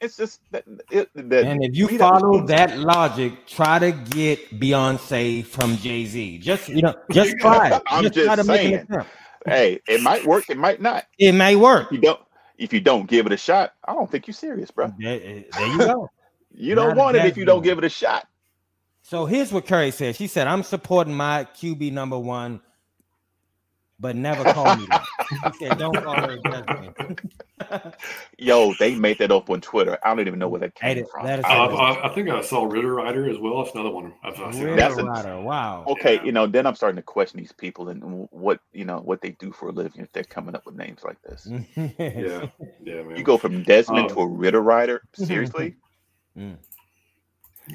[0.00, 5.44] It's just that, it, that And if you follow that logic, try to get Beyonce
[5.46, 6.38] from Jay Z.
[6.38, 7.80] Just you know, just try.
[7.86, 8.74] I'm try just to make an saying.
[8.74, 9.12] attempt.
[9.46, 11.06] hey, it might work, it might not.
[11.18, 11.90] It may work.
[11.90, 12.20] You don't
[12.58, 14.92] if you don't give it a shot, I don't think you're serious, bro.
[14.98, 16.10] There, eh, there you go.
[16.56, 18.28] You don't want it if you don't give it a shot.
[19.02, 20.14] So here's what Curry said.
[20.14, 22.60] She said, "I'm supporting my QB number one,
[24.00, 25.04] but never call me that."
[25.58, 27.20] He said, "Don't call her Desmond."
[28.38, 29.98] Yo, they made that up on Twitter.
[30.04, 31.24] I don't even know where that came that- from.
[31.24, 33.62] that is I, I- I, I think I saw Ridder Rider as well.
[33.62, 34.12] That's another one.
[34.22, 34.64] I've, I've seen.
[34.64, 35.84] Ridder That's a- Rider, wow.
[35.88, 36.24] okay, Yeah.
[36.24, 39.30] you know, then I'm starting to question these people and what you know what they
[39.32, 41.46] do for a living if they're coming up with names like this.
[41.76, 42.46] Yeah,
[42.82, 43.16] yeah, man.
[43.16, 45.76] You go from Desmond Um, to a Ridder Rider, seriously?
[46.36, 46.56] Mm.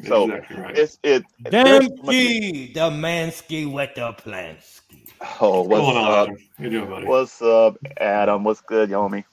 [0.06, 0.78] so, exactly right.
[0.78, 1.24] It's it.
[1.40, 5.09] there's so the Mansky with the Plansky.
[5.42, 6.30] Oh, What's going on?
[6.30, 6.38] up?
[6.58, 7.06] You doing, buddy?
[7.06, 8.44] What's up, Adam?
[8.44, 9.26] What's good, homie?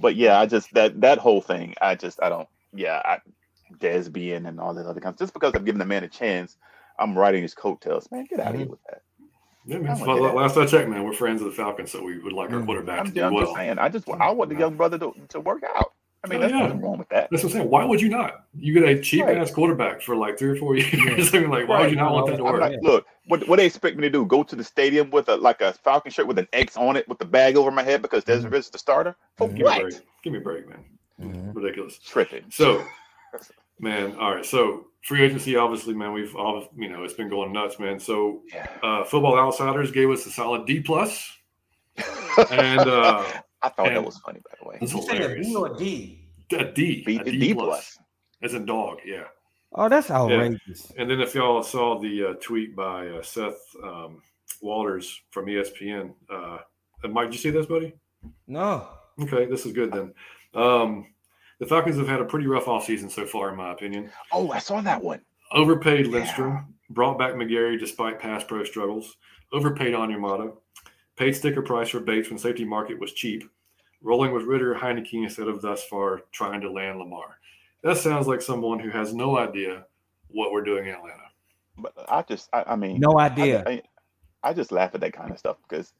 [0.00, 2.48] But yeah, I just that that whole thing, I just I don't.
[2.72, 3.18] Yeah, I,
[3.78, 5.18] Desbian and all that other kinds.
[5.18, 6.56] Just because I'm giving the man a chance,
[6.98, 8.10] I'm riding his coattails.
[8.10, 9.02] Man, get out of here with that.
[9.66, 9.98] yeah, man.
[9.98, 10.34] that.
[10.34, 12.66] last I checked, man, we're friends of the Falcons, so we would like our Mm.
[12.66, 13.44] quarterback I'm, to do I'm well.
[13.44, 13.78] just saying.
[13.78, 15.92] I just I want the young brother to, to work out.
[16.22, 16.58] I mean, Oh, there's yeah.
[16.66, 17.28] nothing wrong with that.
[17.30, 17.70] That's what I'm saying.
[17.70, 18.44] Why would you not?
[18.54, 19.38] You get a cheap Right.
[19.38, 20.92] ass quarterback for like three or four years.
[21.34, 21.80] I mean, like, why Right.
[21.84, 22.60] would you not want that to work?
[22.60, 24.26] like, look, what what they expect me to do?
[24.26, 27.08] Go to the stadium with a like a Falcon shirt with an X on it,
[27.08, 29.16] with the bag over my head because Desmond Ridder's the starter.
[29.38, 29.56] For Mhm.
[29.56, 29.94] Give me a break.
[30.22, 30.84] Give me a break, man.
[31.20, 31.54] Mhm.
[31.56, 31.98] Ridiculous.
[31.98, 32.44] Tripping.
[32.50, 32.84] So,
[33.80, 34.44] man, all right.
[34.44, 37.98] So, free agency, obviously, man, we've all, you know, it's been going nuts, man.
[37.98, 38.66] So, Yeah.
[38.82, 41.32] uh, Football Outsiders gave us a solid D plus,
[42.50, 43.24] and uh,
[43.62, 44.78] I thought that was funny, by the way.
[44.80, 45.46] it's You said a hilarious.
[45.48, 46.28] B or a D?
[46.52, 47.66] A D, B, a D, D plus.
[47.66, 47.98] plus,
[48.42, 49.24] as in dog, yeah.
[49.74, 50.90] Oh, that's outrageous.
[50.98, 54.20] And then if y'all saw the uh, tweet by uh, Seth um,
[54.62, 56.58] Walters from ESPN, uh,
[57.04, 57.92] and Mike, did you see this, buddy?
[58.48, 58.88] No.
[59.22, 60.12] Okay, this is good then.
[60.54, 61.06] Um,
[61.60, 64.10] the Falcons have had a pretty rough offseason so far, in my opinion.
[64.32, 65.20] Oh, I saw that one.
[65.52, 66.12] Overpaid Yeah.
[66.12, 69.16] Lindstrom, brought back McGary despite past pro struggles,
[69.52, 70.52] overpaid Onyemata,
[71.20, 73.44] paid sticker price for Bates when safety market was cheap,
[74.00, 77.38] rolling with Ridder, Heinicke instead of thus far trying to land Lamar.
[77.82, 79.84] That sounds like someone who has no idea
[80.28, 81.24] what we're doing in Atlanta.
[81.76, 83.62] But I just, I, I mean, No idea.
[83.66, 83.82] I,
[84.42, 85.92] I just laugh at that kind of stuff because,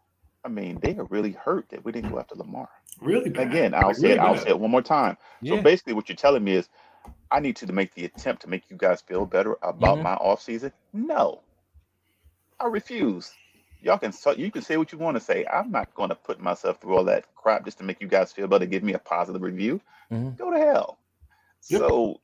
[0.42, 2.70] I mean, they are really hurt that we didn't go after Lamar.
[3.02, 3.48] Really bad.
[3.48, 4.22] Again, I'll Like, say really it.
[4.22, 5.18] I'll say it one more time.
[5.47, 6.70] So basically, what you're telling me is,
[7.30, 10.02] I need to make the attempt to make you guys feel better about Mhm.
[10.02, 10.72] my off season.
[10.94, 11.42] No,
[12.59, 13.32] I refuse.
[13.82, 15.47] Y'all can so- you can say what you want to say.
[15.52, 18.32] I'm not going to put myself through all that crap just to make you guys
[18.32, 18.66] feel better.
[18.66, 19.81] Give me a positive review.
[20.12, 20.36] Mhm.
[20.36, 20.98] Go to hell.
[21.69, 21.81] Yep.
[21.81, 22.20] So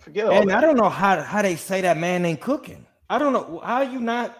[0.00, 0.58] forget all And that.
[0.58, 2.86] I don't know how, how they say that man ain't cooking.
[3.08, 4.36] I don't know how you not.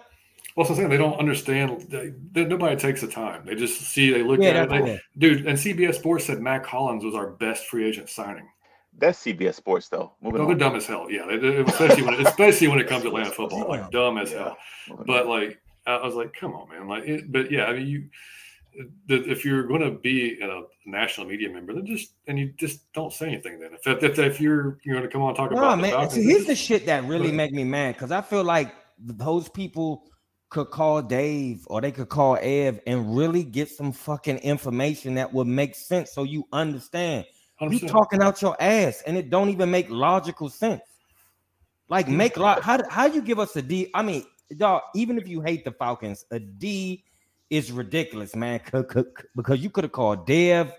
[0.57, 1.83] Well, so saying they don't understand.
[1.91, 3.45] They, they, nobody takes the time.
[3.45, 4.85] They just see, they look Yeah, at it.
[4.85, 5.01] They, it.
[5.19, 8.49] dude, and CBS Sports said Mack Hollins was our best free agent signing.
[8.99, 10.13] That's CBS Sports though.
[10.23, 10.59] Moving No, they're on.
[10.59, 11.09] dumb as hell.
[11.11, 14.33] Yeah, they, they- especially when especially when it comes to Atlanta football, like dumb as
[14.33, 14.39] Yeah.
[14.39, 14.57] hell.
[15.07, 15.61] But like,
[15.93, 16.89] I was like, come on, man.
[16.89, 18.09] Like, it, but yeah, I mean, you.
[19.07, 22.93] the- If you're going to be a national media member, then just and you just
[22.93, 23.59] don't say anything.
[23.61, 25.83] Then if if, if you're you're going to come on and talk No, about the
[25.83, 25.91] man.
[25.93, 29.49] Falcons, then here's the shit that really make me mad because I feel like those
[29.49, 30.05] people
[30.49, 35.33] could call Dave or they could call Ev and really get some fucking information that
[35.33, 37.25] would make sense so you understand.
[37.61, 37.89] You 100%.
[37.89, 40.83] talking out your ass and it don't even make logical sense.
[41.89, 43.91] Like make lot how how you give us a D?
[43.95, 44.25] I mean,
[44.57, 47.05] dog, even if you hate the Falcons, a D
[47.51, 48.61] is ridiculous, man.
[49.35, 50.73] Because you could have called Dev,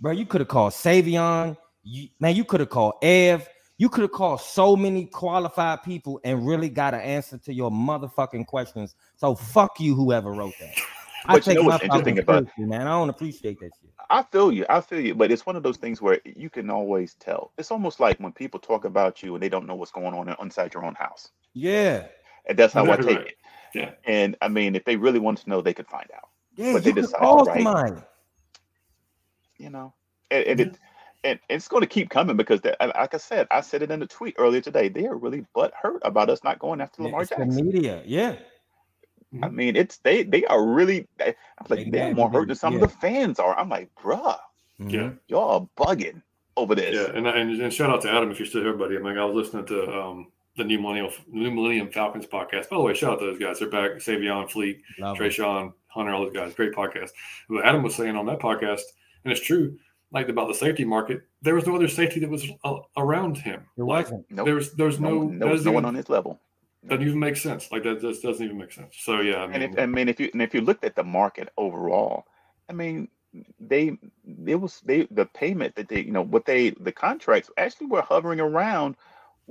[0.00, 0.12] bro.
[0.12, 1.56] You could have called Savion.
[1.84, 3.48] You, man, you could have called Ev.
[3.78, 7.70] You could have called so many qualified people and really got an answer to your
[7.70, 8.94] motherfucking questions.
[9.16, 10.74] So fuck you, whoever wrote that.
[11.26, 12.82] I But you know what's interesting about- seriously, man.
[12.82, 13.90] I don't appreciate that shit.
[14.10, 14.66] I feel you.
[14.68, 15.14] I feel you.
[15.14, 17.52] But it's one of those things where you can always tell.
[17.58, 20.34] It's almost like when people talk about you and they don't know what's going on
[20.40, 21.30] inside your own house.
[21.54, 22.06] Yeah,
[22.46, 23.26] And that's how Exactly I take right.
[23.28, 23.36] it.
[23.74, 23.90] Yeah.
[24.04, 26.28] And I mean, if they really wanted to know, they could find out.
[26.56, 26.72] yeah.
[26.74, 27.46] But they you decide, right?
[27.62, 28.02] somebody.
[29.58, 29.94] You know,
[30.30, 30.78] and, and it
[31.24, 34.06] and it's going to keep coming because, like I said, I said it in the
[34.06, 34.88] tweet earlier today.
[34.88, 37.64] They are really butt hurt about us not going after Lamar It's the Jackson.
[37.66, 38.34] media, yeah.
[39.42, 41.06] I mean, it's they they are really.
[41.20, 41.34] I'm
[41.68, 42.80] like they're more hurt than some yeah.
[42.82, 43.56] of the fans are.
[43.58, 44.36] I'm like, bruh,
[44.80, 44.92] Mhm.
[44.92, 45.10] Yeah.
[45.28, 46.20] y'all are bugging
[46.56, 46.94] over this.
[46.94, 48.96] Yeah, and, and and shout out to Adam if you're still here, buddy.
[48.96, 52.68] I mean, I was listening to um, the New Millennium New Millennium Falcons podcast.
[52.68, 53.58] By the way, shout out to those guys.
[53.58, 53.92] They're back.
[53.92, 55.30] Savion, Fleet, Love Trey.
[55.30, 56.54] Sean, Hunter, all those guys.
[56.54, 57.10] Great podcast.
[57.48, 58.82] But Adam was saying on that podcast,
[59.24, 59.78] and it's true,
[60.12, 63.62] like about the safety market, there was no other safety that was uh, around him.
[63.76, 64.30] It Like, wasn't.
[64.30, 64.46] Nope.
[64.46, 66.38] There's there's no, no, no, that doesn't one on his level.
[66.86, 67.70] doesn't even make sense.
[67.72, 68.96] Like that just doesn't even make sense.
[69.00, 70.96] So yeah, I mean, And if I mean, if you and if you looked at
[70.96, 72.26] the market overall,
[72.68, 73.08] I mean,
[73.58, 73.96] they
[74.46, 78.02] it was they the payment that they you know what they the contracts actually were
[78.02, 78.96] hovering around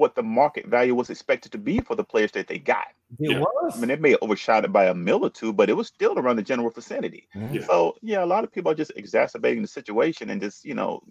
[0.01, 2.87] what the market value was expected to be for the players that they got.
[3.23, 3.39] It Yeah.
[3.39, 3.73] was.
[3.75, 5.87] I mean, they may have overshot it by a mil or two, but it was
[5.87, 7.29] still around the general vicinity.
[7.35, 7.61] Yeah.
[7.67, 11.01] So yeah, a lot of people are just exacerbating the situation and just you know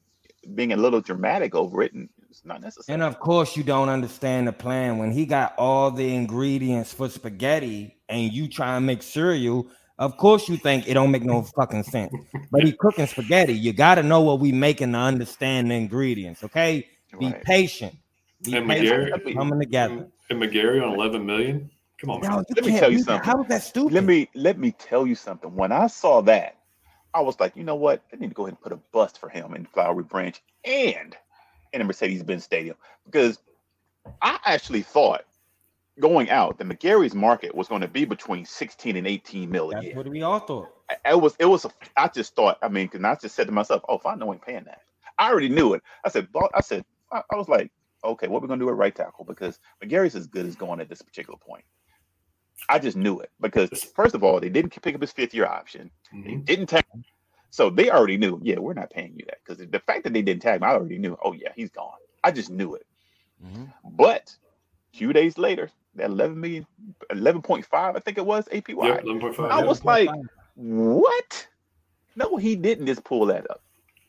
[0.56, 2.94] being a little dramatic over it, and it's not necessary.
[2.94, 7.08] And of course, you don't understand the plan when he got all the ingredients for
[7.08, 9.68] spaghetti and you try and make cereal.
[9.98, 12.12] Of course, you think it don't make no fucking sense.
[12.50, 13.54] But he cooking spaghetti.
[13.54, 16.42] You got to know what we making to understand the ingredients.
[16.44, 16.88] Okay,
[17.18, 17.42] be Right.
[17.44, 17.94] patient.
[18.42, 18.66] Be And.
[18.68, 19.60] McGary- coming mm-hmm.
[19.60, 20.08] together.
[20.30, 21.70] and McGary on 11 million.
[22.00, 22.44] Come on, Yo, man.
[22.48, 23.26] you Let me tell you do something.
[23.26, 23.92] How is that stupid?
[23.92, 25.54] Let me let me tell you something.
[25.54, 26.56] When I saw that,
[27.12, 28.02] I was like, you know what?
[28.10, 31.14] They need to go ahead and put a bust for him in Flowery Branch and
[31.72, 33.38] in the Mercedes-Benz Stadium because
[34.22, 35.24] I actually thought
[35.98, 39.74] going out the McGary's market was going to be between 16 and 18 mil a
[39.74, 39.94] That's year.
[39.96, 40.68] what we all thought.
[40.88, 43.46] I- It was it was a, I just thought I mean because I just said
[43.48, 44.80] to myself, oh, if I know ain't paying that,
[45.18, 45.82] I already knew it.
[46.04, 47.70] I said, I said, I, I was like,
[48.05, 50.89] okay, what we're gonna do at right tackle because McGary's as good as going at
[50.89, 51.64] this particular point.
[52.68, 55.47] I just knew it because first of all, they didn't pick up his fifth year
[55.47, 55.90] option.
[56.12, 56.44] They Mhm.
[56.44, 57.05] didn't tag him.
[57.51, 59.39] So they already knew, yeah, we're not paying you that.
[59.44, 61.98] Because the fact that they didn't tag him, I already knew, oh yeah, he's gone.
[62.22, 62.86] I just knew it.
[63.44, 63.72] Mhm.
[63.82, 64.36] But
[64.93, 66.66] a few days later, that 11 million,
[67.10, 68.86] 11.5, I think it was APY.
[68.86, 69.51] Yeah, 11.5.
[69.51, 70.10] I was like,
[70.55, 71.48] what?
[72.14, 73.62] No, he didn't just pull that up.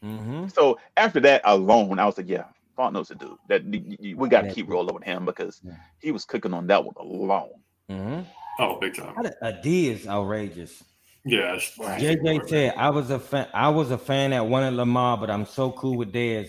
[0.03, 0.51] Mhm.
[0.51, 2.45] So after that alone, I was like, yeah,
[2.81, 3.37] Font knows the dude.
[3.47, 5.61] That y- y- we got to keep rolling with him because
[5.99, 7.49] he was cooking on that one alone.
[7.89, 8.25] Mhm.
[8.59, 9.15] oh, big time.
[9.43, 10.83] A D is outrageous.
[11.23, 11.53] Yeah.
[11.55, 12.01] it's- Right.
[12.01, 13.47] JJ said I was a fan.
[13.53, 16.47] I was a fan that wanted Lamar, but I'm so cool with Dez.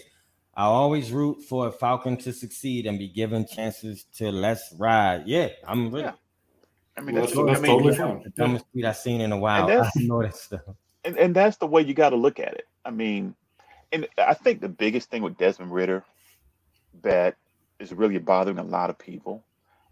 [0.55, 5.25] I always root for a Falcon to succeed and be given chances to let's ride.
[5.27, 6.13] Yeah, I'm really Yeah.
[6.97, 8.07] I mean, Well, that's, that's- I mean, totally yeah.
[8.07, 8.23] fine.
[8.23, 9.65] the dumbest tweet I've seen in a while.
[9.65, 10.61] And I that's- know that stuff.
[11.05, 12.67] and, and that's the way you got to look at it.
[12.87, 13.35] I mean,
[13.93, 16.03] and I think the biggest thing with Desmond Ridder
[17.03, 17.37] that
[17.79, 19.45] is really bothering a lot of people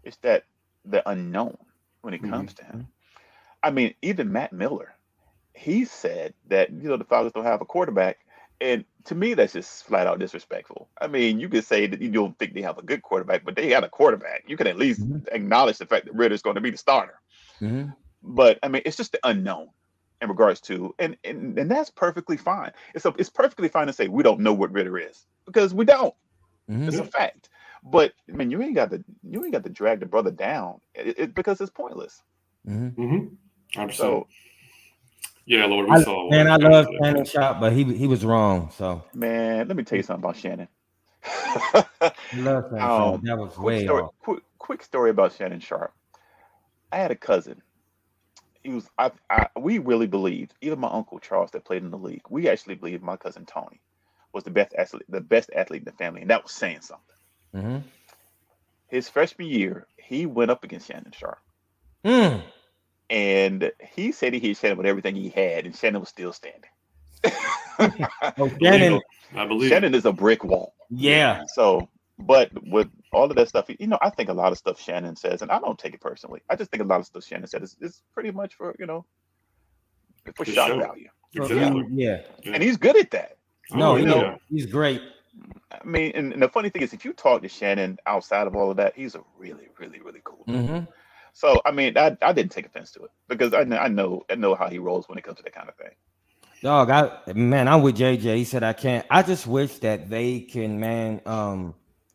[0.03, 0.43] is that
[0.85, 1.57] the unknown
[2.01, 2.87] when it comes to him.
[3.63, 4.95] I mean, even Matt Miller,
[5.53, 8.17] he said that you know the Falcons don't have a quarterback,
[8.59, 10.89] and to me that's just flat out disrespectful.
[10.99, 13.55] I mean, you could say that you don't think they have a good quarterback, but
[13.55, 14.45] they got a quarterback.
[14.47, 15.27] You can at least Mhm.
[15.31, 17.19] acknowledge the fact that Ridder's going to be the starter
[17.61, 17.95] Mhm.
[18.23, 19.69] but I mean, it's just the unknown
[20.21, 22.71] in regards to, and and, and that's perfectly fine.
[22.95, 25.85] It's a, it's perfectly fine to say we don't know what Ritter is because we
[25.85, 26.13] don't.
[26.71, 26.87] Mhm.
[26.87, 27.49] It's a fact.
[27.83, 30.81] But I mean, you ain't got to you ain't got to drag the brother down
[30.95, 32.23] it, it- because it's pointless.
[32.67, 32.95] Mhm.
[32.95, 33.37] Mhm.
[33.75, 33.95] 100%.
[33.95, 34.27] So
[35.45, 36.29] yeah, Lord, we I- saw.
[36.31, 38.71] Man, I love Shannon Sharpe, but he he was wrong.
[38.71, 40.69] So man, let me tell you something about Shannon.
[41.25, 44.11] I love Shannon Um, That was quick story, off.
[44.19, 45.93] quick, quick story about Shannon Sharpe.
[46.91, 47.61] I had a cousin
[48.63, 48.89] he was.
[48.97, 50.55] I, I we really believed.
[50.61, 53.81] Even my uncle Charles that played in the league, we actually believed my cousin Tony
[54.33, 57.15] was the best athlete, the best athlete in the family, and that was saying something.
[57.55, 57.77] Mm-hmm.
[58.87, 61.39] His freshman year, he went up against Shannon Sharpe.
[62.05, 62.41] Mm.
[63.09, 66.69] And he said he hit Shannon with everything he had, and Shannon was still standing.
[68.37, 69.01] Oh, Shannon,
[69.35, 69.69] I believe.
[69.69, 70.75] Shannon is a brick wall.
[70.91, 71.43] yeah.
[71.55, 71.89] So,
[72.19, 75.15] but with all of that stuff, you know, I think a lot of stuff Shannon
[75.15, 76.41] says, and I don't take it personally.
[76.49, 78.85] I just think a lot of stuff Shannon said is, is pretty much for you
[78.85, 79.05] know
[80.35, 80.79] for For shock show.
[80.79, 81.85] value, Exactly.
[81.91, 82.21] Yeah.
[82.45, 83.37] and he's good at that.
[83.73, 84.05] No, Oh, yeah.
[84.05, 85.01] know, he's great.
[85.71, 88.55] I mean, and, and the funny thing is, if you talk to Shannon outside of
[88.55, 90.43] all of that, he's a really, really, really cool.
[90.47, 90.85] Mm-hmm.
[91.33, 94.35] So, I mean, I, I didn't take offense to it because I, I know I
[94.35, 95.91] know how he rolls when it comes to that kind of thing.
[96.61, 98.35] Dog, I man, I'm with JJ.
[98.35, 99.05] He said I can't.
[99.09, 101.21] I just wish that they can, man.
[101.25, 101.73] Um,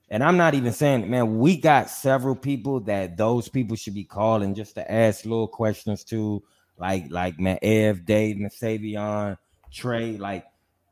[0.09, 4.05] and I'm not even saying, man, we got several people that those people should be
[4.05, 6.45] calling just to ask little questions to,
[6.79, 9.37] like, like man, Ev, Dave, and Savion,
[9.73, 10.17] Trey.
[10.17, 10.45] Like,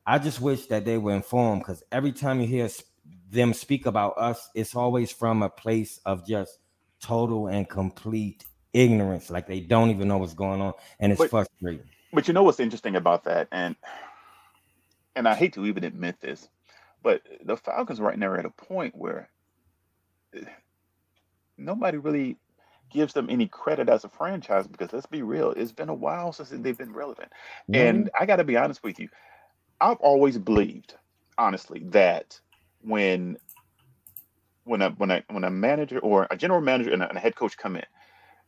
[0.07, 2.69] I just wish that they were informed because every time you hear
[3.31, 6.59] them speak about us, it's always from a place of just
[7.01, 9.31] total and complete ignorance.
[9.31, 11.87] Like they don't even know what's going on, and it's But- frustrating.
[12.13, 13.75] But you know what's interesting about that, and
[15.17, 16.49] and I hate to even admit this,
[17.03, 19.29] but the Falcons right now are at a point where
[20.35, 20.45] eh,
[21.57, 22.37] nobody really
[22.91, 26.33] gives them any credit as a franchise because let's be real, it's been a while
[26.33, 27.33] since they've been relevant.
[27.73, 29.09] And I got to be honest with you,
[29.85, 30.95] I've always believed,
[31.37, 32.41] honestly, that
[32.81, 33.37] when
[34.65, 37.21] when a when a when a manager or a general manager and a, and a
[37.21, 37.85] head coach come in,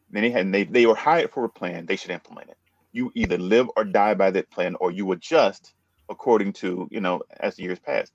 [0.09, 2.57] then they had they they were hired for a plan, they should implement it.
[2.93, 5.75] You either live or die by that plan, or you adjust
[6.09, 8.11] according to you know as the years pass.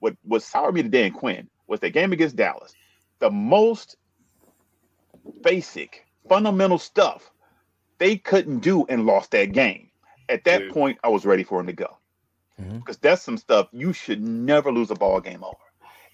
[0.00, 2.74] What what soured me to Dan Quinn was that game against Dallas,
[3.20, 3.96] the most
[5.40, 7.30] basic fundamental stuff
[7.96, 9.88] they couldn't do and lost that game.
[10.28, 10.72] At that Dude.
[10.74, 11.99] point, I was ready for him to go
[12.60, 12.78] Mhm.
[12.80, 15.56] because that's some stuff you should never lose a ball game over.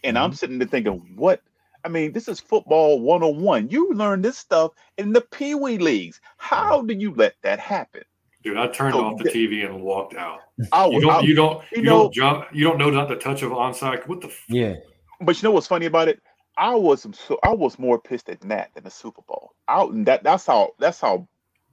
[0.05, 1.43] And I'm sitting there thinking, what?
[1.85, 3.69] I mean, this is football 101.
[3.71, 6.21] You learn this stuff in the Pee Wee leagues.
[6.37, 8.03] How do you let that happen?
[8.43, 10.41] Dude, I turned So off the TV and walked out.
[10.73, 12.45] I You don't, I- you don't, you you, know- don't jump.
[12.53, 14.07] You don't know not the touch of onside.
[14.07, 14.29] What the?
[14.29, 14.75] F- Yeah.
[15.21, 16.21] but you know what's funny about it?
[16.59, 19.53] I was so I was more pissed at that than the Super Bowl.
[19.69, 21.29] Out and that that's how that's how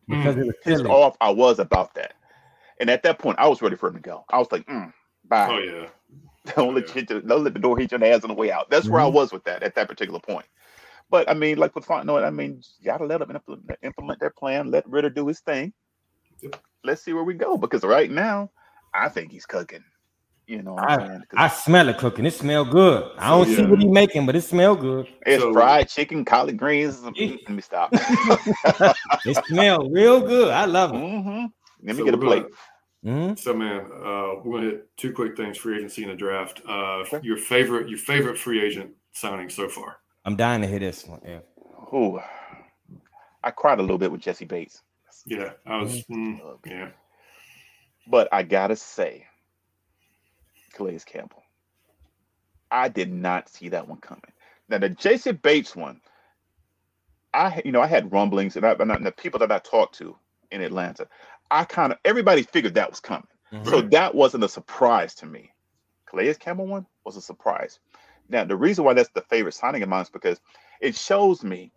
[0.10, 0.18] mm.
[0.36, 2.14] Because pissed off I was about that.
[2.80, 4.26] And at that point, I was ready for him to go.
[4.30, 4.92] I was like, mm,
[5.26, 5.48] bye.
[5.50, 5.88] oh yeah.
[6.56, 6.88] don't let yeah.
[6.90, 8.70] you hit your, don't let the door hit your ass on the way out.
[8.70, 9.14] That's where I Mhm.
[9.14, 10.46] was with that at that particular point.
[11.10, 14.32] But I mean, like with Fontenot, I mean, you gotta let them implement, implement their
[14.32, 14.72] plan.
[14.72, 15.74] Let Ridder do his thing.
[16.42, 16.62] Yep.
[16.84, 17.58] Let's see where we go.
[17.58, 18.50] Because right now,
[18.94, 19.84] I think he's cooking.
[20.48, 21.24] You know, what I'm saying?
[21.30, 22.26] 'Cause I smell it cooking.
[22.26, 23.10] It smell good.
[23.18, 25.08] I don't see what he's making, but it smell good.
[25.26, 27.02] it's so- fried chicken, collard greens.
[27.04, 27.16] Let
[27.50, 27.94] me stop.
[29.26, 30.50] It smell real good.
[30.52, 30.98] I love it.
[31.00, 31.46] hmm
[31.84, 32.54] Let me So get a we're gonna- plate.
[33.06, 33.38] Mhm.
[33.40, 36.62] So man, uh, we're gonna hit two quick things: free agency and the draft.
[36.68, 37.20] Uh, Okay.
[37.24, 39.98] Your favorite, your favorite free agent signing so far?
[40.26, 41.22] I'm dying to hear this one.
[41.26, 41.40] Yeah.
[41.94, 42.20] Ooh,
[43.44, 44.82] I cried a little bit with Jessie Bates.
[45.26, 46.04] Yeah, I was.
[46.06, 46.60] Mm, Ugh.
[46.66, 46.92] yeah,
[48.08, 49.28] But I gotta say,
[50.74, 51.44] Calais Campbell.
[52.72, 54.22] I did not see that one coming.
[54.70, 56.02] Now the Jason Bates one,
[57.34, 59.60] I you know I had rumblings and, I, and I- and the people that I
[59.60, 60.18] talked to
[60.52, 61.08] in Atlanta,
[61.54, 63.28] I kind of everybody figured that was coming.
[63.64, 65.52] So that wasn't a surprise to me.
[66.08, 67.80] Calais Campbell one was a surprise.
[68.30, 70.42] Now the reason why that's the favorite signing of mine is because
[70.82, 71.72] it shows me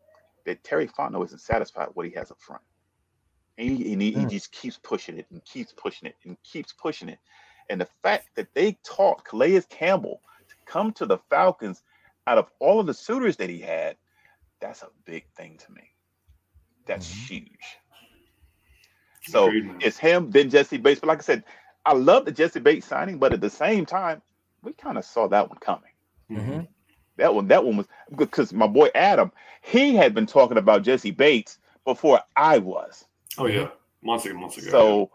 [0.47, 2.63] that Terry Fontenot isn't satisfied with what he has up front.
[3.59, 4.31] And he, and he, he Mm.
[4.31, 7.19] just keeps pushing it and keeps pushing it and keeps pushing it.
[7.71, 11.83] And the fact that they taught Calais Campbell to come to the Falcons
[12.27, 13.99] out of all of the suitors that he had,
[14.61, 15.91] that's a big thing to me.
[16.87, 17.29] That's Mhm.
[17.31, 17.79] huge.
[19.27, 19.51] So
[19.81, 21.01] it's him, then Jessie Bates.
[21.01, 21.45] But like I said,
[21.85, 24.23] I love the Jessie Bates signing, but at the same time,
[24.63, 25.93] we kind of saw that one coming.
[26.31, 26.67] Mhm.
[27.17, 27.87] That one, that one was
[28.17, 29.33] because my boy Adam,
[29.63, 33.05] he had been talking about Jessie Bates before I was.
[33.39, 33.69] Oh yeah,
[34.03, 34.71] months ago, months ago.
[34.71, 35.11] So,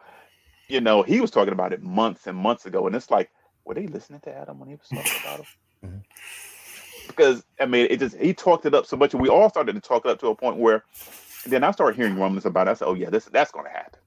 [0.67, 3.29] you know, he was talking about it months and months ago, and it's like,
[3.65, 5.45] were they listening to Adam when he was talking about him?
[5.85, 6.01] Mhm.
[7.07, 9.73] Because I mean, it just he talked it up so much, and we all started
[9.75, 10.85] to talk it up to a point where
[11.45, 12.67] then I started hearing rumblings about.
[12.67, 12.71] it.
[12.71, 13.99] I said, "Oh yeah, this that's going to happen."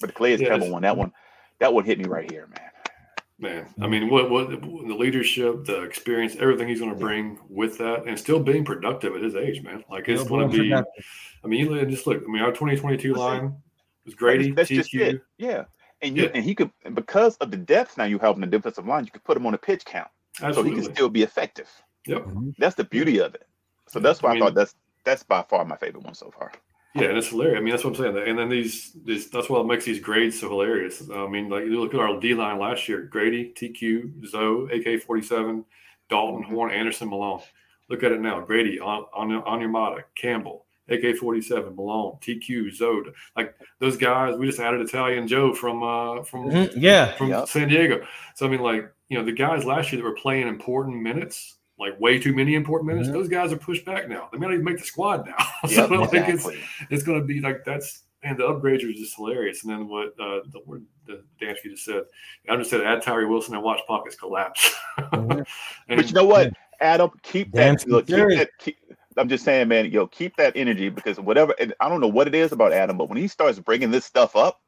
[0.00, 1.12] But the Calais Yeah, Campbell one, that one,
[1.58, 2.60] that one hit me right here, man.
[3.40, 4.56] Man, I mean, what what the
[4.94, 9.22] leadership, the experience, everything he's going to bring with that, and still being productive at
[9.22, 9.84] his age, man.
[9.88, 10.68] Like it's going to be.
[10.70, 11.04] productive.
[11.44, 12.20] I mean, you look- just look.
[12.26, 13.54] I mean, our 2022 line
[14.04, 15.00] was Grady, that's, that's just TQ.
[15.14, 15.22] it.
[15.38, 15.64] Yeah,
[16.02, 16.30] and you Yeah.
[16.34, 19.04] and he could and because of the depth now you have in the defensive line,
[19.04, 20.08] you could put him on a pitch count,
[20.52, 21.70] so he can still be effective.
[22.06, 22.24] Yep.
[22.24, 22.54] Mhm.
[22.58, 23.46] That's the beauty of it.
[23.86, 26.50] So that's why I I, thought that's that's by far my favorite one so far.
[26.94, 27.58] Yeah, and it's hilarious.
[27.58, 28.28] I mean, that's what I'm saying.
[28.28, 31.02] And then these, these that's what makes these grades so hilarious.
[31.12, 35.64] I mean, like you look at our D line last year: Grady, TQ, Zoe, AK-47,
[36.08, 36.42] Dalton.
[36.42, 37.40] Horn, Anderson, Malone.
[37.90, 43.02] Look at it now: Grady, on on Onyemata, Campbell, AK-47, Malone, TQ, Zoe.
[43.36, 47.12] Like those guys, we just added Italian Joe from uh from Mhm, Yeah.
[47.16, 47.48] from Yep.
[47.48, 48.04] San Diego.
[48.34, 51.57] So I mean, like you know, the guys last year that were playing important minutes.
[51.78, 53.08] Like way too many important minutes.
[53.08, 53.12] Mhm.
[53.12, 54.28] Those guys are pushed back now.
[54.32, 55.36] They may not even make the squad now.
[55.68, 56.48] Yep, so like it's
[56.90, 59.62] it's going to be like that's and the upgrades are just hilarious.
[59.62, 62.02] And then what uh, the word the Dansky just said,
[62.48, 64.74] I just said add Tyree Wilson and watch pockets collapse.
[64.98, 65.46] Mhm.
[65.88, 67.88] and, But you know what, Adam, keep Damn that.
[67.88, 68.50] Look, keep that.
[68.58, 68.76] Keep,
[69.16, 69.86] I'm just saying, man.
[69.92, 71.54] Yo, keep that energy because whatever.
[71.60, 74.04] And I don't know what it is about Adam, but when he starts bringing this
[74.04, 74.60] stuff up,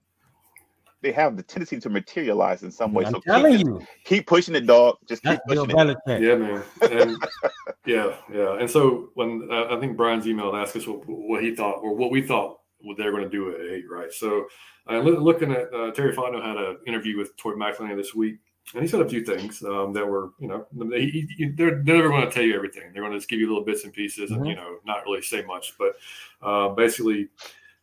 [1.03, 3.05] they have the tendency to materialize in some way.
[3.05, 4.97] I'm so telling keep, you, keep pushing the dog.
[5.09, 6.23] Just keep that's Bill pushing it.
[6.23, 6.63] Yeah, man.
[6.83, 7.17] And
[7.87, 8.59] yeah, yeah.
[8.59, 11.95] And so when uh, I think Brian's email asked us what, what he thought or
[11.95, 14.13] what we thought what they're going to do at eight, right?
[14.13, 14.47] So
[14.91, 18.37] uh, loo- looking at uh, Terry Fontenot had an interview with Tori McElhaney this week.
[18.73, 21.97] And he said a few things um, that were, you know, he, he, they're, they're
[21.97, 22.85] never going to tell you everything.
[22.93, 24.49] They're going to just give you little bits and pieces, and Mhm.
[24.51, 25.75] you know, not really say much.
[25.77, 25.93] But
[26.41, 27.29] uh, basically,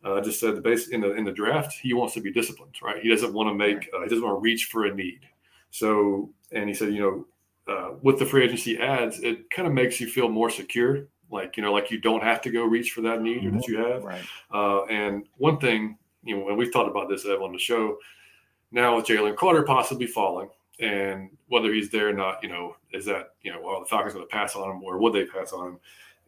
[0.04, 2.74] uh, just said the base in the in the draft, he wants to be disciplined,
[2.82, 3.02] right?
[3.02, 5.20] He doesn't want to make, uh, he doesn't want to reach for a need.
[5.70, 7.26] So, and he said, you know,
[7.72, 11.56] uh, with the free agency ads, it kind of makes you feel more secure, like
[11.56, 13.78] you know, like you don't have to go reach for that need or that you
[13.78, 14.04] have.
[14.04, 14.22] Right.
[14.52, 17.98] Uh, and one thing, you know, when we've talked about this, Ev, on the show,
[18.70, 20.48] now with Jalen Carter possibly falling,
[20.78, 24.14] and whether he's there or not, you know, is that you know, are the Falcons
[24.14, 25.78] going to pass on him, or would they pass on him?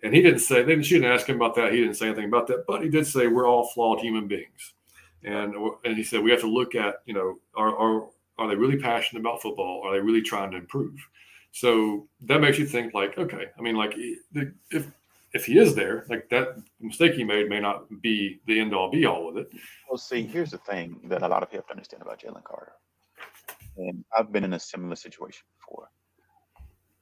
[0.03, 0.63] And he didn't say.
[0.63, 1.73] They she didn't ask him about that.
[1.73, 2.65] He didn't say anything about that.
[2.67, 4.75] But he did say we're all flawed human beings,
[5.25, 5.55] and
[5.85, 8.09] and he said we have to look at you know, are are
[8.39, 9.83] are they really passionate about football?
[9.85, 10.99] Are they really trying to improve?
[11.53, 14.87] So that makes you think like, okay, I mean, like if
[15.33, 18.91] if he is there, like that mistake he made may not be the end all
[18.91, 19.51] be all with it.
[19.89, 22.45] Well, see, here's the thing that a lot of people have to understand about Jalen
[22.45, 22.73] Carter,
[23.77, 25.91] and I've been in a similar situation before.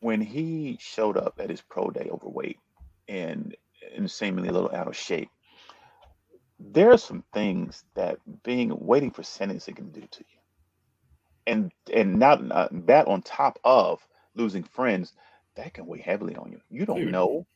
[0.01, 2.59] When he showed up at his pro day overweight
[3.09, 3.57] and
[3.97, 5.31] and seemingly a little out of shape,
[6.59, 10.39] there are some things that being waiting for sentencing can do to you,
[11.47, 15.15] and and not uh, that on top of losing friends,
[15.57, 16.61] that can weigh heavily on you.
[16.71, 17.13] You don't Dude.
[17.13, 17.47] know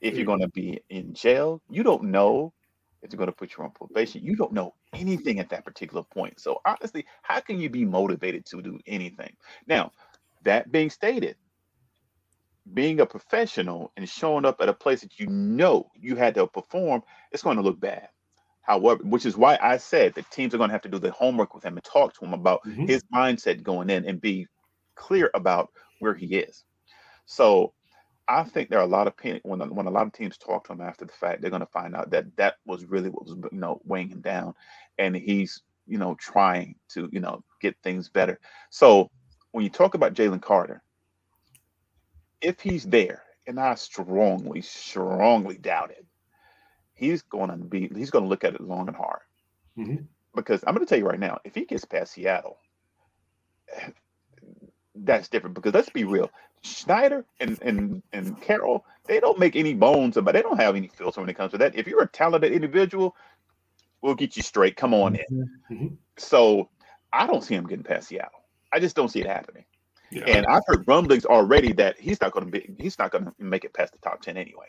[0.00, 1.60] if you're going to be in jail.
[1.70, 2.52] You don't know
[3.02, 4.24] if they're going to put you on probation.
[4.24, 6.40] You don't know anything at that particular point.
[6.40, 9.34] So honestly, how can you be motivated to do anything?
[9.66, 9.92] Now,
[10.44, 11.36] that being stated,
[12.74, 16.46] being a professional and showing up at a place that you know you had to
[16.46, 17.02] perform,
[17.32, 18.08] it's going to look bad.
[18.62, 21.10] However, which is why I said that teams are going to have to do the
[21.12, 22.86] homework with him and talk to him about Mhm.
[22.86, 24.46] his mindset going in and be
[24.94, 26.64] clear about where he is.
[27.26, 27.72] So
[28.28, 30.72] I think there are a lot of when when a lot of teams talk to
[30.72, 33.36] him after the fact, they're going to find out that that was really what was
[33.52, 34.54] you know weighing him down,
[34.98, 38.38] and he's you know trying to you know get things better.
[38.70, 39.08] So
[39.52, 40.82] when you talk about Jalen Carter,
[42.40, 46.06] if he's there, and I strongly, strongly doubt it,
[46.94, 49.22] he's going to be he's going to look at it long and hard.
[49.78, 50.06] Mhm.
[50.34, 52.58] Because I'm going to tell you right now, if he gets past Seattle,
[54.94, 55.54] that's different.
[55.54, 56.30] Because let's be real,
[56.62, 60.34] Schneider and and and Carroll, they don't make any bones about.
[60.34, 61.74] They don't have any filter when it comes to that.
[61.74, 63.16] If you're a talented individual,
[64.02, 64.76] we'll get you straight.
[64.76, 65.48] Come on in.
[66.18, 66.68] So
[67.12, 68.40] I don't see him getting past Seattle.
[68.72, 69.64] I just don't see it happening.
[70.12, 70.24] Yeah.
[70.26, 72.74] And I've heard rumblings already that he's not going to be.
[72.78, 74.66] He's not going to make it past the top ten anyway.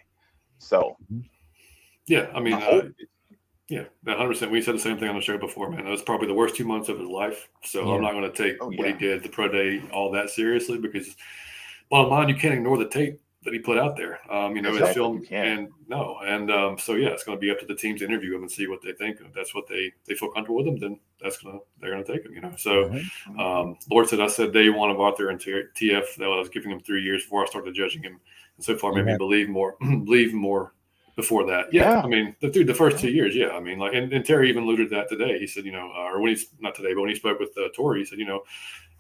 [0.59, 0.97] So
[2.07, 2.27] yeah.
[2.35, 2.89] I mean, my uh,
[3.69, 4.51] yeah, one hundred percent.
[4.51, 5.85] We said the same thing on the show before, man.
[5.85, 7.49] That was probably the worst two months of his life.
[7.63, 7.95] So Yeah.
[7.95, 10.77] I'm not going to take Oh, what he did, the pro day, all that seriously
[10.77, 11.15] because,
[11.89, 14.19] bottom line, you can't ignore the tape that he put out there.
[14.31, 17.41] Um, you know, Exactly, it's film and no, and um, so yeah, it's going to
[17.41, 19.19] be up to the team to interview him and see what they think.
[19.19, 22.11] If that's what they they feel comfortable with him, then that's gonna they're going to
[22.11, 22.33] take him.
[22.33, 22.89] You know, so.
[22.89, 23.39] Mhm.
[23.39, 26.71] Um, Lord said, I said day one of Arthur and TF that I was giving
[26.71, 28.19] him three years before I started judging him.
[28.57, 30.73] And so far, made me believe more, believe more
[31.15, 31.73] before that.
[31.73, 31.91] Yeah.
[31.91, 32.01] Yeah.
[32.01, 33.49] I mean, the, through the first two years, yeah.
[33.49, 35.39] I mean, like, and, and Terry even alluded to that today.
[35.39, 37.57] He said, you know, uh, or when he's not today, but when he spoke with
[37.57, 38.43] uh, Tori, he said, you know,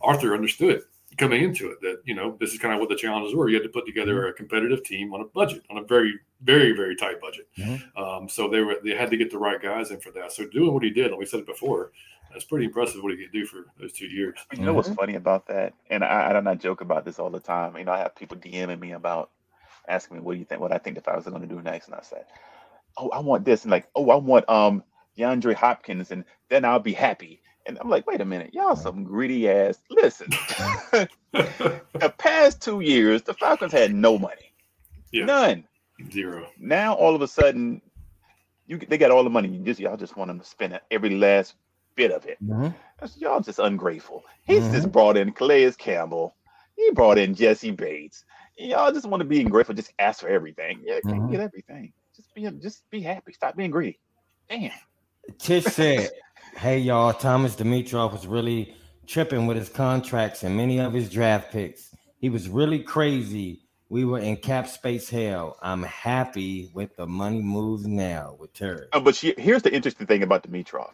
[0.01, 0.81] Arthur understood
[1.17, 3.49] coming into it that, you know, this is kind of what the challenges were.
[3.49, 6.71] You had to put together a competitive team on a budget, on a very, very,
[6.71, 7.47] very tight budget.
[7.57, 7.97] Mhm.
[7.97, 10.31] Um, so they were, they had to get the right guys in for that.
[10.31, 11.91] So doing what he did, and we said it before,
[12.31, 14.39] that's pretty impressive what he could do for those two years.
[14.53, 14.95] You know what's Mhm.
[14.95, 15.73] funny about that?
[15.89, 17.75] And I, I don't not joke about this all the time.
[17.77, 19.31] You know, I have people DMing me about
[19.89, 20.61] asking me, "What do you think?
[20.61, 22.25] What I think the Falcons are going to do next?" And I said,
[22.97, 24.83] "Oh, I want this," and like, "Oh, I want um
[25.17, 27.41] DeAndre Hopkins," and then I'll be happy.
[27.67, 30.29] And I'm like, "Wait a minute, y'all some greedy ass." Listen,
[31.31, 34.53] the past two years, the Falcons had no money,
[35.11, 35.25] Yeah.
[35.25, 35.67] none.
[36.11, 36.47] Zero.
[36.57, 37.81] Now all of a sudden,
[38.67, 39.49] You they got all the money.
[39.49, 41.55] You just y'all just want them to spend every last
[41.95, 42.37] bit of it.
[42.43, 42.73] Mhm.
[43.17, 44.23] Y'all just ungrateful.
[44.43, 44.73] He's Mm-hmm.
[44.75, 46.35] just brought in Calais Campbell.
[46.77, 48.23] He brought in Jessie Bates.
[48.57, 49.75] Y'all just want to be ungrateful.
[49.75, 50.81] Just ask for everything.
[50.83, 51.31] Yeah, can't Mhm.
[51.31, 51.93] get everything.
[52.15, 53.33] Just be just be happy.
[53.33, 53.99] Stop being greedy.
[54.49, 54.71] Damn.
[55.37, 56.11] Tish said,
[56.55, 58.75] "Hey y'all, Thomas Dimitroff was really
[59.07, 61.95] tripping with his contracts and many of his draft picks.
[62.17, 63.61] He was really crazy.
[63.89, 65.57] We were in cap space hell.
[65.61, 68.87] I'm happy with the money moves now with Terry.
[68.93, 70.93] Uh, but she, here's the interesting thing about Dimitroff.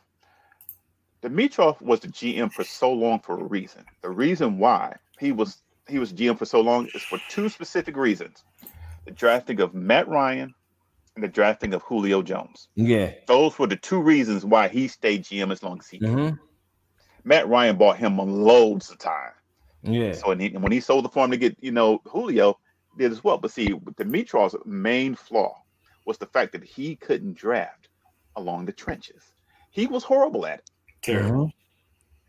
[1.21, 3.83] Dimitroff was the GM for so long for a reason.
[4.01, 7.95] The reason why he was he was GM for so long is for two specific
[7.97, 8.43] reasons:
[9.05, 10.53] the drafting of Matt Ryan
[11.17, 12.69] and the drafting of Julio Jones.
[12.75, 13.11] Yeah.
[13.25, 16.09] Those were the two reasons why he stayed GM as long as he did.
[16.09, 16.29] hmm
[17.23, 19.31] Matt Ryan bought him loads of time.
[19.81, 20.13] Yeah.
[20.13, 22.59] So when he, when he sold the farm to get you know Julio,
[22.97, 23.37] did as well.
[23.37, 25.55] But see, Dimitroff's main flaw
[26.05, 27.89] was the fact that he couldn't draft
[28.35, 29.23] along the trenches.
[29.71, 30.69] He was horrible at it.
[31.01, 31.51] Terrible.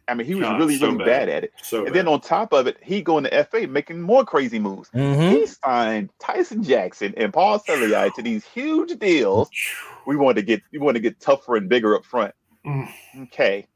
[0.09, 1.07] I mean, he was God, really, so really bad.
[1.07, 1.29] bad.
[1.29, 1.53] at it.
[1.63, 1.95] So And bad.
[1.95, 4.89] then on top of it, he going to FA making more crazy moves.
[4.91, 9.51] hmm He signed Tyson Jackson and Paul Soliai to these huge deals.
[10.07, 12.35] We want to get we want to get tougher and bigger up front.
[12.67, 12.89] Mm.
[13.25, 13.67] Okay.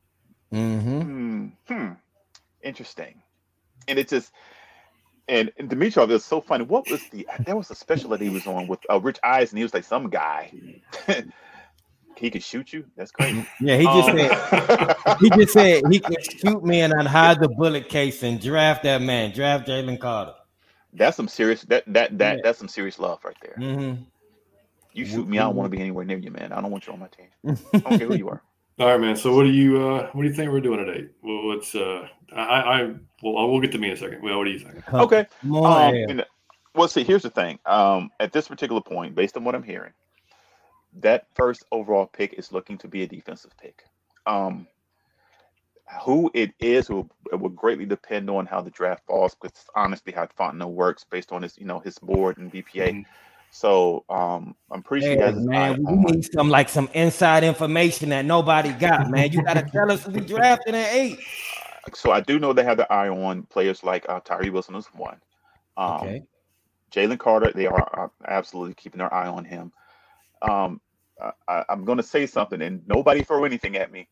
[0.51, 1.47] hmm Hmm.
[1.69, 1.89] hmm.
[2.63, 3.23] Interesting.
[3.89, 4.33] And it just
[5.29, 6.65] and, and Dimitroff is so funny.
[6.65, 9.57] What was the there was a special that he was on with uh, Rich Eisen.
[9.59, 10.53] He was like some guy.
[12.23, 12.85] he could shoot you.
[12.97, 13.47] That's crazy.
[13.61, 13.77] Yeah.
[13.77, 17.49] He just Um, said he just said he could shoot me and I'd hide the
[17.49, 19.33] bullet case and draft that man.
[19.33, 20.35] Draft Jalen Carter.
[20.95, 22.41] that's some serious that that that Yeah.
[22.45, 23.57] that's some serious love right there.
[23.59, 23.95] hmm
[24.95, 26.53] You shoot me, I don't want to be anywhere near you, man.
[26.53, 27.29] I don't want you on my team.
[27.75, 28.43] I don't care who you are.
[28.79, 29.17] All right, man.
[29.17, 31.09] So what do you uh what do you think we're doing today?
[31.23, 32.43] Well, what's uh I
[32.75, 32.83] I
[33.23, 34.23] well we'll get to me in a second.
[34.23, 34.95] Well, what do you think?
[34.95, 35.27] Okay.
[35.45, 36.25] Um, and-
[36.75, 37.59] well, see, here's the thing.
[37.67, 39.93] Um, at this particular point, based on what I'm hearing,
[41.01, 43.85] that first overall pick is looking to be a defensive pick.
[44.27, 44.67] Um,
[46.05, 49.35] who it is will, it will greatly depend on how the draft falls.
[49.41, 52.93] Because honestly, how Fontenot works based on his, you know, his board and BPA.
[52.93, 53.05] Mhm.
[53.51, 56.49] So um, I'm pretty sure he Hey, has his eye man, we on- need some
[56.49, 59.31] like some inside information that nobody got, man.
[59.33, 61.19] You gotta tell us who we drafted at eight.
[61.95, 64.87] So I do know they have the eye on players like uh, Tyree Wilson is
[64.95, 65.21] one.
[65.77, 66.23] Um, Okay.
[66.93, 69.73] Jalen Carter, they are, are absolutely keeping their eye on him.
[70.43, 70.81] Um,
[71.21, 74.09] I, I- I'm going to say something, and nobody throw anything at me.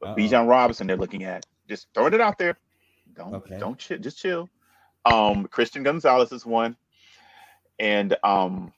[0.00, 0.16] But Uh-oh.
[0.16, 1.44] Bijan Robinson, they're looking at.
[1.68, 2.58] Just throwing it out there.
[3.14, 3.58] Don't Okay.
[3.58, 4.48] don't chill, just chill.
[5.04, 6.76] Um, Christian Gonzalez is one,
[7.78, 8.72] and um,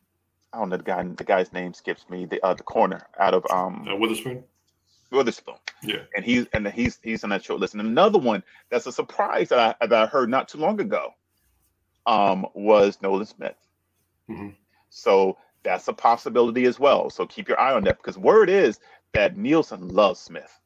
[0.52, 1.02] I don't know the guy.
[1.02, 2.24] The guy's name skips me.
[2.26, 4.44] The uh, the corner out of um Uh, Witherspoon.
[5.10, 6.02] Witherspoon Yeah.
[6.16, 7.74] and he's and he's he's on that short list.
[7.74, 11.10] And another one that's a surprise that I that I heard not too long ago,
[12.06, 13.56] um, was Nolan Smith.
[14.28, 14.55] Mhm.
[14.90, 17.11] So that's a possibility as well.
[17.11, 18.78] So keep your eye on that because word is
[19.15, 20.61] that Nielsen loves Smith.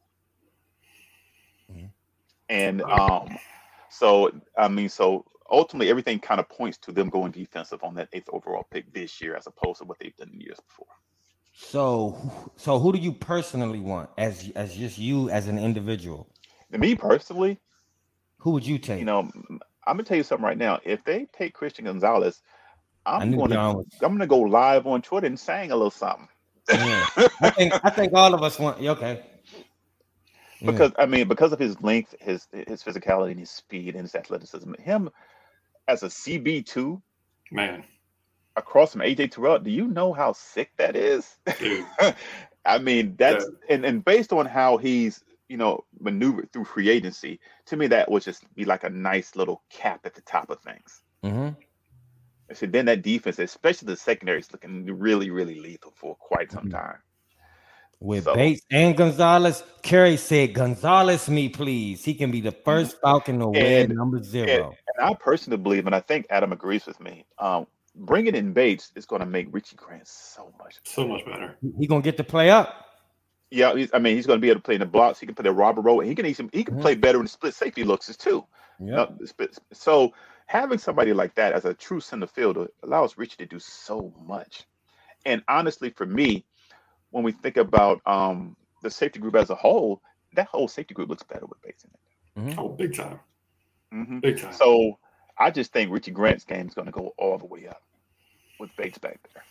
[1.70, 1.91] Mhm.
[2.49, 3.39] And um,
[3.91, 8.09] so I mean, so ultimately everything kind of points to them going defensive on that
[8.12, 10.87] eighth overall pick this year as opposed to what they've done in years before.
[11.55, 12.16] So,
[12.57, 16.29] so who do you personally want as as just you as an individual?
[16.70, 17.59] Me personally,
[18.39, 19.01] Who would you take?
[19.01, 19.20] you know,
[19.87, 20.81] I'm gonna tell you something right now.
[20.85, 22.43] If they take Christian Gonzalez,
[23.07, 26.29] I'm gonna I'm gonna go live on Twitter and sing a little something.
[26.69, 27.07] Yeah.
[27.41, 28.81] I think I think all of us want.
[28.81, 29.23] yeah, Okay.
[30.61, 30.73] Yeah.
[30.73, 34.15] because I mean, because of his length, his his physicality, and his speed and his
[34.15, 35.09] athleticism, him
[35.87, 37.01] as a CB two
[37.51, 37.85] Man,
[38.57, 41.37] across from AJ Terrell, do you know how sick that is?
[42.66, 47.41] I mean, that's and, and based on how he's you know maneuvered through free agency,
[47.66, 50.61] to me that would just be like a nice little cap at the top of
[50.61, 51.03] things.
[51.25, 51.57] Mhm.
[52.51, 56.51] I said then that defense, especially the secondary, is looking really, really lethal for quite
[56.51, 56.73] some Mhm.
[56.73, 56.99] time.
[58.01, 62.05] With So- Bates and Gonzalez, Kerry said, "Gonzalez, me please.
[62.05, 64.73] He can be the first Falcon to wear And- number zero.
[64.97, 67.66] And I personally believe, and I think Adam agrees with me, um,
[67.97, 70.79] bringing in Bates is going to make Richie Grant so much.
[70.85, 71.57] So much better.
[71.61, 72.87] He- He gonna get to play up.
[73.51, 75.19] Yeah, he's, I mean, he's going to be able to play in the blocks.
[75.19, 76.01] He can play the robber role.
[76.01, 76.81] He can even, he can Mhm.
[76.83, 78.45] play better in the split safety looks as too.
[78.79, 79.01] Yeah.
[79.03, 80.12] Uh, So
[80.49, 84.65] having somebody like that as a true center fielder allows Richie to do so much.
[85.25, 86.45] And honestly, for me,
[87.11, 90.03] when we think about um, the safety group as a whole,
[90.35, 91.91] that whole safety group looks better with Bates in
[92.51, 92.59] it.
[92.59, 93.20] Oh, big time.
[93.93, 94.20] Mhm.
[94.23, 94.53] Big time.
[94.53, 94.99] So
[95.37, 97.83] I just think Richie Grant's game is going to go all the way up
[98.59, 99.45] with Bates back there.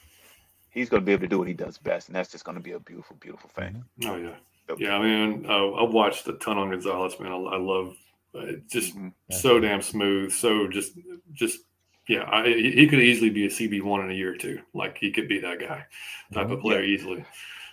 [0.71, 2.57] He's going to be able to do what he does best, and that's just going
[2.57, 3.83] to be a beautiful, beautiful thing.
[4.05, 4.35] Oh yeah,
[4.77, 4.95] yeah.
[4.95, 7.31] I mean, uh, I've watched a ton on Gonzalez, man.
[7.31, 7.95] I, I love
[8.33, 9.13] it's just Mhm.
[9.31, 10.31] so damn smooth.
[10.31, 10.93] So just,
[11.33, 11.59] just
[12.07, 12.27] yeah.
[12.29, 14.61] I, he he could easily be a CB one in a year or two.
[14.73, 15.85] Like he could be that guy
[16.33, 16.61] type of Mhm.
[16.61, 17.25] player easily.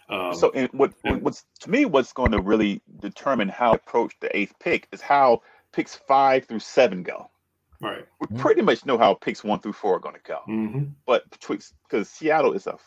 [0.09, 3.77] Um, So, and what and- what's to me, what's going to really determine how to
[3.79, 7.31] approach the eighth pick is how picks five through seven go.
[7.81, 8.07] right.
[8.21, 8.39] We Mhm.
[8.39, 10.39] pretty much know how picks one through four are going to go.
[10.47, 12.79] hmm but betwixt because Seattle is a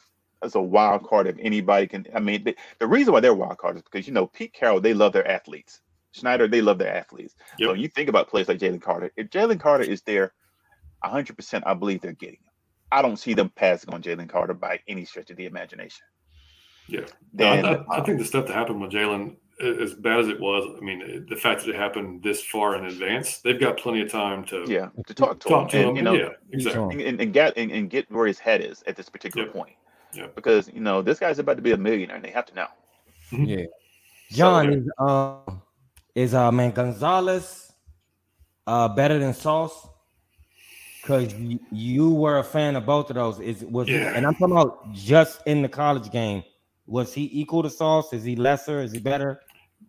[0.44, 2.06] is a wild card if anybody can.
[2.16, 4.80] I mean, the, the reason why they're wild card is because you know Pete Carroll
[4.80, 5.82] they love their athletes.
[6.18, 7.36] Schneider they love their athletes.
[7.60, 7.78] So Yep.
[7.78, 9.12] you think about players like Jalen Carter.
[9.16, 10.34] If Jalen Carter is there,
[11.04, 12.52] hundred percent, I believe they're getting him.
[12.92, 16.06] I don't see them passing on Jalen Carter by any stretch of the imagination.
[16.88, 17.06] Yeah.
[17.34, 20.28] Then I, I, I um, think the stuff that happened with Jalen, as bad as
[20.28, 23.78] it was, I mean, the fact that it happened this far in advance, they've got
[23.78, 25.96] plenty of time to yeah, to talk to talk to him, him.
[25.98, 26.82] you know, yeah, exactly.
[26.94, 29.56] And, and, and get and, and get where his head is at this particular Yep.
[29.56, 29.76] point.
[30.14, 30.36] Yep.
[30.36, 32.68] Because you know this guy's about to be a millionaire, and they have to know.
[33.32, 33.66] Yeah.
[34.30, 35.40] So, John is uh
[36.18, 37.72] is uh man Gonzalez
[38.66, 39.88] uh better than Sauce?
[41.06, 43.40] Cause you, you were a fan of both of those.
[43.40, 44.12] Is was Yeah.
[44.16, 46.44] and I'm talking about just in the college game.
[46.88, 48.12] Was he equal to Sauce?
[48.14, 48.82] Is he lesser?
[48.82, 49.42] Is he better?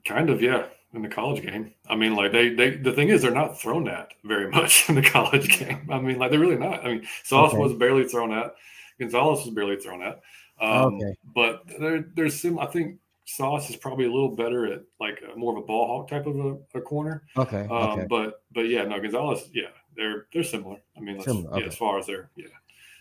[0.04, 0.66] Kind of, yeah.
[0.94, 3.88] In the college game, I mean, like they, they, the thing is, they're not thrown
[3.88, 5.86] at very much in the college game.
[5.90, 6.82] I mean, like they're really not.
[6.84, 7.58] I mean, Sauce Okay.
[7.62, 8.54] was barely thrown at,
[8.98, 10.20] Gonzalez was barely thrown at.
[10.60, 11.14] Um, Okay.
[11.34, 12.58] But there, there's some.
[12.58, 12.98] I think
[13.28, 16.26] Sauce is probably a little better at like a, more of a ball hawk type
[16.26, 17.24] of a, a corner.
[17.36, 17.66] Okay.
[17.70, 18.06] Um, okay.
[18.08, 20.78] But but yeah, no, Gonzalez, yeah, they're they're similar.
[20.96, 21.66] I mean, let's, Similar, yeah, okay.
[21.66, 22.46] as far as they're yeah,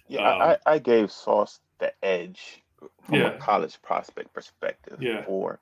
[0.10, 2.62] Yeah, I, I I gave Sauce the edge
[3.04, 3.28] from Um, Yeah.
[3.30, 5.24] a college prospect perspective Yeah.
[5.24, 5.62] for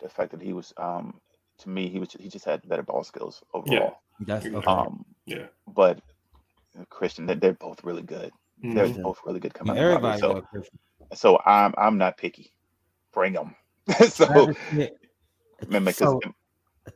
[0.00, 1.20] the fact that he was um
[1.58, 3.96] to me he was he just had better ball skills overall.
[4.20, 4.64] That's okay.
[4.64, 5.46] Um yeah.
[5.66, 6.00] but
[6.78, 8.30] uh, Christian they're, they're both really good.
[8.62, 9.02] They're Mhm.
[9.02, 10.34] both really good Yeah, coming out of the everybody lottery.
[10.34, 10.78] knows Christian.
[11.10, 12.52] So so I'm I'm not picky.
[13.12, 13.56] Bring them.
[14.08, 14.86] so Travis, yeah.
[15.68, 16.20] man, because So,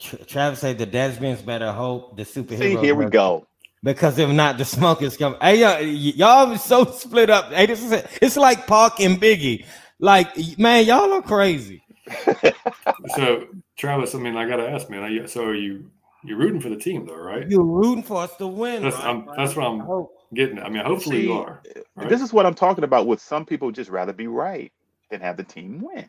[0.01, 2.59] Tra- Travis said the Desmond's better hope the superhero.
[2.59, 3.47] see here we go.
[3.83, 5.39] Because if not, the smoke is coming.
[5.41, 7.53] Hey, y'all, y- y'all are so split up.
[7.53, 8.07] Hey, this is it.
[8.21, 9.65] it's like Pac and Biggie.
[10.01, 11.83] Like, man, y'all are crazy.
[13.17, 13.47] So
[13.77, 15.03] Travis, I mean, I got to ask, man.
[15.03, 15.91] Are you, so are you
[16.25, 17.49] you're rooting for the team though, right?
[17.49, 18.83] You're rooting for us to win.
[18.83, 19.07] That's right?
[19.07, 20.13] I'm, that's what I I'm hope.
[20.35, 20.59] getting.
[20.59, 20.67] At.
[20.67, 21.63] I mean, hopefully See, you are.
[21.97, 22.09] right?
[22.09, 24.73] This is what I'm talking about with some people just rather be right
[25.11, 26.09] than have the team win.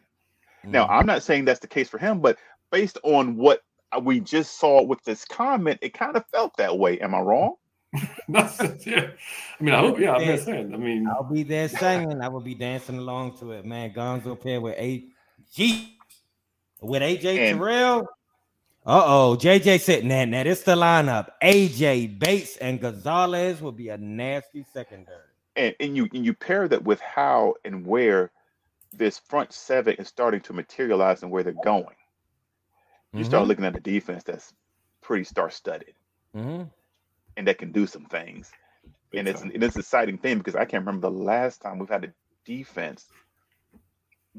[0.63, 0.89] Now, Mm.
[0.91, 2.37] I'm not saying that's the case for him, but
[2.71, 3.61] based on what
[4.03, 6.99] we just saw with this comment, it kind of felt that way.
[6.99, 7.55] Am I wrong?
[8.85, 9.09] Yeah.
[9.59, 9.99] I mean, I hope.
[9.99, 10.73] Yeah, I'm just saying.
[10.73, 12.21] I mean, I'll be there singing.
[12.21, 13.91] I will be dancing along to it, man.
[13.93, 15.97] Gonzo pair with AG
[16.81, 18.07] with AJ And- Terrell.
[18.85, 21.29] Uh oh, JJ sitting "Nah, Now, this the lineup.
[21.43, 25.17] AJ Bates and Gonzalez will be a nasty secondary."
[25.55, 28.31] And and you and you pair that with how and where
[28.91, 31.95] this front seven is starting to materialize and where they're going.
[33.13, 34.53] You start looking at a defense that's
[35.01, 35.93] pretty star-studded
[36.33, 36.63] hmm
[37.37, 38.51] and that can do some things.
[39.11, 39.51] big and it's time.
[39.55, 42.13] it's an exciting thing because I can't remember the last time we've had a
[42.45, 43.05] defense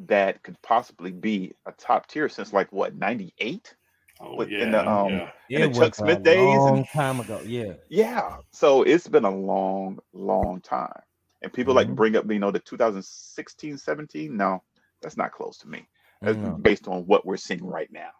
[0.07, 3.75] that could possibly be a top tier since like what 98
[4.21, 5.31] oh, with- yeah, in the, um, yeah.
[5.49, 7.41] in the It Chuck Smith a days and- long time ago.
[7.45, 11.03] Yeah, yeah so it's been a long long time
[11.43, 11.97] and people like Mhm.
[11.97, 14.62] bring up you know the 2016 17 no
[15.03, 15.89] that's not close to me.
[16.21, 18.11] That's based on what we're seeing right now.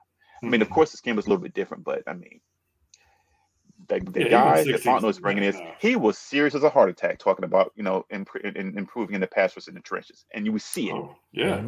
[0.47, 0.75] I mean of Mhm.
[0.75, 2.41] course this game is a little bit different but i mean
[3.89, 6.71] the, the Yeah, guy that 16 Fontenot is bringing is he was serious as a
[6.71, 9.81] heart attack talking about you know imp- in, improving in the pass rush in the
[9.81, 10.25] trenches.
[10.33, 10.95] And you would see it.
[10.95, 11.63] Oh, yeah.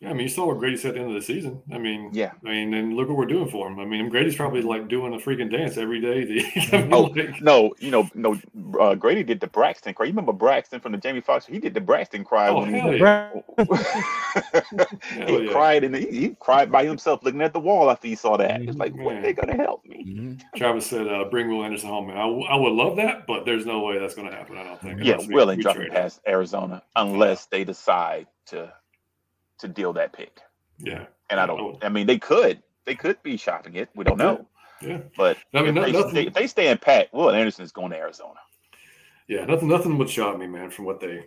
[0.00, 1.60] Yeah, I mean, you saw what Grady said at the end of the season.
[1.72, 2.30] I mean, Yeah.
[2.46, 3.80] I mean, and look what we're doing for him.
[3.80, 6.44] I mean, Grady's probably like doing a freaking dance every day.
[6.72, 8.38] I mean, Oh, like- No, you know, no.
[8.78, 10.06] Uh, Grady did the Braxton cry.
[10.06, 11.46] You remember Braxton from the Jamie Foxx?
[11.46, 13.30] He did the Braxton cry Oh, when he, yeah.
[15.26, 15.50] he yeah.
[15.52, 18.62] cried and he, he cried by himself, looking at the wall after he saw that.
[18.62, 19.16] It's like, when Man.
[19.18, 20.04] are they gonna help me?
[20.06, 20.40] Mhm.
[20.56, 23.44] Travis said, uh, "Bring Will Anderson home." Man, I, w- I would love that, but
[23.44, 24.56] there's no way that's going to happen.
[24.58, 25.00] I don't think.
[25.02, 28.72] Yeah, we- Will ain't we dropping past Arizona unless they decide to
[29.58, 30.40] to deal that pick.
[30.78, 31.82] Yeah, And I don't.
[31.84, 32.62] I mean, they could.
[32.86, 33.88] They could be shopping it.
[33.94, 34.46] We don't know.
[34.80, 37.30] yeah, But I mean, if, no- they, nothing- stay, if they stay in pat, Will
[37.30, 38.38] Anderson is going to Arizona.
[39.28, 39.44] yeah.
[39.44, 41.24] Nothing, nothing would shock me, man, from what they,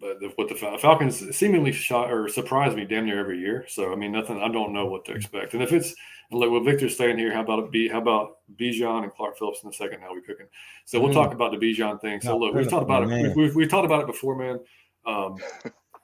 [0.00, 3.64] but the, what the Falcons seemingly shot or surprise me damn near every year.
[3.68, 4.40] So I mean, nothing.
[4.40, 5.54] I don't know what to expect.
[5.54, 5.94] And if it's
[6.30, 7.88] like with Victor staying here, how about it be?
[7.88, 10.00] How about Bijan and Clark Phillips in the second?
[10.00, 10.46] How we cooking?
[10.84, 11.14] So we'll Mm.
[11.14, 12.20] talk about the Bijan thing.
[12.20, 13.08] So Oh, look, we've talked about it.
[13.08, 14.60] We've, we've, we've talked about it before, man.
[15.04, 15.36] Um,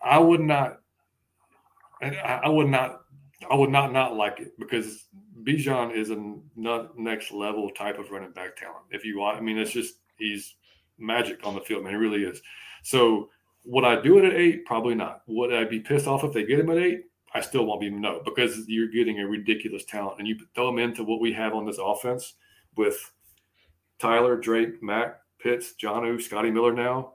[0.02, 0.80] I would not.
[2.02, 3.00] I, I would not.
[3.50, 5.06] I would not not like it because
[5.42, 6.36] Bijan is a
[6.96, 8.86] next level type of running back talent.
[8.90, 10.54] If you want, I mean, it's just he's
[10.98, 11.92] magic on the field, man.
[11.92, 12.40] He really is.
[12.82, 13.28] So
[13.64, 14.64] would I do it at eight?
[14.64, 15.22] Probably not.
[15.26, 17.02] Would I be pissed off if they get him at eight?
[17.34, 20.78] I still won't be no because you're getting a ridiculous talent and you throw him
[20.78, 22.34] into what we have on this offense
[22.76, 22.96] with
[23.98, 27.14] Tyler, Drake, Mack, Pitts, Jonnu, Scotty Miller now.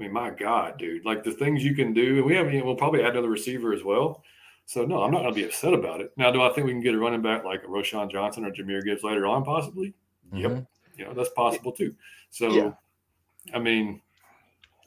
[0.00, 2.60] I mean, my God, dude, like the things you can do, and we have, you
[2.60, 4.22] know, we'll probably add another receiver as well.
[4.64, 6.10] So no, I'm not going to be upset about it.
[6.16, 8.50] Now, do I think we can get a running back like a Roschon Johnson or
[8.50, 9.44] Jahmyr Gibbs later on?
[9.44, 9.92] Possibly.
[10.32, 10.50] Yep.
[10.52, 10.66] Mhm.
[10.96, 11.94] You know that's possible too.
[12.30, 12.72] So, Yeah.
[13.54, 14.00] I mean,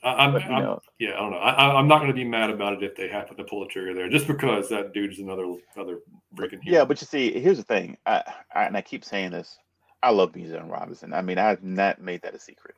[0.03, 1.38] I, I'm, But, I'm yeah, I don't know.
[1.38, 3.60] I, I- I'm not going to be mad about it if they happen to pull
[3.60, 5.45] the trigger there, just because that dude's another
[5.76, 5.99] another
[6.35, 6.77] freaking hero.
[6.80, 8.23] Yeah, but you see, here's the thing, I,
[8.56, 9.57] I and I keep saying this.
[10.02, 11.14] I love Bijan Robinson.
[11.14, 12.76] I mean, I've not made that a secret.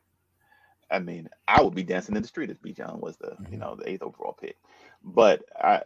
[0.90, 3.58] I mean, I would be dancing in the street if Bijan was the you Mhm.
[3.58, 4.56] know the eighth overall pick,
[5.02, 5.82] but I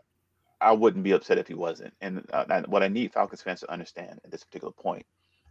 [0.60, 1.94] I wouldn't be upset if he wasn't.
[2.01, 5.06] And, uh, and what I need Falcons fans to understand at this particular point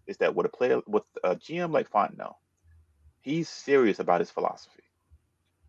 [0.08, 2.36] is that with a player with a GM like Fontenot,
[3.22, 4.84] he's serious about his philosophy.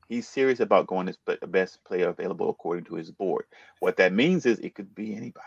[0.09, 3.45] He's serious about going as the best player available according to his board.
[3.81, 5.47] What that means is it could be anybody.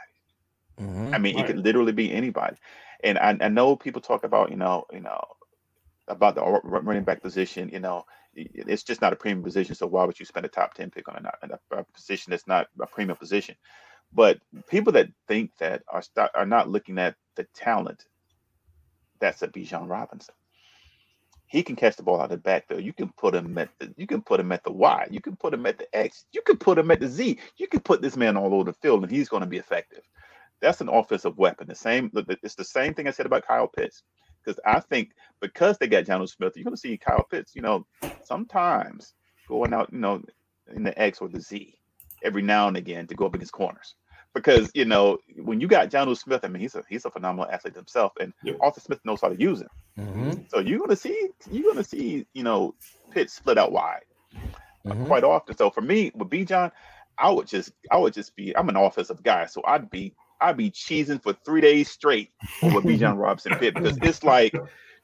[0.77, 1.13] Mhm.
[1.13, 2.57] I mean, it could literally be anybody.
[3.03, 5.23] And I, I know people talk about, you know, you know,
[6.07, 7.69] about the ru- ru- running back position.
[7.69, 9.75] You know, i- it's just not a premium position.
[9.75, 12.47] So why would you spend a top ten pick on a, a, a position that's
[12.47, 13.55] not a premium position?
[14.13, 14.39] But
[14.69, 18.05] people that think that are st- are not looking at the talent.
[19.19, 20.35] That's a Bijan Robinson.
[21.47, 22.83] He can catch the ball out of the backfield.
[22.83, 25.07] You can put him at the you can put him at the Y.
[25.11, 26.25] You can put him at the X.
[26.31, 27.39] You can put him at the Z.
[27.57, 30.03] You can put this man all over the field, and he's going to be effective
[30.63, 31.67] that's an offensive weapon.
[31.67, 34.01] The same, it's the same thing I said about Kyle Pitts.
[34.43, 35.11] Because I think
[35.41, 37.85] because they got Jonnu Smith, you're going to see Kyle Pitts, you know,
[38.21, 39.13] sometimes
[39.47, 40.21] going out, you know,
[40.75, 41.77] in the X or the Z
[42.23, 43.95] every now and again to go up against corners.
[44.33, 47.51] Because you know when you got Jonnu Smith, I mean he's a he's a phenomenal
[47.51, 48.57] athlete himself, and Yep.
[48.61, 49.69] Arthur Smith knows how to use him.
[49.99, 50.49] Mhm.
[50.49, 52.73] So you're gonna see you're gonna see you know
[53.11, 54.01] Pitts split out wide
[54.85, 55.05] Mhm.
[55.05, 55.55] quite often.
[55.55, 56.71] So for me, with Bijan,
[57.19, 60.57] I would just I would just be I'm an offensive guy, so I'd be I'd
[60.57, 62.29] be cheesing for three days straight
[62.61, 64.53] over Bijan Robinson Pitt because it's like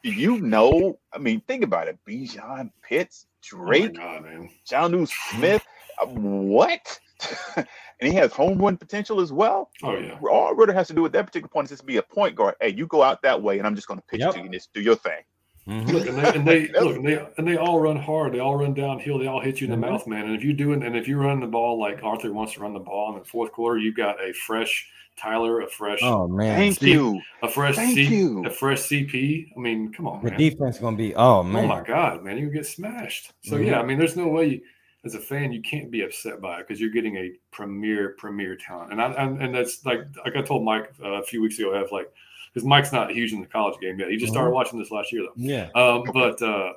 [0.01, 0.97] do you know?
[1.11, 1.97] I mean, think about it.
[2.07, 4.49] Bijan Pitts, Oh Drake, God, man.
[4.69, 5.61] Jonnu Smith,
[6.01, 6.99] uh, what?
[7.57, 7.65] and
[8.01, 9.69] he has home run potential as well.
[9.83, 10.17] Oh yeah.
[10.29, 12.55] All Ridder has to do at that particular point is just be a point guard.
[12.61, 14.33] Hey, you go out that way, and I'm just going to pitch Yep.
[14.33, 15.21] to you and just do your thing.
[15.67, 15.91] Mhm.
[15.91, 18.33] Look, and they, and they look, and they and they all run hard.
[18.33, 19.19] They all run downhill.
[19.19, 19.91] They all hit you in the Mhm.
[19.91, 20.25] mouth, man.
[20.27, 22.61] And if you do it, and if you run the ball like Arthur wants to
[22.61, 24.87] run the ball in the fourth quarter, you've got a fresh
[25.19, 27.21] Tyler, a fresh, Oh man, Thank see, you.
[27.43, 28.45] a fresh Thank C, you.
[28.45, 29.51] a fresh CP.
[29.55, 30.39] I mean, come on, the man.
[30.39, 31.13] defense gonna be.
[31.15, 31.65] Oh man.
[31.65, 33.33] Oh my God, man, you get smashed.
[33.41, 33.65] So Mhm.
[33.67, 34.61] yeah, I mean, there's no way you,
[35.05, 38.55] as a fan you can't be upset by it because you're getting a premier premier
[38.55, 41.57] talent, and I and, and that's like like I told Mike uh, a few weeks
[41.59, 41.73] ago.
[41.75, 42.11] I have like
[42.53, 44.09] because Mike's not huge in the college game yet.
[44.09, 45.33] He just started watching this last year though.
[45.35, 45.69] yeah.
[45.75, 46.73] Um, but uh,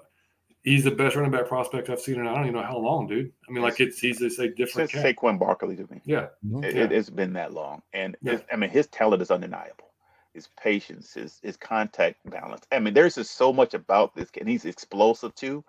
[0.63, 3.07] he's the best running back prospect I've seen in I don't even know how long,
[3.07, 3.33] dude.
[3.49, 5.17] I mean, like it's he's just a different Since cat.
[5.17, 6.01] Saquon Barkley to me.
[6.05, 6.65] Yeah, Mhm.
[6.65, 6.85] It, Yeah.
[6.85, 8.39] it, has been that long, and Yeah.
[8.53, 9.91] I mean, his talent is undeniable.
[10.35, 12.65] His patience, his his contact balance.
[12.73, 15.65] I mean, there's just so much about this, kid, and he's explosive too.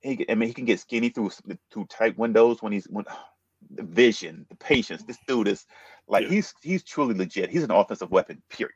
[0.00, 1.30] He, I mean, he can get skinny through
[1.72, 3.04] through tight windows when he's when
[3.70, 5.02] the vision, the patience.
[5.02, 5.66] This dude is
[6.06, 6.28] like Yeah.
[6.30, 7.50] he's he's truly legit.
[7.50, 8.42] He's an offensive weapon.
[8.50, 8.74] Period.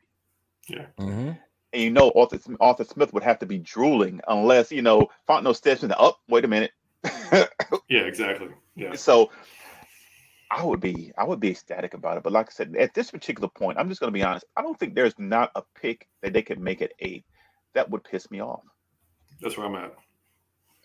[0.99, 1.37] Mhm.
[1.73, 5.55] And you know, Arthur, Arthur Smith would have to be drooling unless you know Fontenot
[5.55, 5.91] steps in.
[5.91, 6.71] Up, wait a minute.
[7.31, 8.49] yeah, exactly.
[8.75, 9.31] Yeah, So
[10.51, 12.23] I would be I would be ecstatic about it.
[12.23, 14.45] But like I said, at this particular point, I'm just gonna be honest.
[14.57, 17.23] I don't think there's not a pick that they could make at eight
[17.75, 18.63] that would piss me off.
[19.41, 19.93] that's where I'm at.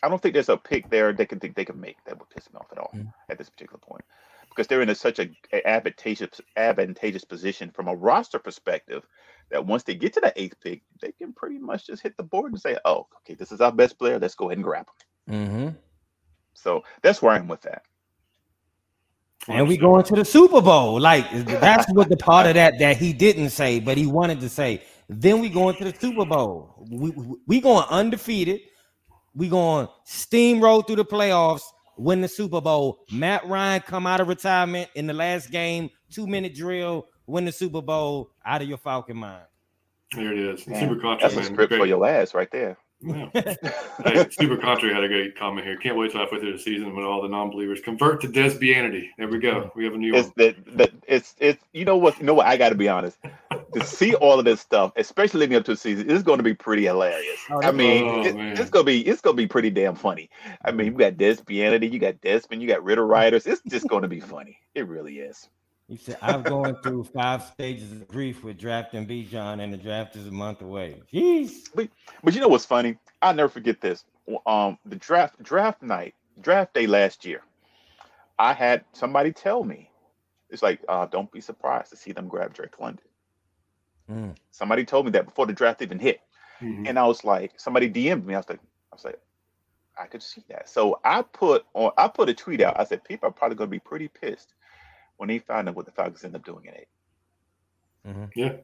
[0.03, 2.29] I don't think there's a pick there they can think they can make that would
[2.29, 3.11] piss me off at all Mm.
[3.31, 4.05] at this particular point.
[4.51, 9.05] Because they're in a, such a, a advantageous advantageous position from a roster perspective
[9.51, 12.23] that once they get to that eighth pick, they can pretty much just hit the
[12.23, 14.19] board and say, "Oh, okay, this is our best player.
[14.19, 14.87] Let's go ahead and grab
[15.27, 15.77] him." Mhm.
[16.55, 17.83] So that's where I am with that.
[19.49, 20.99] And we going to the Super Bowl.
[21.01, 24.49] Like that's what the part of that that he didn't say, but he wanted to
[24.49, 24.83] say.
[25.09, 26.87] Then we going to the Super Bowl.
[26.91, 28.61] We we- we going undefeated.
[29.35, 31.63] We going steamroll through the playoffs,
[31.99, 33.05] win the Super Bowl.
[33.13, 37.53] Matt Ryan come out of retirement in the last game, two minute drill, win the
[37.53, 39.45] Super Bowl out of your Falcon mind.
[40.15, 40.67] There it is.
[40.67, 41.53] Man, Super Contra, That's a man.
[41.53, 42.77] script for your ass right there.
[43.01, 43.29] Yeah.
[44.05, 45.77] hey, Super Contra had a great comment here.
[45.77, 49.09] Can't wait till halfway through the season when all the non-believers convert to desbianity.
[49.19, 49.71] There we go.
[49.75, 50.33] We have a new It's one.
[50.37, 53.19] that that it's it's you know what you know what I got to be honest
[53.75, 56.45] to see all of this stuff, especially leading up to the season, it's going to
[56.45, 57.41] be pretty hilarious.
[57.51, 60.31] Oh, I mean, oh, it- it's gonna be it's gonna be pretty damn funny.
[60.65, 63.47] I mean, you got Desbianity, you got Desmond, you got Ridder Riders.
[63.47, 64.59] It's just going to be funny.
[64.75, 65.49] It really is.
[65.89, 70.17] He said, I'm going through five stages of grief with drafting Bijan, and the draft
[70.17, 71.03] is a month away.
[71.13, 71.69] Jeez.
[71.75, 71.89] But
[72.23, 72.97] but you know what's funny?
[73.21, 74.05] I'll never forget this.
[74.47, 77.43] Um, the draft draft night, draft day last year,
[78.39, 79.91] I had somebody tell me,
[80.49, 83.05] it's like, uh, don't be surprised to see them grab Drake London.
[84.11, 84.37] Mm.
[84.51, 86.21] Somebody told me that before the draft even hit.
[86.61, 86.89] Mhm.
[86.89, 88.35] and I was like, somebody DM'd me.
[88.35, 88.61] I was like,
[88.93, 89.21] I was like,
[89.99, 90.69] I could see that.
[90.69, 92.79] So I put on, I put a tweet out.
[92.79, 94.55] I said, people are probably going to be pretty pissed
[95.19, 96.89] when they found out what the Falcons ended up doing in 8
[98.07, 98.33] Mhm.
[98.37, 98.57] Yeah.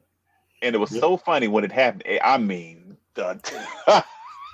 [0.63, 0.99] And it was Yeah.
[0.99, 2.03] so funny when it happened.
[2.07, 4.03] Eh, I mean, the,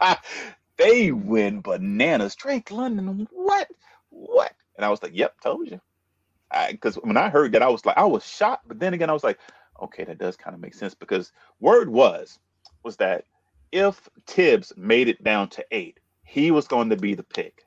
[0.78, 2.36] they went bananas.
[2.36, 3.70] Drake London, what?
[4.12, 4.54] What?
[4.78, 5.82] And I was like, yep, told you.
[6.72, 8.68] Because when I heard that, I was like, I was shocked.
[8.68, 9.40] But then again, I was like,
[9.82, 12.40] okay, that does kind of make sense because word was
[12.84, 13.26] was that
[13.72, 17.66] if Tibbs made it down to eight, he was going to be the pick.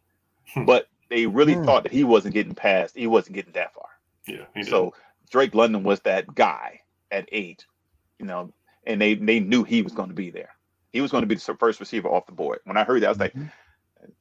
[0.55, 0.65] Hmm.
[0.65, 1.65] But they really Hmm.
[1.65, 2.97] thought that he wasn't getting past.
[2.97, 3.86] He wasn't getting that far.
[4.31, 4.44] Yeah.
[4.55, 4.70] he did.
[4.70, 4.94] So
[5.31, 6.81] Drake London was that guy
[7.11, 7.65] at eight,
[8.19, 8.52] you know,
[8.86, 10.51] and they they knew he was going to be there.
[10.93, 12.61] He was going to be the first receiver off the board.
[12.65, 13.51] When I heard that, I was like, Mhm.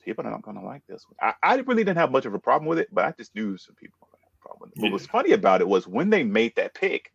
[0.04, 1.34] people are not going to like this one.
[1.44, 3.58] I, I really didn't have much of a problem with it, but I just knew
[3.58, 4.82] some people were going to have a problem with it.
[4.84, 7.12] What was funny about it was when they made that pick,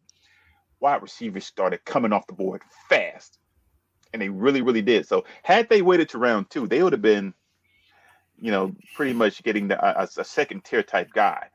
[0.80, 3.38] wide receivers started coming off the board fast.
[4.12, 5.06] And they really, really did.
[5.08, 7.34] So had they waited to round two, they would have been,
[8.40, 11.48] you know, pretty much getting the, a, a second tier type guy.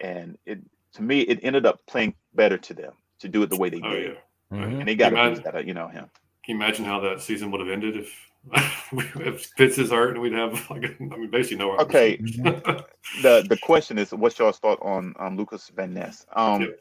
[0.00, 0.58] And it
[0.94, 3.80] to me, it ended up playing better to them to do it the way they
[3.84, 4.16] oh did.
[4.50, 4.56] yeah.
[4.56, 4.80] Mhm.
[4.80, 6.10] And they got to lose that, you know, him.
[6.44, 8.30] Can you imagine how that season would have ended if
[9.20, 12.16] if Fitz is hurt and we'd have like I mean basically no wide Okay.
[13.22, 16.26] The the question is, what's y'all's thought on um, Lucas Van Ness?
[16.34, 16.78] Um, Yep.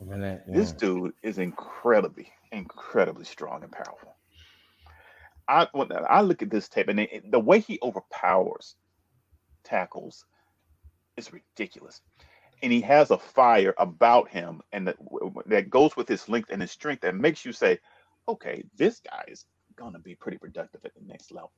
[0.00, 4.14] And This dude is incredibly, incredibly strong and powerful.
[5.48, 8.76] I when I look at this tape and it, the way he overpowers
[9.64, 10.24] tackles
[11.16, 12.00] is ridiculous,
[12.62, 14.96] and he has a fire about him, and that
[15.46, 17.78] that goes with his length and his strength that makes you say,
[18.28, 19.44] okay, this guy is
[19.76, 21.52] gonna be pretty productive at the next level.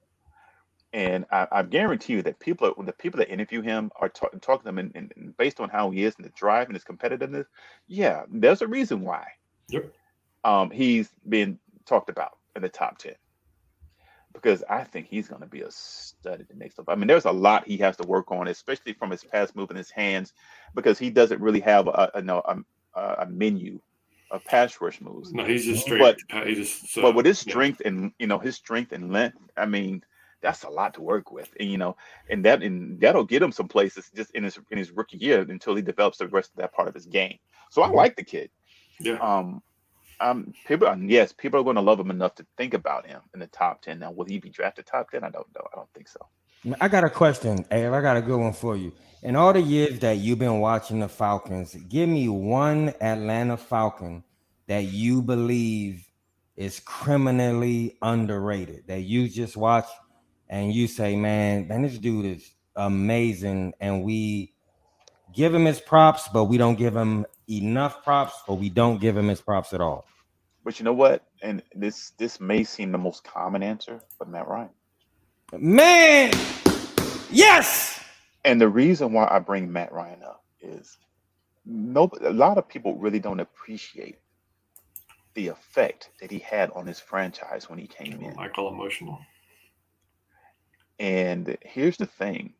[0.92, 4.28] And I, I guarantee you that people, are, the people that interview him are ta-
[4.40, 6.74] talking to him, and, and, and based on how he is and the drive and
[6.74, 7.46] his competitiveness,
[7.86, 9.26] yeah, there's a reason why.
[9.68, 9.92] Yep.
[10.42, 13.14] Um, he's been talked about in the top ten
[14.42, 16.92] because I think he's going to be a stud at the next level.
[16.92, 19.70] I mean, there's a lot he has to work on, especially from his pass move
[19.70, 20.32] and his hands,
[20.74, 22.42] because he doesn't really have a, a no
[22.94, 23.80] a, a menu
[24.30, 25.32] of pass rush moves.
[25.32, 25.98] no, he's just straight.
[26.00, 27.52] But- he just so, but with his yeah.
[27.52, 30.02] strength and you know his strength and length, I mean,
[30.40, 31.96] that's a lot to work with, and you know,
[32.30, 35.40] and that and that'll get him some places just in his in his rookie year
[35.42, 37.38] until he develops the rest of that part of his game.
[37.70, 37.94] So I Mhm.
[37.94, 38.50] like the kid.
[39.00, 39.62] yeah, Um,
[40.20, 43.40] um, people, yes, people are going to love him enough to think about him in
[43.40, 43.98] the top ten.
[43.98, 45.24] Now, will he be drafted top ten?
[45.24, 45.66] I don't know.
[45.72, 46.20] I don't think so.
[46.80, 47.92] I got a question, Abe.
[47.92, 48.92] I got a good one for you.
[49.22, 54.22] In all the years that you've been watching the Falcons, give me one Atlanta Falcon
[54.66, 56.06] that you believe
[56.56, 58.86] is criminally underrated.
[58.88, 59.86] That you just watch
[60.48, 64.52] and you say, "Man, man, this dude is amazing," and we
[65.32, 69.16] give him his props, but we don't give him enough props, or we don't give
[69.16, 70.06] him his props at all.
[70.64, 71.24] But you know what?
[71.42, 74.70] And this this may seem the most common answer, but Matt Ryan.
[75.52, 76.32] Man,
[77.30, 78.00] yes.
[78.44, 80.98] And the reason why I bring Matt Ryan up is
[81.66, 84.18] no, a lot of people really don't appreciate
[85.34, 88.38] the effect that he had on his franchise when he came in.
[88.38, 89.20] I call emotional.
[90.98, 92.54] And here's the thing: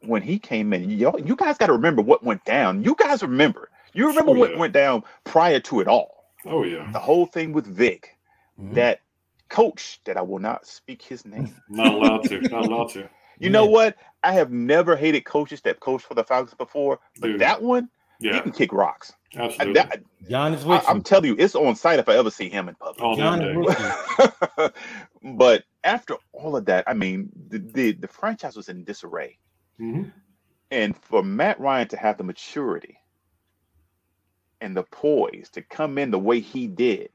[0.00, 2.84] when he came in, y'all, you guys got to remember what went down.
[2.84, 3.70] You guys remember.
[3.96, 4.58] You remember Oh, what yeah.
[4.58, 6.30] went down prior to it all.
[6.44, 8.16] Oh yeah, The whole thing with Vick,
[8.60, 8.74] Mhm.
[8.74, 9.00] that
[9.48, 11.54] coach that I will not speak his name.
[11.68, 12.40] not allowed to.
[12.42, 13.08] Not allowed to.
[13.38, 13.96] You know what?
[14.24, 17.40] I have never hated coaches that coached for the Falcons before, but Dude.
[17.42, 19.12] that one, he can kick rocks.
[19.34, 19.74] Absolutely.
[19.74, 20.00] that,
[20.30, 22.70] John is I, with I'm telling you, it's on site if I ever see him
[22.70, 23.02] in public.
[23.04, 23.78] All John is with
[24.58, 24.70] you.
[25.36, 29.38] but after all of that, I mean, the, the the franchise was in disarray,
[29.78, 30.12] Mhm.
[30.70, 32.96] and for Matt Ryan to have the maturity
[34.60, 37.10] and the poise to come in the way he did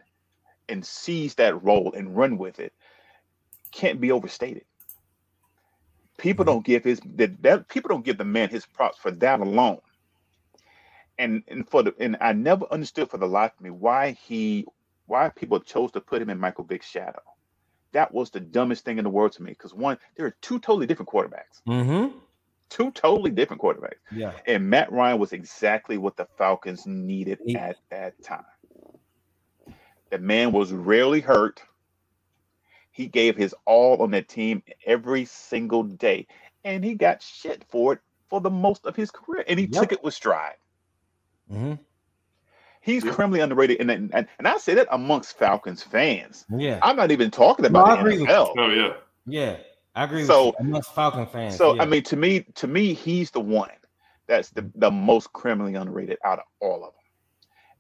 [0.70, 2.74] and seize that role and run with it
[3.72, 4.66] can't be overstated.
[6.18, 9.40] People don't give his that, that people don't give the man his props for that
[9.40, 9.80] alone.
[11.18, 14.68] And and for the and I never understood for the life of me why he
[15.08, 17.22] why people chose to put him in Michael Vick's shadow.
[17.92, 19.52] That was the dumbest thing in the world to me.
[19.52, 21.62] Because one, there are two totally different quarterbacks.
[21.68, 22.18] Mm-hmm.
[22.72, 24.00] Two totally different quarterbacks.
[24.12, 24.32] Yeah.
[24.48, 28.46] And Matt Ryan was exactly what the Falcons needed He- at that time.
[30.10, 31.62] The man was rarely hurt.
[32.92, 36.28] He gave his all on that team every single day.
[36.64, 38.00] And he got shit for it
[38.30, 39.44] for the most of his career.
[39.50, 39.82] And he Yep.
[39.82, 40.56] took it with stride.
[41.52, 41.74] Mm-hmm.
[42.82, 43.12] He's Yeah.
[43.12, 43.82] criminally underrated.
[43.82, 46.46] And, and, and I say that amongst Falcons fans.
[46.50, 46.80] Yeah.
[46.82, 48.54] I'm not even talking about I the NFL.
[48.58, 48.94] Oh yeah,
[49.26, 49.58] Yeah.
[49.96, 50.66] I agree So- with you.
[50.68, 51.58] Amongst Falcon fans.
[51.58, 51.82] So yeah.
[51.82, 53.70] I mean, to me, to me, he's the one
[54.28, 57.02] that's the, the most criminally underrated out of all of them.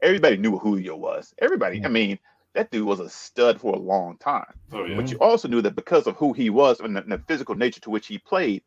[0.01, 1.33] Everybody knew who Julio was.
[1.39, 2.19] Everybody, I mean,
[2.53, 4.53] that dude was a stud for a long time.
[4.73, 4.95] oh yeah.
[4.95, 7.55] But you also knew that because of who he was and the, and the physical
[7.55, 8.63] nature to which he played,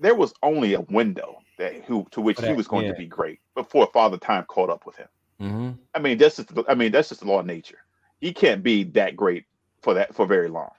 [0.00, 2.92] there was only a window that who to which For he was going yeah.
[2.92, 5.08] to be great before Father Time caught up with him.
[5.40, 5.70] Mm-hmm.
[5.94, 7.78] I mean, that's just I mean that's just the law of nature.
[8.20, 9.44] He can't be that great
[9.82, 10.70] for that for very long.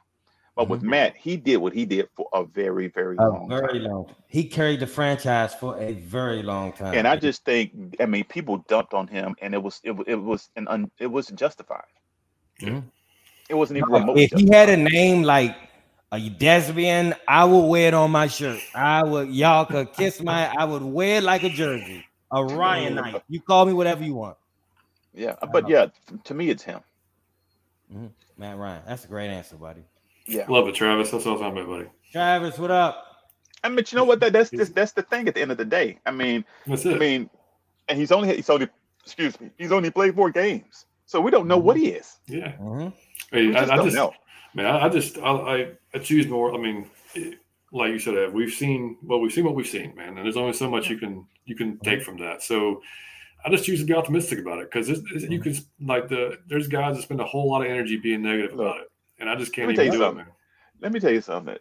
[0.55, 0.89] But with Mhm.
[0.89, 3.91] Matt, he did what he did for a very very A long very time.
[3.91, 4.15] long.
[4.27, 6.93] He carried the franchise for a very long time.
[6.93, 10.15] And I just think I mean people dumped on him, and it was it, it
[10.15, 11.83] was an un, it wasn't justified.
[12.61, 12.83] Mhm.
[13.49, 15.55] It wasn't even remotely if he had a name like
[16.13, 18.61] a Desbian, I would wear it on my shirt.
[18.73, 22.05] I would y'all could kiss my I would wear it like a jersey.
[22.31, 23.21] A Ryan Knight.
[23.27, 24.37] You call me whatever you want.
[25.13, 25.87] Yeah, but yeah,
[26.23, 26.79] to me it's him.
[28.37, 28.83] Matt Ryan.
[28.87, 29.83] That's a great answer, buddy.
[30.27, 31.11] Yeah, Love it, Travis.
[31.11, 31.89] That's all I'm about, buddy.
[32.11, 33.03] Travis, what up?
[33.63, 34.19] I mean, you know what?
[34.19, 35.27] That, that's just, that's the thing.
[35.27, 36.95] At the end of the day, I mean, That's it.
[36.95, 37.29] I mean,
[37.87, 38.67] and he's only he's only
[39.03, 42.17] excuse me, he's only played four games, so we don't know what he is.
[42.27, 42.53] yeah.
[42.57, 42.93] Mhm.
[43.31, 44.13] Hey, We I, just I don't just, know.
[44.53, 46.53] man, I, I just, I, I, I choose more.
[46.53, 47.39] I mean, it-
[47.71, 50.37] like you said, Ev, we've seen, well, we've seen what we've seen, man, and there's
[50.37, 52.41] only so much you can you can take from that.
[52.41, 52.81] So,
[53.43, 56.95] I just choose to be optimistic about it because you can like the there's guys
[56.95, 58.87] that spend a whole lot of energy being negative Look, about it,
[59.19, 60.33] and I just can't let me even tell do you it, man.
[60.81, 61.57] Let me tell you something.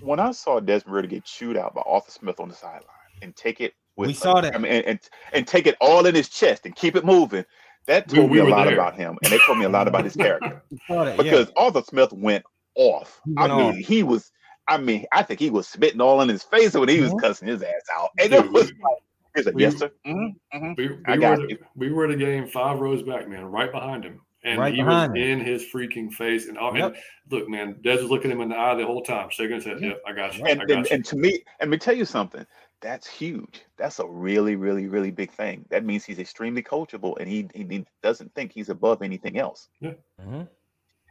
[0.00, 2.82] When I saw Desmond Ridder get chewed out by Arthur Smith on the sideline
[3.22, 4.54] and take it with We saw that.
[4.54, 5.00] I mean, and, and
[5.32, 7.44] and take it all in his chest and keep it moving,
[7.86, 8.74] that We- told we me a lot there.
[8.74, 10.62] about him, and it told me a lot about his character.
[10.70, 13.20] You saw that, because Arthur Smith went off.
[13.24, 14.30] He I went mean, he was.
[14.68, 17.20] I mean, I think he was spitting all in his face when he was Mhm.
[17.20, 18.98] cussing his ass out, and Dude, it was we- like,
[19.36, 21.58] he's like, we- "Yes, sir." Mhm, mhm." We, we, I were got at, you.
[21.76, 24.20] we were at a game five rows back, man, right behind him.
[24.46, 25.16] And Right he was him.
[25.16, 26.46] in his freaking face.
[26.48, 26.72] And, Yep.
[26.74, 26.96] and
[27.30, 29.80] look, man, Des was looking him in the eye the whole time, shaking his head.
[29.82, 30.44] Yep, I got you.
[30.46, 30.94] And, I got and, you.
[30.94, 32.46] and to me, and let me tell you something.
[32.80, 33.62] That's huge.
[33.76, 35.64] That's a really, really, really big thing.
[35.70, 39.68] That means he's extremely coachable, and he he doesn't think he's above anything else.
[39.82, 39.96] Mhm.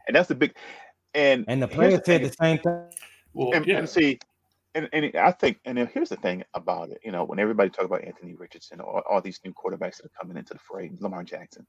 [0.06, 0.54] And that's the big.
[1.14, 2.84] And And the here's player the said the same thing.
[3.34, 3.78] well, and, yeah.
[3.78, 4.18] and see,
[4.76, 7.00] and, and I think, and here's the thing about it.
[7.04, 10.18] You know, when everybody talk about Anthony Richardson or all these new quarterbacks that are
[10.20, 11.66] coming into the fray, Lamar Jackson,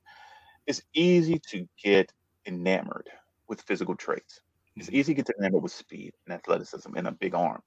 [0.68, 2.12] it's easy to get
[2.46, 3.10] enamored
[3.48, 4.42] with physical traits.
[4.76, 4.94] It's Mhm.
[4.94, 7.64] easy to get enamored with speed and athleticism and a big arm.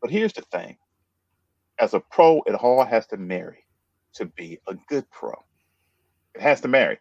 [0.00, 0.76] But here's the thing:
[1.78, 3.64] as a pro, it all has to marry
[4.14, 5.34] to be a good pro.
[6.34, 6.98] It has to marry.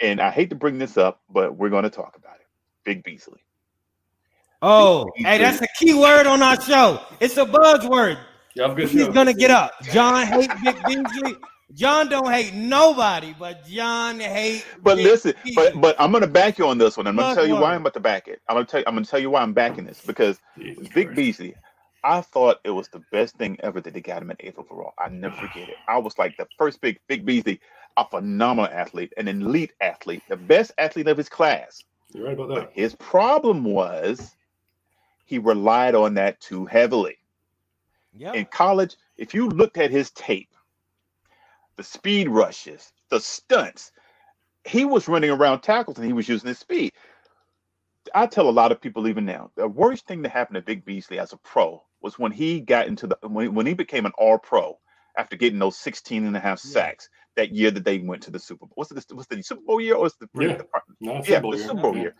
[0.00, 2.46] And I hate to bring this up, but we're going to talk about it.
[2.84, 3.42] Vic Beasley.
[4.62, 7.04] Oh, He- hey, that's a key word on our show.
[7.20, 8.18] It's a buzzword.
[8.54, 9.72] Yeah, have a good He's gonna get up.
[9.82, 11.36] John hate Vic Beasley.
[11.74, 14.64] John don't hate nobody, but John hate.
[14.82, 15.72] But listen, Beasley.
[15.72, 17.06] but but I'm gonna back you on this one.
[17.06, 17.74] I'm gonna Plus tell you why.
[17.74, 18.40] I'm about to back it.
[18.48, 21.08] I'm gonna tell you, I'm gonna tell you why I'm backing this because Jesus Big
[21.08, 21.16] Christ.
[21.16, 21.54] Beasley,
[22.04, 24.94] I thought it was the best thing ever that they got him at eighth overall.
[24.98, 25.76] I never forget it.
[25.88, 27.60] I was like the first big Vic Beasley,
[27.96, 31.82] a phenomenal athlete, an elite athlete, the best athlete of his class.
[32.12, 32.80] You're right about But that.
[32.80, 34.36] his problem was
[35.24, 37.18] he relied on that too heavily.
[38.18, 38.34] Yep.
[38.34, 40.48] in college, if you looked at his tape,
[41.76, 43.92] the speed rushes, the stunts,
[44.64, 46.92] he was running around tackles and he was using his speed.
[48.14, 50.84] I tell a lot of people even now, the worst thing that happened to Vic
[50.84, 54.12] Beasley as a pro was when he got into the when, when he became an
[54.16, 54.78] all pro
[55.16, 56.72] after getting those 16 and a half Yeah.
[56.72, 58.72] sacks that year that they went to the Super Bowl.
[58.74, 60.56] What's the what's the Super Bowl year or was the, Yeah.
[60.58, 60.66] the
[61.00, 61.58] No, yeah, the.
[61.58, 62.02] Super Bowl Yeah.
[62.02, 62.14] year.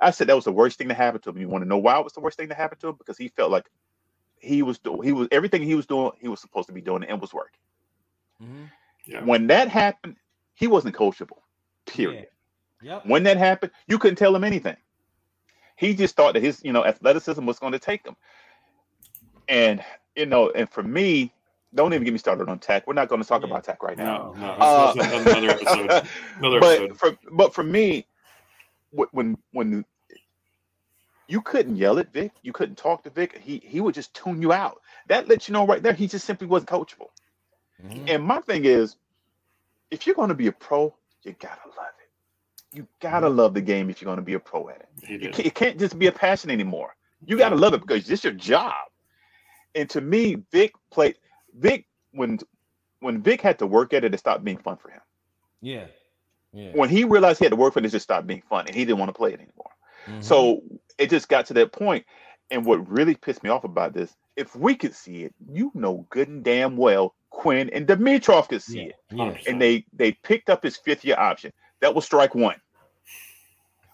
[0.00, 1.38] I said that was the worst thing that happened to him.
[1.38, 2.96] You want to know why it was the worst thing that happened to him?
[2.96, 3.68] Because he felt like
[4.38, 7.04] he was doing, he was everything he was doing, he was supposed to be doing,
[7.04, 7.60] and was working.
[8.42, 8.70] Mhm.
[9.10, 9.24] Yeah.
[9.24, 10.16] When that happened,
[10.54, 11.38] he wasn't coachable.
[11.86, 12.28] Period.
[12.82, 13.06] Yep.
[13.06, 14.76] When that happened, you couldn't tell him anything.
[15.76, 18.16] He just thought that his, you know, athleticism was going to take him.
[19.48, 19.82] And
[20.14, 21.32] you know, and for me,
[21.74, 22.86] don't even get me started on tech.
[22.86, 23.48] We're not going to talk Yeah.
[23.48, 24.32] about tech right now.
[24.36, 24.46] No, no.
[24.52, 26.08] Uh, That's, that's another episode.
[26.38, 26.98] Another but episode.
[26.98, 28.06] for but for me,
[28.92, 29.84] when when
[31.28, 33.38] you couldn't yell at Vick, you couldn't talk to Vick.
[33.38, 34.80] He he would just tune you out.
[35.08, 37.08] That lets you know right there he just simply wasn't coachable.
[37.84, 38.10] Mhm.
[38.10, 38.96] And my thing is,
[39.90, 42.76] if you're going to be a pro, you gotta love it.
[42.76, 44.88] You gotta love the game if you're going to be a pro at it.
[45.32, 46.94] Can't, it can't just be a passion anymore.
[47.26, 48.74] You gotta love it because it's your job.
[49.74, 51.16] And to me, Vick played
[51.54, 52.38] Vick when
[53.00, 55.00] when Vick had to work at it, it stopped being fun for him.
[55.60, 55.86] Yeah.
[56.52, 56.72] Yeah.
[56.74, 58.74] When he realized he had to work for it, it just stopped being fun, and
[58.74, 59.70] he didn't want to play it anymore.
[60.06, 60.24] Mhm.
[60.24, 60.62] So
[60.98, 62.04] it just got to that point.
[62.50, 66.06] And what really pissed me off about this, if we could see it, you know
[66.10, 68.88] good and damn well Quinn and Dimitroff could see yeah.
[68.90, 68.96] it.
[69.12, 69.36] Yeah.
[69.46, 71.52] And they they picked up his fifth year option.
[71.80, 72.60] That was strike one.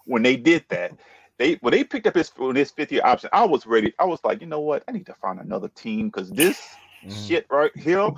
[0.04, 0.92] When they did that,
[1.38, 3.92] they when they picked up his his fifth year option, I was ready.
[3.98, 4.84] I was like, you know what?
[4.88, 7.26] I need to find another team because this Mhm.
[7.26, 8.10] shit right here,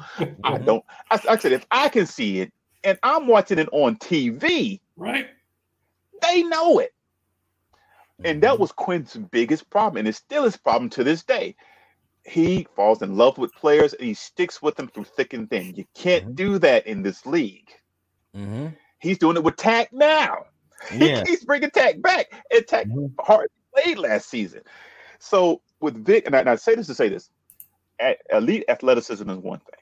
[0.45, 0.65] I Mhm.
[0.65, 0.85] don't.
[1.11, 2.53] I, I said if I can see it
[2.85, 5.29] and I'm watching it on TV, Right?
[6.23, 6.95] they know it.
[8.25, 8.59] And that Mhm.
[8.59, 11.55] was Quinn's biggest problem, and it's still his problem to this day.
[12.29, 15.75] He falls in love with players and he sticks with them through thick and thin.
[15.75, 16.35] You can't Mhm.
[16.35, 17.71] do that in this league.
[18.35, 18.77] Mhm.
[19.01, 20.45] He's doing it with Takk now.
[20.95, 21.25] Yeah.
[21.27, 22.27] He's bringing Takk back.
[22.51, 23.13] And Takk Mhm.
[23.21, 24.63] hard played last season.
[25.19, 27.31] So with Vick, and I, and I say this to say this,
[27.99, 29.81] at elite athleticism is one thing.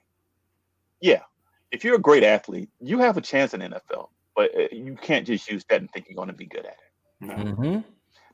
[1.01, 1.23] Yeah,
[1.71, 5.27] if you're a great athlete, you have a chance in NFL, but uh, you can't
[5.27, 6.79] just use that and think you're going to be good at it.
[7.21, 7.35] No.
[7.35, 7.85] Mhm.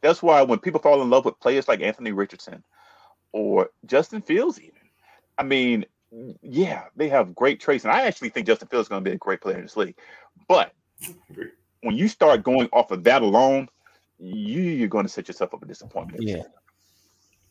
[0.00, 2.62] That's why when people fall in love with players like Anthony Richardson
[3.32, 4.80] or Justin Fields, even,
[5.38, 5.84] I mean,
[6.42, 9.14] yeah, they have great traits, and I actually think Justin Fields is going to be
[9.14, 9.98] a great player in this league.
[10.48, 10.72] But
[11.82, 13.68] when you start going off of that alone,
[14.18, 16.22] you, you're going to set yourself up for disappointment.
[16.22, 16.36] Yeah.
[16.36, 16.52] season.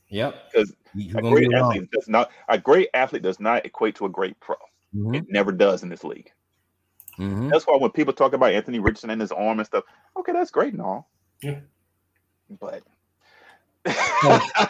[0.10, 0.52] Yep.
[0.54, 1.72] 'Cause You're A gonna be great wrong.
[1.72, 4.58] athlete does not a great athlete does not equate to a great pro.
[4.94, 5.16] Mhm.
[5.16, 6.30] It never does in this league.
[7.18, 7.50] Mhm.
[7.50, 9.86] That's why when people talk about Anthony Richardson and his arm and stuff,
[10.18, 11.10] okay, that's great and all.
[11.42, 11.62] Yeah.
[12.60, 12.84] But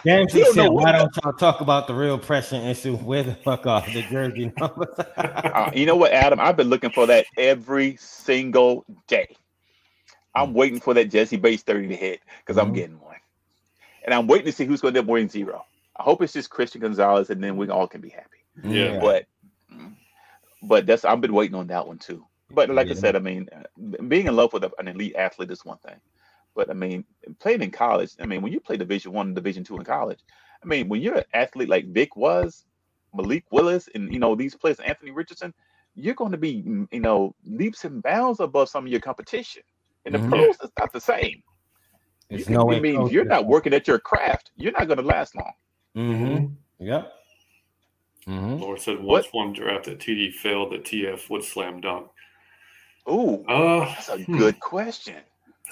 [0.04, 2.96] Dempsey You said, "Why what- don't y'all talk about the real pressure issue?
[2.96, 6.40] Where the fuck are the jersey numbers?" Uh, you know what, Adam?
[6.40, 9.36] I've been looking for that every single day.
[10.34, 12.74] I'm waiting for that Jessie Bates 30 to hit because I'm Mhm.
[12.74, 13.16] getting one.
[14.04, 15.64] And I'm waiting to see who's going to end up winning zero.
[15.96, 18.38] I hope it's just Christian Gonzalez and then we all can be happy.
[18.64, 18.98] Yeah.
[18.98, 19.26] But
[20.62, 22.24] but that's I've been waiting on that one too.
[22.50, 25.64] But like I said, I mean, uh, being in love with an elite athlete is
[25.64, 25.96] one thing.
[26.54, 27.04] But I mean,
[27.38, 30.20] playing in college, I mean, when you play Division One, Division Two in college,
[30.62, 32.64] I mean, when you're an athlete like Vick was,
[33.14, 35.54] Malik Willis, and you know these players, Anthony Richardson,
[35.94, 39.62] you're going to be, mm, you know, leaps and bounds above some of your competition.
[40.04, 40.30] And the Mhm.
[40.30, 41.42] pros, it's not the same.
[42.28, 42.72] There's You no.
[42.72, 45.52] I mean, you're not working at your craft, you're not going to last long.
[45.96, 46.56] Mhm.
[46.78, 47.12] Yep.
[48.26, 48.60] Mhm.
[48.60, 52.08] Laura said once one draft that TD failed, that TF would slam dunk.
[53.08, 55.22] Ooh, Uh, that's a hmm, good question.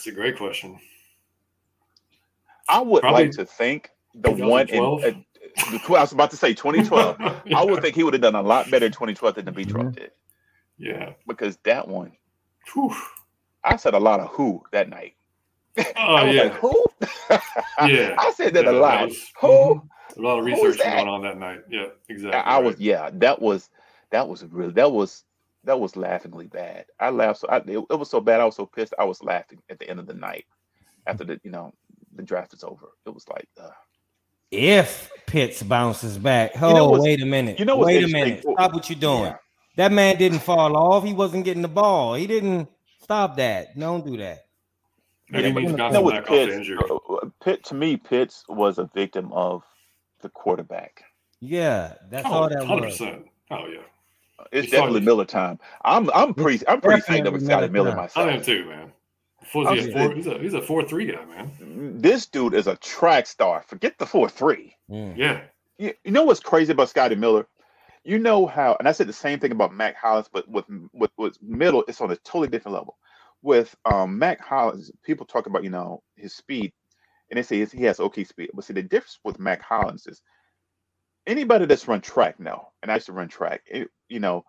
[0.01, 0.81] That's a great question.
[2.71, 5.11] I would Probably like to think the one in uh,
[5.71, 7.17] the tw- I was about to say 2012.
[7.55, 9.67] I would think he would have done a lot better in 2012 than the B
[9.67, 9.95] Mhm.
[9.95, 10.13] did
[10.79, 11.13] Yeah.
[11.29, 12.13] because that one,
[12.73, 12.95] Whew.
[13.63, 15.17] I said a lot of who that night.
[15.77, 16.43] Oh I was yeah.
[16.45, 16.85] like, who?
[17.87, 18.17] Yeah.
[18.19, 19.09] I said that Yeah, a lot.
[19.09, 19.49] was- who?
[19.49, 19.89] mhm.
[20.17, 21.61] A lot of research going on that night.
[21.69, 22.41] Yeah, exactly.
[22.41, 23.11] I, I was yeah.
[23.13, 23.69] That was
[24.13, 25.25] that was really that was
[25.65, 26.87] that was laughingly bad.
[26.99, 28.41] I laughed so I, it, it was so bad.
[28.41, 28.95] I was so pissed.
[28.99, 30.47] I was laughing at the end of the night
[31.07, 31.73] after the you know
[32.15, 32.89] the draft is over.
[33.07, 33.49] It was like.
[33.59, 33.71] Uh,
[34.51, 38.25] If Pitts bounces back, oh know wait a minute, you know what's wait a interesting?
[38.31, 39.23] minute, stop what you're doing.
[39.25, 39.37] Yeah.
[39.77, 41.05] That man didn't fall off.
[41.05, 42.15] He wasn't getting the ball.
[42.15, 42.69] He didn't
[43.03, 43.79] stop that.
[43.79, 44.47] Don't do that.
[45.31, 46.79] Maybe Yeah, but you to know No, with back off the Pitts, injury.
[46.91, 49.63] uh, Pitt to me, Pitts was a victim of
[50.23, 51.05] the quarterback.
[51.39, 52.83] Yeah, that's Oh, all that 100%.
[52.83, 53.01] was.
[53.53, 53.79] Oh, yeah.
[54.53, 55.01] It's You definitely.
[55.01, 55.59] Miller time.
[55.85, 58.29] I'm I'm pretty I'm pretty thankful definitely with Scotty Miller Miller time.
[58.29, 58.93] I am too, man.
[59.55, 62.01] Was I he a four, he's a he's a four three guy, man.
[62.01, 63.65] This dude is a track star.
[63.67, 64.77] Forget the four three.
[64.91, 65.17] Mm.
[65.17, 65.41] Yeah.
[65.79, 67.47] You, you know what's crazy about Scotty Miller?
[68.05, 71.11] You know how, and I said the same thing about Mack Hollins, but with with
[71.17, 72.97] with middle, it's on a totally different level.
[73.43, 76.73] With um Mack Hollins, people talk about you know his speed,
[77.31, 78.51] and they say he has okay speed.
[78.55, 80.23] But see, the difference with Mack Hollins is
[81.27, 83.63] anybody that's run track now, and I used to run track.
[83.67, 84.45] It, you know,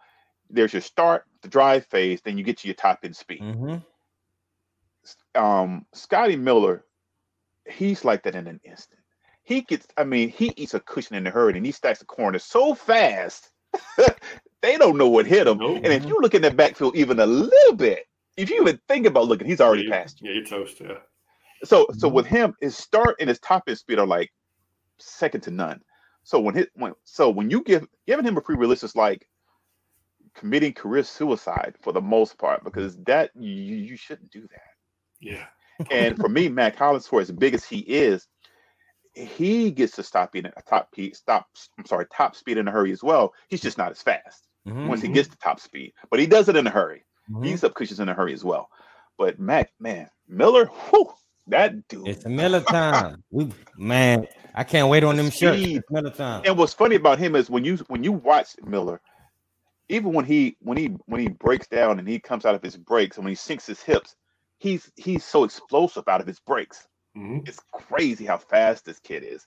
[0.49, 3.41] there's your start, the drive phase, then you get to your top end speed.
[3.41, 3.83] Mhm.
[5.35, 6.85] um Scotty Miller,
[7.69, 8.99] he's like that in an instant.
[9.43, 12.05] He gets, I mean, he eats a cushion in a hurry and he stacks the
[12.05, 13.49] corner so fast
[14.61, 15.57] they don't know what hit him.
[15.57, 15.81] Nope.
[15.83, 18.05] And if you look in the backfield even a little bit,
[18.37, 20.29] if you even think about looking, he's already yeah, past you.
[20.29, 20.79] Yeah, you're toast.
[20.81, 20.97] Yeah.
[21.63, 22.13] So so Mhm.
[22.13, 24.31] with him, his start and his top end speed are like
[24.99, 25.81] second to none.
[26.23, 29.27] So when hit when so when you give giving him a free release is like
[30.35, 34.71] committing career suicide for the most part because that you you shouldn't do that.
[35.19, 35.45] Yeah.
[35.89, 38.27] And for me, Mack Hollins, for as big as he is,
[39.13, 41.47] he gets to stop being a top pe- stop.
[41.77, 43.33] I'm sorry, top speed in a hurry as well.
[43.49, 44.87] He's just not as fast Mhm.
[44.87, 45.13] once he Mhm.
[45.15, 47.03] gets to top speed, but he does it in a hurry.
[47.29, 47.45] Mhm.
[47.45, 48.69] He's up cushions in a hurry as well.
[49.17, 51.11] But Mack, man, Miller, whew,
[51.47, 52.07] that dude.
[52.07, 53.23] It's Miller time.
[53.31, 55.61] We man, I can't wait on them shirts.
[55.61, 55.83] Speed.
[55.89, 56.43] Miller time.
[56.45, 59.01] And what's funny about him is when you when you watch Miller,
[59.91, 62.77] even when he when he when he breaks down and he comes out of his
[62.77, 64.15] breaks and when he sinks his hips,
[64.57, 66.87] he's he's so explosive out of his breaks.
[67.15, 69.45] hmm it's crazy how fast this kid is.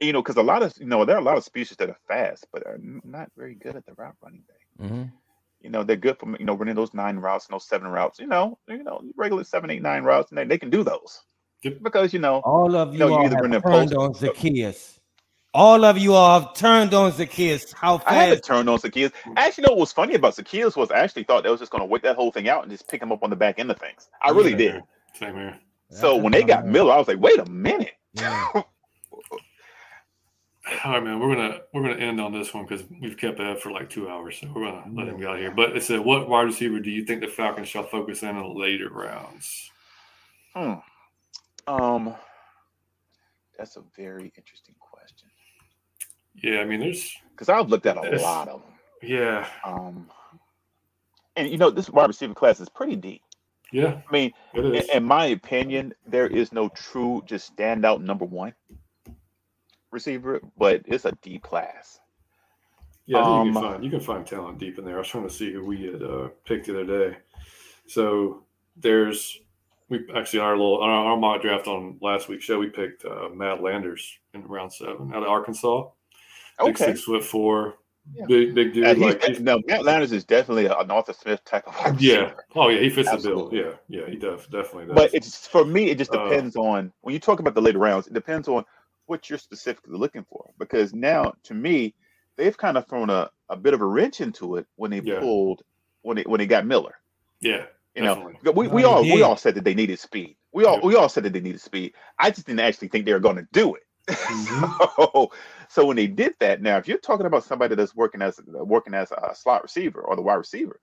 [0.00, 1.90] You know, because a lot of you know there are a lot of species that
[1.90, 4.88] are fast, but are not very good at the route running thing.
[4.88, 5.12] Mhm.
[5.60, 8.18] You know, they're good for you know running those nine routes and those seven routes.
[8.18, 11.22] You know, you know regular seven, eight, nine routes, and they, they can do those
[11.62, 11.78] Yep.
[11.82, 14.02] because you know All of you No, you all either run have the turned post-
[14.02, 14.98] on Zaccheaus.
[15.54, 17.72] All of you all have turned on Zaccheaus.
[17.72, 18.10] How fast?
[18.10, 19.12] I haven't turned on Zaccheaus.
[19.36, 21.70] Actually, you know what was funny about Zaccheaus was I actually thought they was just
[21.70, 23.60] going to wait that whole thing out and just pick him up on the back
[23.60, 24.08] end of things.
[24.20, 24.82] I really Same did.
[25.14, 25.60] Same here.
[25.90, 27.92] So when they got Miller, I was like, wait a minute.
[28.14, 28.48] Yeah.
[28.54, 28.64] All
[30.92, 31.20] right, man.
[31.20, 34.08] We're gonna we're gonna end on this one because we've kept Ev for like two
[34.08, 35.50] hours, so we're gonna let him go out here.
[35.50, 38.58] But it said, what wide receiver do you think the Falcons shall focus in on
[38.58, 39.70] later rounds?
[40.54, 40.74] Hmm.
[41.66, 42.14] Um,
[43.58, 44.83] that's a very interesting question
[46.42, 48.72] Yeah, I mean, there's because I've looked at a lot of them.
[49.02, 50.10] yeah, Um,
[51.36, 53.22] and you know, this wide receiver class is pretty deep.
[53.72, 58.52] yeah, I mean, in, in my opinion, there is no true just standout number one
[59.90, 62.00] receiver, but it's a deep class.
[63.06, 64.96] Yeah, think you can Um, find you can find talent deep in there.
[64.96, 67.16] I was trying to see who we had uh, picked the other day.
[67.86, 68.44] So
[68.76, 69.38] there's
[69.90, 72.58] we actually our little our, our mock draft on last week's show.
[72.58, 75.88] We picked uh, Matt Landers in round seven out of Arkansas.
[76.58, 77.74] Big Okay, six foot four,
[78.14, 78.26] Yeah.
[78.26, 78.84] big big dude.
[78.86, 82.16] Uh, like no, Matt Landers is definitely an Arthur Smith type of wide yeah.
[82.20, 82.44] receiver.
[82.54, 83.58] Oh yeah, he fits Absolutely.
[83.58, 83.74] the bill.
[83.88, 84.94] Yeah, yeah, he def, definitely does.
[84.94, 87.78] But it's for me, it just Uh, depends on when you talk about the later
[87.78, 88.06] rounds.
[88.06, 88.64] It depends on
[89.06, 90.50] what you're specifically looking for.
[90.58, 91.94] Because now, to me,
[92.36, 95.20] they've kind of thrown a, a bit of a wrench into it when they Yeah.
[95.20, 95.62] pulled
[96.02, 96.94] when they when they got Miller.
[97.40, 100.36] yeah, You know, we, we all we all said that they needed speed.
[100.52, 101.94] We all we all said that they needed speed.
[102.18, 103.82] I just didn't actually think they were going to do it.
[104.08, 104.64] Mm-hmm.
[104.96, 105.30] so,
[105.68, 108.94] so when they did that, now if you're talking about somebody that's working as working
[108.94, 110.80] as a slot receiver or the wide receiver,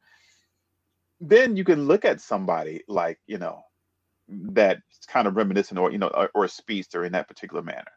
[1.19, 3.61] then you can look at somebody like you know
[4.27, 7.91] that's kind of reminiscent or you know or, or a speedster in that particular manner,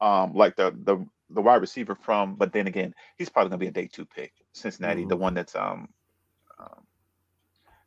[0.00, 2.34] um, like the the the wide receiver from.
[2.34, 5.34] But then again, he's probably going to be a day two pick, Cincinnati, the one
[5.34, 5.88] that's um.
[6.58, 6.84] um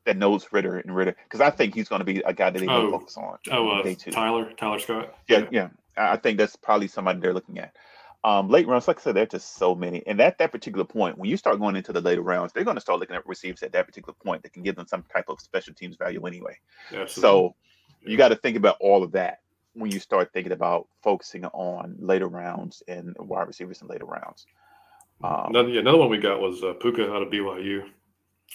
[0.05, 2.57] that knows Ridder and Ridder, because I think he's going to be a guy that
[2.57, 2.89] they Oh.
[2.89, 3.37] focus on.
[3.51, 4.09] Oh, uh, day two.
[4.09, 5.13] Tyler Tyler Scott.
[5.27, 5.65] Yeah, yeah.
[5.65, 7.75] I I think that's probably somebody they're looking at.
[8.23, 10.05] Um, late rounds, like I said, there are just so many.
[10.05, 12.77] And at that particular point, when you start going into the later rounds, they're going
[12.77, 15.25] to start looking at receivers at that particular point that can give them some type
[15.27, 16.57] of special teams value anyway.
[16.91, 17.21] Absolutely.
[17.21, 17.55] So
[18.01, 19.39] you got to think about all of that
[19.73, 24.45] when you start thinking about focusing on later rounds and wide receivers in later rounds.
[25.23, 27.83] Um, another, yeah, another one we got was uh, Puka out of BYU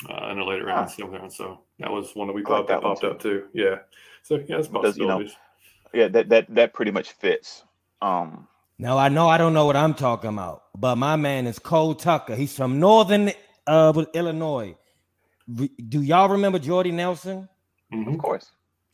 [0.09, 1.33] uh, in the later rounds, round.
[1.33, 3.47] So that was one that we like popped that that popped up too.
[3.53, 3.79] Yeah.
[4.23, 5.27] So yeah, it's Because, you know.
[5.97, 7.65] Yeah, that that that pretty much fits.
[8.03, 8.47] Um,
[8.79, 11.95] Now I know I don't know what I'm talking about, but my man is Cole
[11.95, 12.37] Tucker.
[12.37, 13.33] He's from Northern
[13.67, 14.77] uh, Illinois.
[15.49, 17.49] Re- Do y'all remember Jordy Nelson?
[17.93, 18.15] Mhm.
[18.15, 18.51] of course.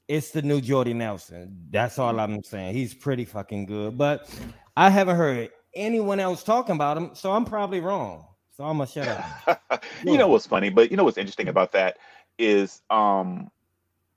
[0.09, 1.67] It's the new Jordy Nelson.
[1.71, 2.75] That's all I'm saying.
[2.75, 4.29] He's pretty fucking good, but
[4.77, 8.27] I haven't heard anyone else talking about him, so I'm probably wrong.
[8.57, 9.85] So I'm gonna shut up.
[10.05, 11.97] you know what's funny, but you know what's interesting about that
[12.39, 13.51] is um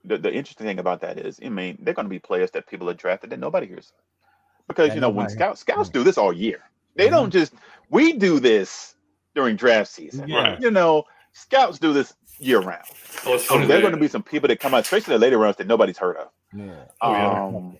[0.06, 2.90] the, the interesting thing about that is I mean they're gonna be players that people
[2.90, 3.92] are drafted that nobody hears.
[4.68, 6.60] Because That you know when scouts scouts do this all year.
[6.96, 7.10] They Mhm.
[7.10, 7.54] don't just
[7.90, 8.96] we do this
[9.34, 10.28] during draft season.
[10.28, 10.56] Yeah.
[10.60, 11.04] You know,
[11.34, 12.84] scouts do this year round.
[13.26, 15.38] Oh, so there are going to be some people that come out, especially the later
[15.38, 16.28] rounds that nobody's heard of.
[16.52, 16.84] Yeah.
[17.02, 17.40] Oh, yeah.
[17.58, 17.78] Um,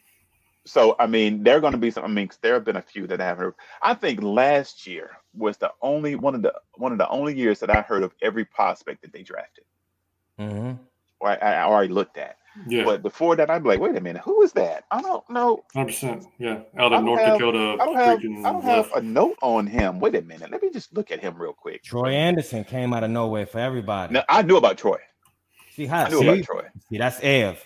[0.66, 2.04] so I mean, there are going to be some.
[2.04, 3.54] I mean, there have been a few that I haven't heard.
[3.82, 7.60] I think last year was the only one of the one of the only years
[7.60, 9.64] that I heard of every prospect that they drafted
[10.38, 10.72] hmm
[11.20, 12.36] or I, I already looked at.
[12.66, 14.84] yeah, But before that, I'd be like, wait a minute, who is that?
[14.90, 15.62] I don't know.
[15.74, 16.24] hundred percent.
[16.38, 17.76] Yeah, out of North have- Dakota.
[17.80, 18.18] I don't have.
[18.18, 20.00] I don't have a note on him.
[20.00, 20.50] Wait a minute.
[20.50, 21.82] Let me just look at him real quick.
[21.82, 24.14] Troy Andersen came out of nowhere for everybody.
[24.14, 24.98] Now, I knew about Troy.
[25.74, 26.62] See how I knew see, about Troy.
[26.88, 27.62] see that's Ev.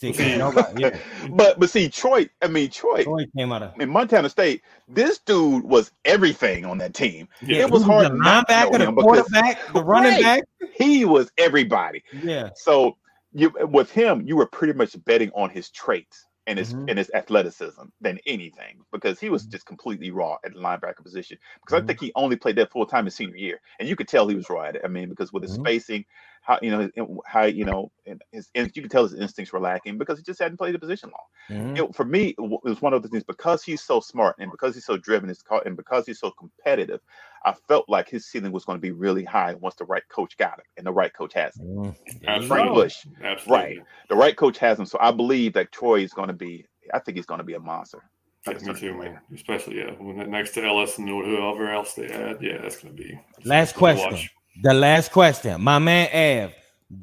[0.00, 0.36] See, See.
[0.36, 0.96] nobody, yeah.
[1.30, 2.28] But but see, Troy.
[2.40, 3.02] I mean, Troy.
[3.02, 3.80] Troy came out of.
[3.80, 7.28] In Montana State, this dude was everything on that team.
[7.42, 7.62] Yeah.
[7.62, 10.22] It was hard the not to know linebacker, the him because quarterback, the running Right.
[10.22, 10.70] back.
[10.72, 12.04] he was everybody.
[12.22, 12.50] Yeah.
[12.54, 12.96] So
[13.32, 16.88] you with him, you were pretty much betting on his traits and his Mhm.
[16.88, 19.54] and his athleticism than anything because he was Mhm.
[19.54, 21.38] just completely raw at the linebacker position.
[21.64, 21.82] Because Mhm.
[21.82, 24.28] I think he only played that full time his senior year, and you could tell
[24.28, 24.82] he was raw at it.
[24.84, 25.68] I mean, because with his Mhm.
[25.68, 26.06] spacing,
[26.42, 26.90] how you know
[27.26, 30.24] how you know and his and you could tell his instincts were lacking because he
[30.24, 31.88] just hadn't played the position long Mhm.
[31.88, 34.50] it, for me, it it was one of the things because he's so smart and
[34.50, 37.00] because he's so driven, it's called, and because he's so competitive.
[37.44, 40.36] I felt like his ceiling was going to be really high once the right coach
[40.36, 41.66] got him, and the right coach has him.
[41.66, 41.94] There you
[42.26, 42.46] Absolutely.
[42.46, 42.74] Frank.
[42.74, 43.54] Bush, Absolutely.
[43.56, 43.78] right?
[44.08, 46.66] The right coach has him, so I believe that Troy is going to be.
[46.92, 48.02] I think he's going to be a monster.
[48.46, 49.20] Yeah, me too, man.
[49.34, 52.38] Especially yeah, when it- next to Elliss and whoever else they add.
[52.40, 54.28] Yeah, that's gonna be Last question.
[54.62, 55.60] The last question.
[55.60, 56.52] My man Ev,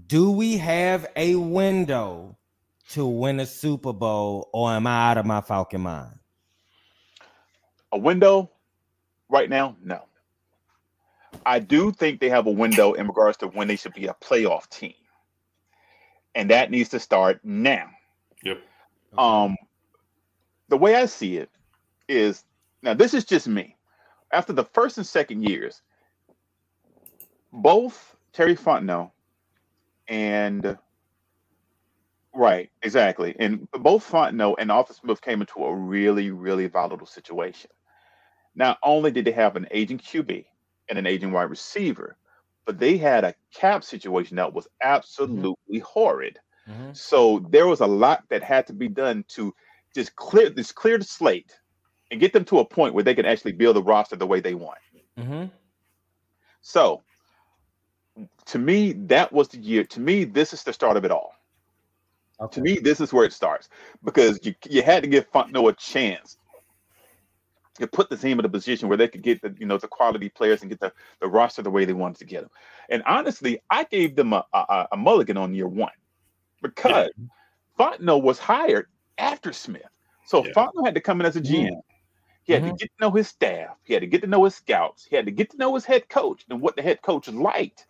[0.08, 2.38] do we have a window
[2.90, 6.18] to win a Super Bowl, or am I out of my Falcon mind?
[7.92, 8.50] A window
[9.30, 10.02] right now, no.
[11.46, 14.16] I do think they have a window in regards to when they should be a
[14.16, 14.96] playoff team,
[16.34, 17.90] and that needs to start now.
[18.44, 18.62] Yep.
[19.18, 19.56] Um,
[20.70, 21.50] the way I see it
[22.08, 22.44] is
[22.82, 23.76] now this is just me.
[24.32, 25.82] After the first and second years,
[27.54, 29.12] both Terry Fontenot
[30.08, 30.78] and
[32.34, 37.70] right, exactly, and both Fontenot and Arthur Smith came into a really, really volatile situation.
[38.56, 40.46] not only did they have an aging QB
[40.90, 42.18] and an aging wide receiver,
[42.66, 46.40] but they had a cap situation that was absolutely horrid.
[46.70, 46.94] Mm-hmm.
[46.94, 49.54] So there was a lot that had to be done to
[49.94, 51.58] just clear this clear the slate
[52.12, 54.40] and get them to a point where they can actually build the roster the way
[54.40, 54.80] they want.
[55.18, 55.46] Mm-hmm.
[56.62, 57.02] So
[58.46, 59.84] to me, that was the year.
[59.84, 61.34] To me, this is the start of it all.
[62.40, 62.56] Okay.
[62.56, 63.70] To me, this is where it starts
[64.04, 66.38] because you you had to give Fontenot a chance
[67.80, 69.88] to put the team in a position where they could get the you know the
[69.88, 72.50] quality players and get the, the roster the way they wanted to get them.
[72.90, 75.92] And honestly, I gave them a, a, a mulligan on year one
[76.62, 77.10] because
[77.78, 78.88] Fontenot was hired
[79.18, 79.84] after Smith.
[80.28, 80.54] So Yeah.
[80.54, 81.82] Fontenot had to come in as a GM.
[82.44, 82.72] He had Mhm.
[82.72, 83.76] to get to know his staff.
[83.84, 85.06] He had to get to know his scouts.
[85.06, 87.88] He had to get to know his head coach and what the head coach liked.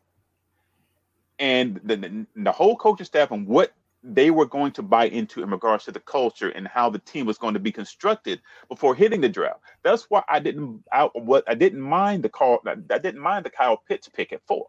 [1.37, 3.73] And the, the, the whole coaching staff and what
[4.13, 7.25] they were going to buy into in regards to the culture and how the team
[7.25, 9.61] was going to be constructed before hitting the draft.
[9.83, 13.49] That's why I didn't I what I didn't mind the call I didn't mind the
[13.49, 14.67] Kyle Pitts pick at 4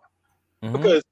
[0.63, 0.73] Mhm.
[0.73, 1.03] because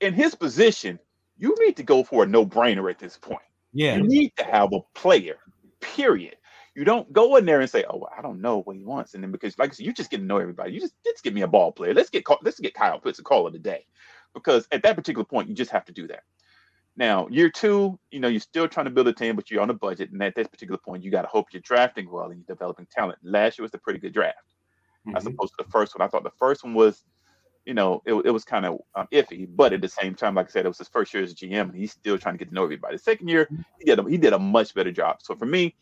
[0.00, 0.98] in his position,
[1.36, 3.42] you need to go for a no-brainer at this point.
[3.72, 3.96] yeah.
[3.96, 5.38] You need to have a player,
[5.80, 6.36] period.
[6.74, 9.14] You don't go in there and say, "Oh, well, I don't know what he wants,"
[9.14, 10.72] and then because, like I said, you just get to know everybody.
[10.72, 11.92] You just just give me a ball player.
[11.94, 13.86] Let's get let's get Kyle Pitts a call of the day,
[14.34, 16.22] because at that particular point, you just have to do that.
[16.96, 19.70] Now, year two, you know, you're still trying to build a team, but you're on
[19.70, 22.36] a budget, and at this particular point, you got to hope you're drafting well and
[22.46, 23.18] you're developing talent.
[23.22, 24.36] Last year was a pretty good draft
[25.16, 25.34] as Mhm.
[25.34, 26.06] opposed to the first one.
[26.06, 27.02] I thought the first one was,
[27.64, 30.46] you know, it, it was kind of um, iffy, but at the same time, like
[30.46, 32.48] I said, it was his first year as GM, and he's still trying to get
[32.48, 32.96] to know everybody.
[32.96, 33.48] The second year,
[33.78, 35.16] he did a, he did a much better job.
[35.22, 35.74] So for me,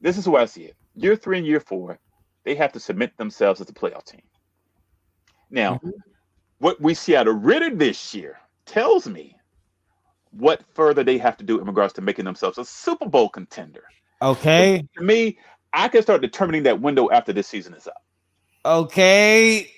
[0.00, 0.76] this is the way I see it.
[0.96, 1.98] Year three and year four,
[2.44, 4.22] they have to submit themselves as a playoff team.
[5.50, 5.80] Now,
[6.58, 8.36] what we see out of Ridder this year
[8.66, 9.37] tells me
[10.32, 13.84] what further they have to do in regards to making themselves a Super Bowl contender.
[14.22, 14.84] Okay.
[14.96, 15.38] To me,
[15.72, 18.02] I can start determining that window after this season is up.
[18.64, 19.70] Okay.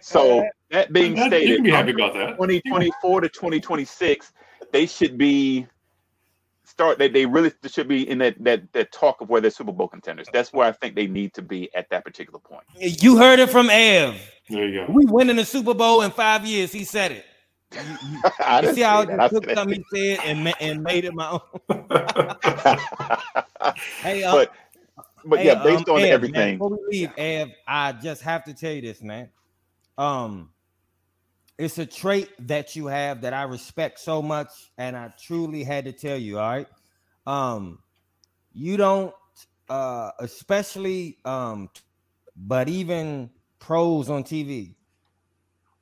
[0.00, 2.30] So that being That- you stated, can be happy about that.
[2.32, 4.32] 2024 to 2026,
[4.72, 5.66] they should be
[6.64, 6.98] start.
[6.98, 9.88] They, they really should be in that that that talk of where they're Super Bowl
[9.88, 10.28] contenders.
[10.32, 12.64] That's where I think they need to be at that particular point.
[12.76, 14.20] you heard it from Ev.
[14.50, 14.92] There you go.
[14.92, 16.70] We winning the Super Bowl in five years.
[16.72, 17.24] He said it.
[18.40, 20.82] I You didn't see how I say just took something he said and ma- and
[20.82, 21.40] made it my own.
[24.02, 24.52] Hey, uh, but
[25.24, 28.22] but hey, yeah, based um, on Ev, man, everything, before we leave, Ev, I just
[28.22, 29.28] have to tell you this, man.
[29.96, 30.50] Um,
[31.58, 35.84] it's a trait that you have that I respect so much, and I truly had
[35.86, 36.38] to tell you.
[36.38, 36.68] All right,
[37.26, 37.80] um,
[38.52, 39.12] you don't,
[39.68, 41.68] uh, especially um,
[42.36, 44.76] but even pros on TV,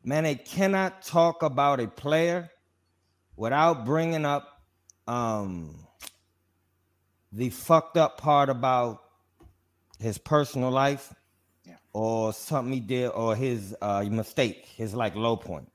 [0.07, 2.49] man, they cannot talk about a player
[3.37, 4.63] without bringing up
[5.07, 5.75] um
[7.33, 9.03] the fucked up part about
[9.99, 11.13] his personal life
[11.65, 11.75] Yeah.
[11.93, 15.71] or something he did or his uh mistake, his like low point.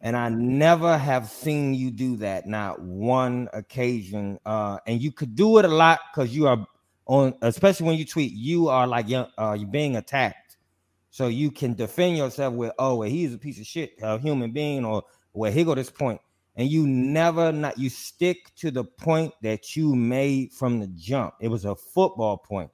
[0.00, 4.38] And I never have seen you do that, not one occasion.
[4.44, 6.66] Uh, and you could do it a lot because you are
[7.06, 10.43] on, especially when you tweet, you are like young, uh, you're being attacked.
[11.14, 14.50] So you can defend yourself with, oh, well, he's a piece of shit, a human
[14.50, 16.20] being, or well, here go this point.
[16.56, 21.34] And you never not you stick to the point that you made from the jump.
[21.40, 22.72] It was a football point.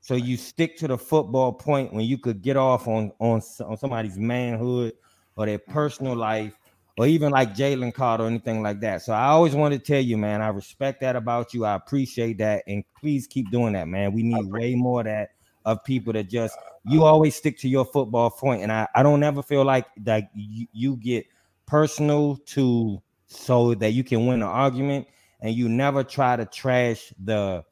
[0.00, 3.76] So you stick to the football point when you could get off on on, on
[3.76, 4.94] somebody's manhood
[5.36, 5.72] or their mm-hmm.
[5.74, 6.58] personal life
[6.96, 9.02] or even like Jalen Carter or anything like that.
[9.02, 11.66] So I always want to tell you, man, I respect that about you.
[11.66, 12.62] I appreciate that.
[12.66, 14.14] And please keep doing that, man.
[14.14, 15.32] We need way more of that
[15.64, 18.36] of people that just you always stick to your football.
[18.42, 21.26] And I, I don't ever feel like that you, you get
[21.66, 25.06] personal to so that you can win an argument
[25.40, 27.64] and you never try to trash the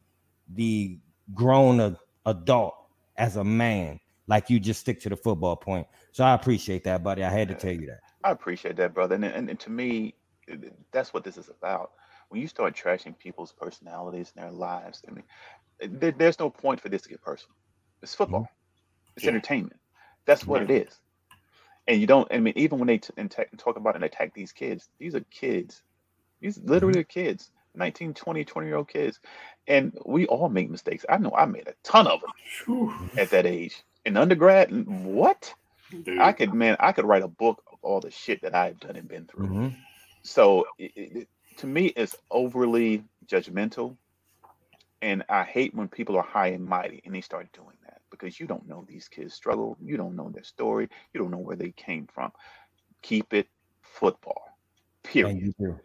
[0.54, 0.98] the
[1.34, 2.74] grown a- adult
[3.16, 7.04] as a man like you just stick to the football point so i appreciate that
[7.04, 9.14] buddy i had to tell you that I appreciate that, brother.
[9.14, 10.14] And, and, and to me,
[10.92, 11.92] that's what this is about.
[12.28, 15.24] When you start trashing people's personalities and their lives, I mean,
[15.80, 17.56] there, there's no point for this to get personal.
[18.02, 18.48] It's football.
[19.16, 19.30] It's Yeah.
[19.30, 19.80] entertainment.
[20.26, 20.98] That's what it is.
[21.86, 22.28] And you don't.
[22.32, 25.20] I mean, even when they t- and talk about and attack these kids, these are
[25.30, 25.82] kids.
[26.40, 27.50] These literally are kids.
[27.74, 29.20] 19, 20, 20 year old kids.
[29.66, 31.04] And we all make mistakes.
[31.08, 32.30] I know I made a ton of them
[32.66, 32.92] Whew.
[33.16, 33.82] at that age.
[34.04, 35.54] In undergrad, what?
[35.90, 36.18] Dude.
[36.20, 38.96] I could, man, I could write a book of all the shit that I've done
[38.96, 39.48] and been through.
[39.48, 39.76] Mhm.
[40.22, 41.28] So it, it, it-
[41.58, 43.96] to me, it's overly judgmental,
[45.02, 47.79] and I hate when people are high and mighty and they start doing that
[48.10, 51.38] because you don't know these kids' struggle, you don't know their story, you don't know
[51.38, 52.32] where they came from.
[53.02, 53.48] Keep it
[53.82, 54.42] football.
[55.04, 55.40] And Period.
[55.40, 55.80] you do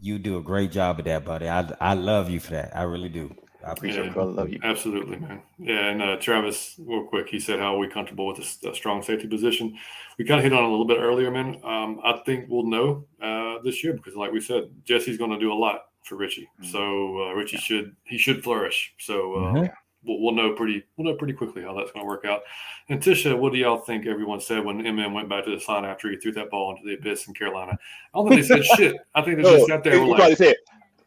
[0.00, 2.82] you do a great job of that buddy i i love you for that i
[2.82, 3.32] really do
[3.66, 4.32] I appreciate yeah, it, brother.
[4.32, 4.60] Love you.
[4.62, 5.40] Absolutely, man.
[5.58, 8.74] Yeah, and uh, Travis, real quick, he said, "How are we comfortable with a, a
[8.74, 9.74] strong safety position?"
[10.18, 11.60] We kind of hit on a little bit earlier, man.
[11.64, 15.38] Um, I think we'll know uh, this year because, like we said, Jessie's going to
[15.38, 16.48] do a lot for Richie.
[16.60, 16.72] Mm-hmm.
[16.72, 17.62] So uh, Richie yeah.
[17.62, 18.92] should he should flourish.
[18.98, 19.66] So uh, mm-hmm.
[20.06, 22.42] We'll, we'll, know pretty we'll know pretty quickly how that's going to work out.
[22.88, 25.84] And Tisha, what do y'all think everyone said when MM went back to the sign
[25.84, 27.78] after he threw that ball into the abyss in Carolina?
[28.14, 28.96] I don't think they said shit.
[29.14, 30.04] I think they just got there.
[30.04, 30.56] He probably said,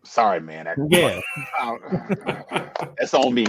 [0.08, 0.68] Sorry, man.
[0.68, 1.20] I, yeah,
[2.98, 3.46] that's on me.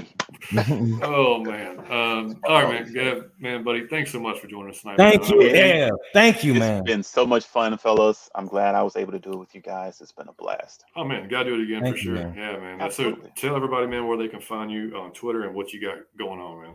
[1.02, 1.78] oh man.
[1.90, 2.93] Um, all right, man.
[2.93, 3.86] Yeah, man, buddy.
[3.86, 4.97] Thanks so much for joining us tonight.
[4.97, 5.30] Thank man.
[5.30, 5.43] you.
[5.43, 6.78] Yeah, thank you, man.
[6.78, 8.28] It's been so much fun, fellas.
[8.35, 10.01] I'm glad I was able to do it with you guys.
[10.01, 10.85] It's been a blast.
[10.97, 12.24] Oh man, gotta do it again thank for you, sure.
[12.24, 12.35] Man.
[12.36, 12.80] Yeah, man.
[12.80, 13.30] Absolutely.
[13.36, 15.98] So tell everybody, man, where they can find you on Twitter and what you got
[16.18, 16.74] going on, man.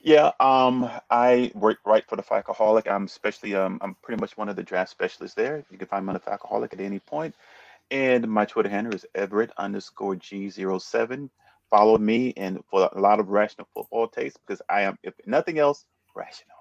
[0.00, 2.88] Yeah, um, I work right for the Falcoholic.
[2.88, 5.64] I'm especially um, I'm pretty much one of the draft specialists there.
[5.70, 7.34] You can find me on the Falcoholic at any point.
[7.90, 11.30] And my Twitter handle is Everett underscore G07.
[11.70, 15.58] Follow me and for a lot of rational football taste because I am, if nothing
[15.58, 15.84] else,
[16.14, 16.58] rational.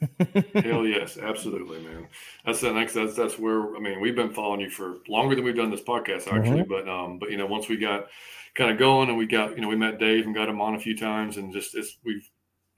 [0.54, 2.06] Hell yes, absolutely, man.
[2.46, 2.94] That's the next.
[2.94, 5.82] That's that's where I mean we've been following you for longer than we've done this
[5.82, 6.62] podcast actually.
[6.62, 6.70] Mm-hmm.
[6.70, 8.06] But um, but you know once we got
[8.54, 10.76] kind of going and we got you know we met Dave and got him on
[10.76, 12.28] a few times and just it's we've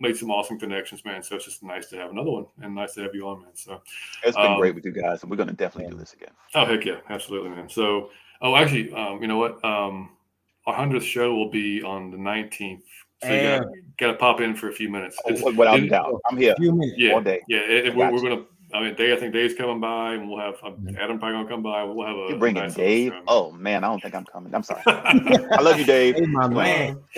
[0.01, 1.23] made some awesome connections, man.
[1.23, 3.51] So it's just nice to have another one and nice to have you on, man.
[3.55, 3.83] So
[4.25, 6.31] it's been um, great with you guys, and we're going to definitely do this again.
[6.55, 7.69] Oh heck yeah, absolutely, man.
[7.69, 8.11] So
[8.43, 9.63] oh, actually, um, you know what?
[9.65, 10.11] Um,
[10.67, 12.85] our hundredth show will be on the nineteenth.
[13.23, 15.19] So you got to pop in for a few minutes.
[15.27, 16.55] Oh, without it, doubt, I'm here.
[16.59, 17.43] Yeah, all day.
[17.49, 19.17] Yeah, it, we're, we're gonna I mean, Dave.
[19.17, 21.83] I think Dave's coming by, and we'll have um, Adam probably gonna come by.
[21.83, 22.33] We'll have a.
[22.33, 23.13] You bringing nice Dave?
[23.27, 24.55] Oh man, I don't think I'm coming.
[24.55, 24.83] I'm sorry.
[24.87, 26.17] I love you, Dave.
[26.17, 27.01] Hey, my man.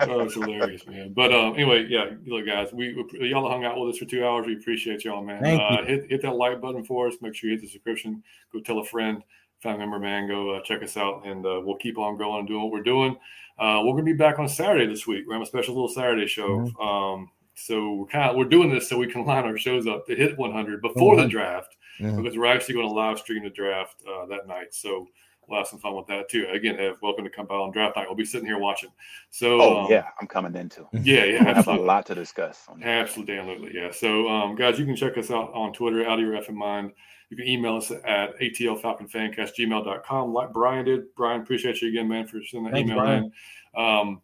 [0.00, 1.12] oh, it's hilarious, man.
[1.14, 4.24] But um, anyway, yeah, look, guys, we, we, y'all hung out with us for two
[4.24, 4.46] hours.
[4.46, 5.42] We appreciate y'all, man.
[5.42, 5.86] Thank uh, you.
[5.86, 7.14] Hit hit that like button for us.
[7.20, 8.22] Make sure you hit the subscription.
[8.52, 9.22] Go tell a friend,
[9.62, 10.28] family member, man.
[10.28, 12.82] Go uh, check us out, and uh, we'll keep on going and doing what we're
[12.82, 13.16] doing.
[13.58, 15.24] Uh, we're gonna be back on Saturday this week.
[15.26, 16.48] We're having a special little Saturday show.
[16.48, 16.80] Mm-hmm.
[16.80, 17.30] Um,
[17.66, 20.14] so we're kind of we're doing this so we can line our shows up to
[20.14, 21.22] hit 100 before mm-hmm.
[21.22, 22.22] the draft mm-hmm.
[22.22, 24.74] because we're actually going to live stream the draft uh, that night.
[24.74, 25.06] So
[25.46, 26.46] we'll have some fun with that too.
[26.52, 28.06] Again, Ev, welcome to come by on draft night.
[28.06, 28.90] We'll be sitting here watching.
[29.30, 30.86] So oh um, yeah, I'm coming in too.
[31.02, 32.66] Yeah, yeah, I have a lot to discuss.
[32.82, 33.90] absolutely, absolutely, yeah.
[33.90, 36.92] So um, guys, you can check us out on Twitter, out of your effing mind.
[37.30, 41.14] You can email us at atlfalconfancast.gmail.com like Brian did.
[41.14, 43.32] Brian, appreciate you again, man, for sending that Thanks, email Brian.
[43.76, 43.82] in.
[43.82, 44.22] Um,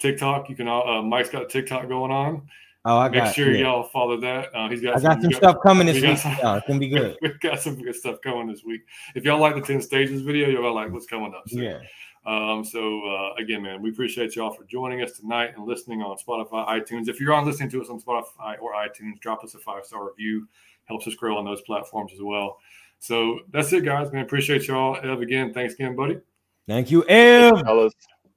[0.00, 0.48] TikTok.
[0.48, 0.68] You can.
[0.68, 2.48] Uh, Mike's got TikTok going on.
[2.86, 3.64] Oh, I Make sure yeah.
[3.64, 4.48] y'all follow that.
[4.54, 4.96] Uh, he's got.
[4.96, 6.16] I got some, some stuff coming this week.
[6.16, 7.16] Some, yeah, it's gonna be good.
[7.20, 8.80] We've got some good stuff coming this week.
[9.14, 11.46] If y'all like the ten stages video, y'all like what's coming up.
[11.48, 11.80] So, yeah.
[12.26, 16.16] Um, so uh, again, man, we appreciate y'all for joining us tonight and listening on
[16.16, 17.08] Spotify, iTunes.
[17.08, 20.06] If you're on listening to us on Spotify or iTunes, drop us a five star
[20.06, 20.48] review.
[20.84, 22.58] Helps us grow on those platforms as well.
[22.98, 24.10] So that's it, guys.
[24.12, 24.96] Man, appreciate y'all.
[25.02, 26.18] Ev, again, thanks again, buddy.
[26.66, 27.62] Thank you, Ev.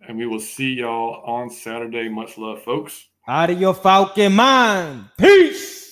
[0.08, 2.10] And we will see y'all on Saturday.
[2.10, 3.08] Much love, folks.
[3.28, 5.06] Out of your falcon mind.
[5.18, 5.83] Peace.